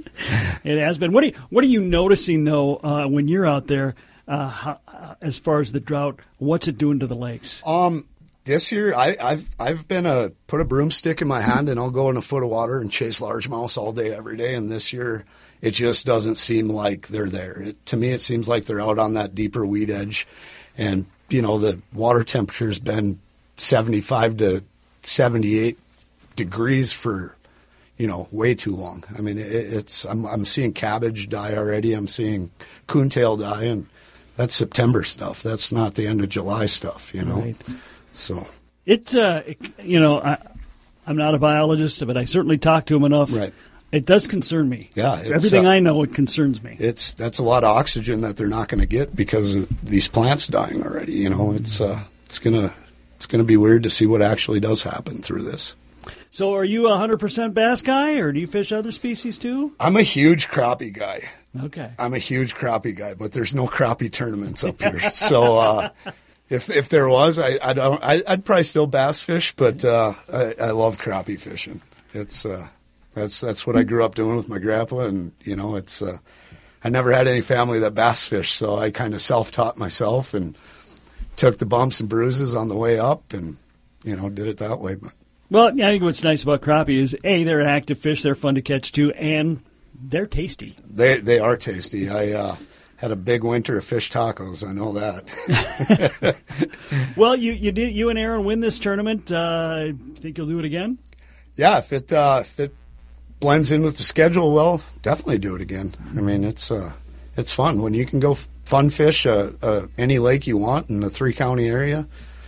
it 0.64 0.78
has 0.80 0.98
been. 0.98 1.12
What 1.14 1.24
are 1.24 1.28
you, 1.28 1.34
what 1.50 1.64
are 1.64 1.68
you 1.68 1.82
noticing 1.82 2.44
though 2.44 2.78
uh, 2.78 3.08
when 3.08 3.28
you're 3.28 3.46
out 3.46 3.68
there? 3.68 3.96
Uh, 4.26 4.48
how, 4.48 4.80
uh, 4.88 5.16
as 5.22 5.38
far 5.38 5.60
as 5.60 5.74
the 5.74 5.82
drought, 5.82 6.22
what's 6.38 6.70
it 6.70 6.78
doing 6.78 6.98
to 7.00 7.08
the 7.08 7.16
lakes? 7.16 7.62
um 7.66 8.08
this 8.46 8.72
year 8.72 8.94
I, 8.94 9.16
I've 9.22 9.56
I've 9.60 9.88
been 9.88 10.06
a 10.06 10.32
put 10.48 10.62
a 10.62 10.66
broomstick 10.66 11.22
in 11.22 11.28
my 11.28 11.42
hand 11.42 11.70
and 11.70 11.80
I'll 11.80 11.92
go 11.92 12.10
in 12.10 12.18
a 12.18 12.22
foot 12.22 12.44
of 12.44 12.50
water 12.50 12.80
and 12.80 12.92
chase 12.92 13.20
largemouth 13.20 13.78
all 13.78 13.94
day 13.94 14.14
every 14.14 14.38
day. 14.38 14.56
And 14.56 14.72
this 14.72 14.94
year 14.94 15.26
it 15.64 15.72
just 15.72 16.06
doesn't 16.06 16.36
seem 16.36 16.68
like 16.68 17.08
they're 17.08 17.30
there. 17.30 17.62
It, 17.62 17.86
to 17.88 17.98
me, 17.98 18.10
it 18.10 18.20
seems 18.20 18.50
like 18.50 18.66
they're 18.66 18.82
out 18.82 19.00
on 19.00 19.14
that 19.14 19.34
deeper 19.34 19.66
weed 19.66 19.90
edge, 19.90 20.28
and 20.78 21.06
you 21.30 21.42
know 21.42 21.58
the 21.58 21.82
water 21.94 22.26
temperature's 22.26 22.80
been 22.80 23.18
seventy 23.56 24.02
five 24.02 24.36
to 24.38 24.62
seventy 25.04 25.58
eight 25.60 25.80
degrees 26.36 26.92
for 26.92 27.38
you 27.98 28.08
know 28.08 28.28
way 28.30 28.56
too 28.56 28.76
long. 28.76 29.06
I 29.18 29.22
mean, 29.22 29.38
it, 29.38 29.48
it's 29.48 30.04
I'm 30.04 30.26
I'm 30.26 30.44
seeing 30.46 30.74
cabbage 30.74 31.30
die 31.30 31.56
already. 31.56 31.94
I'm 31.94 32.10
seeing 32.10 32.52
coontail 32.88 33.38
die, 33.38 33.64
and 33.64 33.88
that's 34.36 34.54
September 34.54 35.06
stuff. 35.06 35.44
That's 35.44 35.72
not 35.72 35.96
the 35.96 36.08
end 36.08 36.20
of 36.20 36.28
July 36.28 36.66
stuff. 36.66 37.16
You 37.16 37.24
know. 37.24 37.40
Right. 37.40 37.56
So 38.14 38.48
It's 38.86 39.16
uh, 39.16 39.44
it- 39.46 39.58
you 39.84 40.00
know, 40.00 40.20
I, 40.22 40.38
I'm 41.06 41.18
not 41.18 41.36
a 41.36 41.40
biologist, 41.40 42.06
but 42.06 42.18
I 42.18 42.26
certainly 42.26 42.58
talk 42.58 42.86
to 42.88 42.96
him 42.96 43.04
enough. 43.04 43.36
Right. 43.36 43.54
It 43.92 44.06
does 44.06 44.26
concern 44.26 44.70
me. 44.70 44.90
Yeah, 44.96 45.20
it's, 45.20 45.32
everything 45.32 45.68
uh, 45.68 45.70
I 45.70 45.80
know, 45.80 46.02
it 46.02 46.16
concerns 46.16 46.64
me. 46.64 46.76
it's 46.80 47.14
that's 47.14 47.38
a 47.38 47.44
lot 47.44 47.64
of 47.64 47.70
oxygen 47.70 48.22
that 48.22 48.38
they're 48.38 48.48
not 48.48 48.68
going 48.68 48.82
to 48.82 48.88
get 48.88 49.16
because 49.16 49.54
of 49.54 49.86
these 49.88 50.08
plants 50.08 50.48
dying 50.48 50.82
already. 50.84 51.14
You 51.14 51.30
know, 51.30 51.52
it's 51.54 51.80
uh, 51.80 52.04
it's 52.26 52.40
gonna 52.40 52.74
it's 53.16 53.28
gonna 53.28 53.44
be 53.44 53.56
weird 53.58 53.84
to 53.84 53.92
see 53.92 54.08
what 54.08 54.24
actually 54.24 54.60
does 54.60 54.82
happen 54.82 55.22
through 55.22 55.44
this. 55.44 55.76
So, 56.32 56.56
are 56.56 56.64
you 56.66 56.88
a 56.90 56.98
hundred 56.98 57.20
percent 57.20 57.54
bass 57.54 57.84
guy, 57.84 58.14
or 58.16 58.32
do 58.32 58.40
you 58.40 58.48
fish 58.48 58.72
other 58.72 58.92
species 58.92 59.38
too? 59.38 59.74
I'm 59.80 59.96
a 59.96 60.02
huge 60.02 60.48
crappie 60.48 60.92
guy. 60.92 61.30
Okay. 61.62 61.92
I'm 62.00 62.16
a 62.16 62.20
huge 62.20 62.56
crappie 62.56 62.96
guy, 62.96 63.14
but 63.14 63.32
there's 63.32 63.54
no 63.54 63.68
crappie 63.68 64.12
tournaments 64.12 64.64
up 64.64 64.82
here. 64.82 65.00
so 65.12 65.60
uh, 65.60 65.90
if 66.54 66.70
if 66.70 66.90
there 66.90 67.10
was, 67.10 67.40
I 67.40 67.58
I 67.64 67.74
don't 67.74 68.04
I, 68.04 68.24
I'd 68.28 68.46
probably 68.46 68.64
still 68.64 68.88
bass 68.88 69.24
fish, 69.24 69.54
but 69.56 69.84
uh, 69.84 70.14
I, 70.32 70.54
I 70.62 70.72
love 70.72 70.98
crappie 70.98 71.40
fishing. 71.40 71.82
It's 72.14 72.46
uh, 72.46 72.68
that's 73.14 73.42
that's 73.42 73.66
what 73.66 73.76
I 73.76 73.84
grew 73.84 74.04
up 74.04 74.16
doing 74.16 74.38
with 74.38 74.48
my 74.48 74.60
grandpa, 74.60 75.00
and 75.00 75.32
you 75.42 75.56
know 75.56 75.76
it's 75.76 76.02
uh, 76.02 76.18
I 76.84 76.90
never 76.90 77.12
had 77.12 77.28
any 77.28 77.42
family 77.42 77.80
that 77.80 77.96
bass 77.96 78.28
fish, 78.28 78.52
so 78.52 78.78
I 78.78 78.92
kind 78.92 79.14
of 79.14 79.22
self 79.22 79.52
taught 79.52 79.78
myself 79.78 80.34
and 80.34 80.58
took 81.36 81.58
the 81.58 81.66
bumps 81.66 82.00
and 82.00 82.08
bruises 82.08 82.56
on 82.56 82.70
the 82.70 82.76
way 82.76 83.00
up, 83.00 83.34
and 83.34 83.58
you 84.04 84.16
know 84.16 84.30
did 84.30 84.48
it 84.48 84.58
that 84.58 84.80
way. 84.80 84.96
But 84.96 85.14
Well, 85.50 85.76
yeah, 85.76 85.88
I 85.88 85.92
think 85.92 86.04
what's 86.04 86.24
nice 86.24 86.44
about 86.44 86.62
crappie 86.62 86.98
is 86.98 87.18
a 87.24 87.44
they're 87.44 87.60
an 87.62 87.68
active 87.68 88.00
fish, 88.00 88.22
they're 88.22 88.36
fun 88.36 88.56
to 88.56 88.62
catch 88.62 88.92
too, 88.92 89.12
and 89.14 89.62
they're 89.94 90.28
tasty. 90.28 90.76
they 90.88 91.20
they 91.20 91.40
are 91.40 91.58
tasty. 91.58 92.10
I 92.10 92.32
uh, 92.32 92.56
had 93.04 93.12
a 93.12 93.16
big 93.18 93.44
winter 93.44 93.78
of 93.78 93.84
fish 93.84 94.10
tacos. 94.12 94.66
I 94.68 94.72
know 94.72 94.94
that. 94.94 96.36
Well, 97.18 97.36
you 97.36 97.52
you 97.52 97.72
did 97.72 97.94
you 97.94 98.10
and 98.10 98.18
Aaron 98.18 98.44
win 98.46 98.60
this 98.60 98.80
tournament. 98.80 99.32
Uh, 99.32 99.92
think 100.16 100.38
you'll 100.38 100.48
do 100.48 100.60
it 100.60 100.66
again? 100.66 100.98
yeah, 101.56 101.78
if 101.80 101.92
it 101.92 102.12
uh, 102.14 102.40
if 102.42 102.60
it 102.60 102.74
blends 103.40 103.72
in 103.72 103.84
with 103.84 103.98
the 103.98 104.04
schedule 104.04 104.52
well, 104.54 104.82
definitely 105.02 105.38
do 105.38 105.56
it 105.56 105.62
again. 105.62 105.94
I 106.18 106.22
mean, 106.22 106.44
it's 106.44 106.72
uh, 106.72 106.94
it's 107.36 107.54
fun 107.54 107.82
when 107.82 107.94
you 107.94 108.06
can 108.06 108.20
go 108.20 108.32
f- 108.32 108.48
fun 108.64 108.90
fish 108.90 109.26
uh, 109.26 109.52
uh, 109.62 109.82
any 109.98 110.18
lake 110.20 110.48
you 110.48 110.58
want 110.58 110.90
in 110.90 111.02
the 111.02 111.10
three 111.10 111.34
county 111.34 111.68
area. 111.68 112.08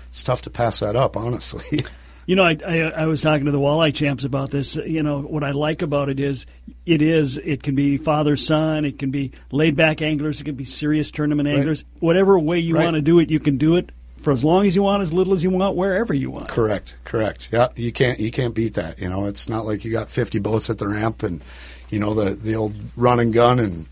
It's 0.10 0.24
tough 0.24 0.42
to 0.44 0.50
pass 0.50 0.80
that 0.80 0.96
up, 0.96 1.18
honestly. 1.18 1.82
You 2.26 2.36
know, 2.36 2.44
I, 2.44 2.58
I, 2.66 2.78
I 2.82 3.06
was 3.06 3.22
talking 3.22 3.46
to 3.46 3.52
the 3.52 3.60
walleye 3.60 3.94
champs 3.94 4.24
about 4.26 4.50
this. 4.52 4.76
You 4.76 5.04
know, 5.04 5.22
what 5.22 5.44
I 5.44 5.52
like 5.52 5.82
about 5.82 6.10
it 6.10 6.20
is, 6.20 6.46
it 6.86 7.02
is, 7.02 7.38
it 7.38 7.62
can 7.62 7.76
be 7.76 7.98
father 7.98 8.36
son, 8.36 8.84
it 8.86 8.98
can 8.98 9.12
be 9.12 9.32
laid 9.52 9.76
back 9.76 10.02
anglers, 10.02 10.42
it 10.42 10.46
can 10.46 10.56
be 10.56 10.66
serious 10.66 11.12
tournament 11.12 11.48
anglers. 11.48 11.86
Whatever 12.00 12.40
way 12.40 12.60
you 12.60 12.76
Right. 12.76 12.86
want 12.86 12.96
to 12.96 13.02
do 13.02 13.20
it, 13.20 13.30
you 13.30 13.40
can 13.40 13.58
do 13.58 13.76
it 13.76 13.92
for 14.22 14.32
as 14.32 14.44
long 14.44 14.66
as 14.66 14.76
you 14.76 14.82
want, 14.82 15.04
as 15.04 15.14
little 15.14 15.34
as 15.36 15.44
you 15.44 15.52
want, 15.52 15.76
wherever 15.76 16.12
you 16.14 16.32
want. 16.32 16.48
correct, 16.48 16.98
correct. 17.04 17.50
Yeah, 17.54 17.68
you 17.76 17.92
can't 17.92 18.20
you 18.20 18.32
can't 18.32 18.56
beat 18.56 18.74
that. 18.74 19.00
You 19.00 19.08
know, 19.10 19.26
it's 19.26 19.48
not 19.48 19.68
like 19.68 19.86
you 19.86 19.92
got 19.92 20.10
50 20.10 20.40
boats 20.40 20.70
at 20.72 20.80
the 20.80 20.88
ramp 20.88 21.22
and 21.22 21.44
you 21.92 22.00
know 22.00 22.16
the 22.16 22.34
the 22.36 22.56
old 22.56 22.74
run 22.98 23.20
and 23.20 23.32
gun 23.32 23.60
and 23.60 23.88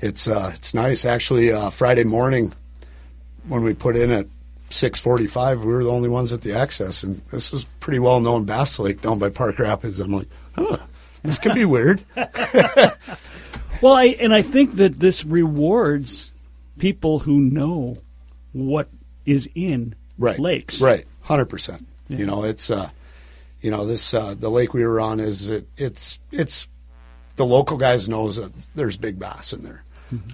it's 0.00 0.28
uh, 0.28 0.52
it's 0.54 0.72
nice. 0.72 1.04
Actually, 1.04 1.50
uh, 1.50 1.70
Friday 1.70 2.04
morning 2.04 2.52
when 3.48 3.64
we 3.64 3.74
put 3.74 3.96
in 3.96 4.12
at 4.12 4.26
6:45, 4.72 5.60
we 5.60 5.66
were 5.72 5.84
the 5.84 5.90
only 5.90 6.08
ones 6.08 6.32
at 6.32 6.40
the 6.42 6.52
access, 6.54 7.02
and 7.02 7.20
this 7.30 7.52
is 7.52 7.64
pretty 7.80 7.98
well 7.98 8.20
known 8.20 8.44
bass 8.44 8.78
lake 8.78 9.02
down 9.02 9.18
by 9.18 9.28
Park 9.30 9.58
Rapids. 9.58 10.00
I'm 10.00 10.12
like, 10.12 10.28
huh, 10.56 10.78
this 11.22 11.38
could 11.38 11.54
be 11.54 11.64
weird. 11.64 12.02
Well, 13.82 13.94
I, 13.94 14.04
and 14.20 14.32
I 14.32 14.42
think 14.42 14.76
that 14.76 15.00
this 15.00 15.24
rewards 15.24 16.30
people 16.78 17.18
who 17.18 17.40
know 17.40 17.94
what 18.52 18.88
is 19.26 19.50
in 19.56 19.96
right 20.18 20.38
lakes. 20.38 20.80
right 20.80 21.04
100% 21.24 21.84
you 22.08 22.24
know 22.26 22.44
it's 22.44 22.70
uh 22.70 22.88
you 23.60 23.70
know 23.72 23.84
this 23.86 24.14
uh 24.14 24.34
the 24.38 24.48
lake 24.50 24.72
we 24.72 24.84
were 24.86 25.00
on 25.00 25.18
is 25.20 25.48
it, 25.48 25.66
it's 25.76 26.20
it's 26.30 26.68
the 27.36 27.44
local 27.44 27.76
guys 27.76 28.08
knows 28.08 28.36
that 28.36 28.52
there's 28.76 28.96
big 28.98 29.18
bass 29.18 29.52
in 29.52 29.62
there 29.62 29.82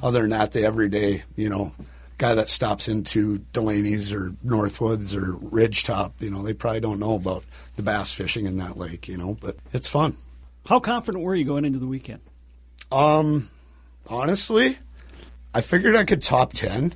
other 0.03 0.21
than 0.23 0.31
that 0.31 0.53
the 0.53 0.65
everyday 0.65 1.23
you 1.37 1.49
know 1.49 1.73
guy 2.19 2.35
that 2.35 2.49
stops 2.49 2.89
into 2.89 3.39
delaney's 3.53 4.13
or 4.13 4.31
northwoods 4.45 5.15
or 5.17 5.35
ridgetop 5.49 6.13
you 6.21 6.31
know 6.31 6.43
they 6.43 6.53
probably 6.53 6.81
don't 6.81 6.99
know 6.99 7.15
about 7.15 7.45
the 7.77 7.83
bass 7.83 8.13
fishing 8.13 8.45
in 8.47 8.57
that 8.59 8.77
lake 8.77 9.09
you 9.09 9.17
know 9.17 9.35
but 9.41 9.57
it's 9.73 9.89
fun 9.89 10.17
How 10.67 10.81
confident 10.81 11.23
were 11.25 11.35
you 11.35 11.45
going 11.45 11.65
into 11.65 11.79
the 11.79 11.87
weekend? 11.87 12.21
um 12.91 13.49
honestly 14.09 14.79
i 15.55 15.61
figured 15.61 15.95
i 15.95 16.05
could 16.05 16.23
top 16.23 16.53
10 16.53 16.95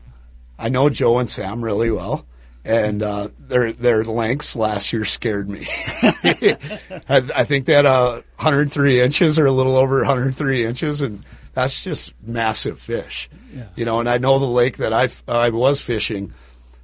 i 0.58 0.68
know 0.68 0.88
joe 0.90 1.18
and 1.18 1.28
sam 1.28 1.62
really 1.64 1.90
well 1.90 2.26
and 2.64 3.02
uh, 3.02 3.26
their 3.40 3.72
their 3.72 4.04
lengths 4.04 4.54
last 4.54 4.92
year 4.92 5.04
scared 5.04 5.48
me. 5.48 5.66
I, 6.02 6.96
I 7.08 7.42
think 7.44 7.66
they 7.66 7.72
had 7.72 7.86
uh, 7.86 8.22
103 8.36 9.00
inches 9.00 9.36
or 9.36 9.46
a 9.46 9.50
little 9.50 9.74
over 9.74 9.96
103 9.98 10.64
inches, 10.64 11.02
and 11.02 11.24
that's 11.54 11.84
just 11.84 12.14
massive 12.22 12.78
fish. 12.78 13.28
Yeah. 13.54 13.64
You 13.76 13.84
know, 13.84 14.00
and 14.00 14.08
I 14.08 14.18
know 14.18 14.38
the 14.38 14.46
lake 14.46 14.78
that 14.78 14.92
I 14.92 15.08
I 15.28 15.50
was 15.50 15.82
fishing, 15.82 16.32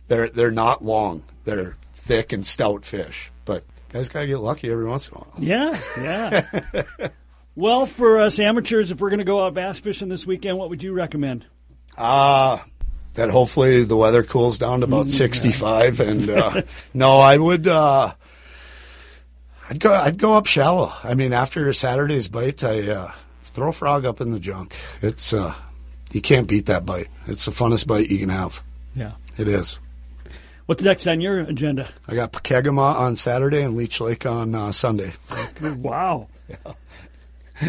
they're 0.09 0.28
they're 0.28 0.50
not 0.50 0.85
long. 0.85 1.22
They're 1.44 1.76
thick 1.92 2.33
and 2.33 2.46
stout 2.46 2.85
fish, 2.85 3.31
but 3.44 3.64
guys 3.90 4.09
gotta 4.09 4.26
get 4.26 4.38
lucky 4.38 4.70
every 4.70 4.87
once 4.87 5.09
in 5.09 5.16
a 5.16 5.18
while. 5.20 5.35
Yeah, 5.38 5.81
yeah. 5.98 7.09
well, 7.57 7.87
for 7.87 8.18
us 8.18 8.38
amateurs, 8.38 8.90
if 8.90 9.00
we're 9.00 9.11
going 9.11 9.18
to 9.18 9.24
go 9.24 9.44
out 9.44 9.54
bass 9.54 9.78
fishing 9.78 10.09
this 10.09 10.26
weekend, 10.26 10.59
what 10.59 10.68
would 10.70 10.83
you 10.83 10.92
recommend? 10.92 11.46
Uh 11.96 12.59
that 13.14 13.31
hopefully 13.31 13.83
the 13.83 13.96
weather 13.96 14.22
cools 14.22 14.59
down 14.59 14.81
to 14.81 14.85
about 14.85 15.09
65 15.09 15.98
and 15.98 16.31
uh 16.31 16.62
no 16.94 17.18
I 17.18 17.37
would 17.37 17.66
uh 17.66 18.12
I'd 19.68 19.81
go 19.81 19.92
I'd 19.92 20.18
go 20.18 20.35
up 20.35 20.46
shallow. 20.46 20.92
I 21.02 21.14
mean 21.14 21.33
after 21.33 21.72
Saturday's 21.72 22.28
bite 22.28 22.62
I 22.62 22.88
uh 22.90 23.11
throw 23.48 23.68
a 23.68 23.72
frog 23.72 24.04
up 24.04 24.20
in 24.20 24.30
the 24.30 24.40
junk. 24.40 24.74
It's 25.02 25.32
uh 25.32 25.54
you 26.12 26.20
can't 26.20 26.48
beat 26.48 26.66
that 26.66 26.87
bite. 26.87 27.08
It's 27.26 27.44
the 27.44 27.50
funnest 27.50 27.87
bite 27.87 28.08
you 28.08 28.18
can 28.18 28.30
have. 28.30 28.62
Yeah. 28.94 29.12
It 29.37 29.46
is. 29.48 29.78
What's 30.66 30.82
next 30.82 31.06
on 31.06 31.20
your 31.20 31.40
agenda? 31.40 31.88
I 32.06 32.14
got 32.14 32.32
Pokegama 32.32 32.94
on 32.96 33.16
Saturday 33.16 33.62
and 33.62 33.76
Leech 33.76 34.00
Lake 34.00 34.26
on 34.26 34.54
uh, 34.54 34.72
Sunday. 34.72 35.12
Wow. 35.78 36.28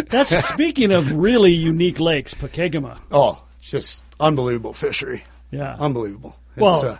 That's 0.09 0.35
speaking 0.49 0.91
of 0.91 1.11
really 1.11 1.51
unique 1.51 1.99
lakes, 1.99 2.33
Pokegama. 2.33 2.99
Oh, 3.11 3.41
it's 3.59 3.71
just 3.71 4.03
unbelievable 4.19 4.73
fishery. 4.73 5.23
Yeah. 5.51 5.75
Unbelievable. 5.79 6.35
It's, 6.51 6.61
Well, 6.61 6.85
uh, 6.85 6.97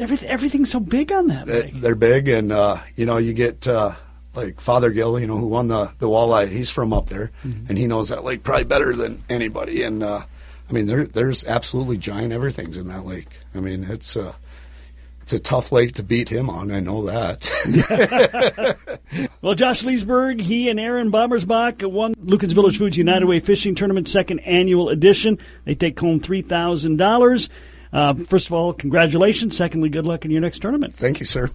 everything, 0.00 0.28
everything's 0.30 0.70
so 0.70 0.80
big 0.80 1.12
on 1.12 1.26
that. 1.28 1.46
They're 1.74 1.94
big, 1.96 2.28
and 2.28 2.52
uh, 2.52 2.78
you 2.96 3.04
know, 3.04 3.18
you 3.18 3.34
get 3.34 3.68
uh, 3.68 3.92
like 4.34 4.60
Father 4.60 4.90
Gill, 4.90 5.18
you 5.18 5.26
know, 5.26 5.36
who 5.36 5.46
won 5.48 5.68
the 5.68 5.92
the 5.98 6.08
walleye. 6.08 6.48
He's 6.48 6.70
from 6.70 6.92
up 6.92 7.08
there, 7.08 7.30
and 7.42 7.76
he 7.76 7.86
knows 7.86 8.08
that 8.10 8.24
lake 8.24 8.42
probably 8.42 8.64
better 8.64 8.94
than 8.94 9.22
anybody. 9.28 9.82
And 9.82 10.02
uh, 10.02 10.22
I 10.68 10.72
mean, 10.72 10.86
there 10.86 11.04
there's 11.04 11.44
absolutely 11.44 11.98
giant 11.98 12.32
everything's 12.32 12.76
in 12.76 12.88
that 12.88 13.04
lake. 13.04 13.28
I 13.54 13.60
mean, 13.60 13.84
it's 13.84 14.16
uh, 14.16 14.34
it's 15.22 15.32
a 15.32 15.38
tough 15.38 15.72
lake 15.72 15.94
to 15.94 16.02
beat 16.02 16.28
him 16.28 16.48
on. 16.48 16.70
I 16.70 16.80
know 16.80 17.06
that. 17.06 18.76
Well, 19.42 19.54
Josh 19.54 19.82
Leesburg, 19.82 20.38
he 20.40 20.68
and 20.68 20.78
Aaron 20.78 21.10
Bombersbach 21.10 21.82
won 21.90 22.14
Lueken's 22.14 22.52
Village 22.52 22.78
Foods 22.78 22.96
United 22.96 23.24
Way 23.26 23.40
Fishing 23.40 23.74
Tournament 23.74 24.06
second 24.06 24.40
annual 24.40 24.90
edition. 24.90 25.38
They 25.64 25.74
take 25.74 25.98
home 25.98 26.20
three 26.20 26.42
thousand 26.42 26.98
dollars. 26.98 27.48
Uh, 27.92 28.14
first 28.14 28.46
of 28.46 28.52
all, 28.52 28.72
congratulations. 28.72 29.56
Secondly, 29.56 29.88
good 29.88 30.06
luck 30.06 30.24
in 30.24 30.30
your 30.30 30.42
next 30.42 30.60
tournament. 30.60 30.94
Thank 30.94 31.20
you, 31.20 31.26
sir. 31.26 31.50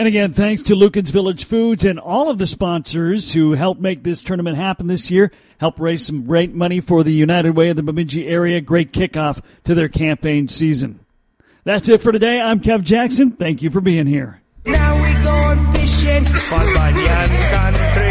And 0.00 0.08
again, 0.08 0.32
thanks 0.32 0.62
to 0.62 0.74
Lueken's 0.74 1.10
Village 1.10 1.44
Foods 1.44 1.84
and 1.84 1.98
all 1.98 2.30
of 2.30 2.38
the 2.38 2.46
sponsors 2.46 3.34
who 3.34 3.52
helped 3.52 3.82
make 3.82 4.02
this 4.02 4.22
tournament 4.22 4.56
happen 4.56 4.86
this 4.86 5.10
year, 5.10 5.30
help 5.58 5.78
raise 5.78 6.06
some 6.06 6.24
great 6.24 6.54
money 6.54 6.80
for 6.80 7.04
the 7.04 7.12
United 7.12 7.50
Way 7.50 7.68
of 7.68 7.76
the 7.76 7.82
Bemidji 7.82 8.26
area. 8.26 8.62
Great 8.62 8.94
kickoff 8.94 9.42
to 9.64 9.74
their 9.74 9.90
campaign 9.90 10.48
season. 10.48 11.00
That's 11.64 11.90
it 11.90 12.00
for 12.00 12.12
today. 12.12 12.40
I'm 12.40 12.60
Kev 12.60 12.82
Jackson. 12.82 13.32
Thank 13.32 13.60
you 13.60 13.68
for 13.68 13.82
being 13.82 14.06
here. 14.06 14.40
Now 14.64 14.94
we're 14.94 15.22
going 15.22 15.72
fishing. 15.72 16.24
Young 16.24 17.28
country. 17.50 18.09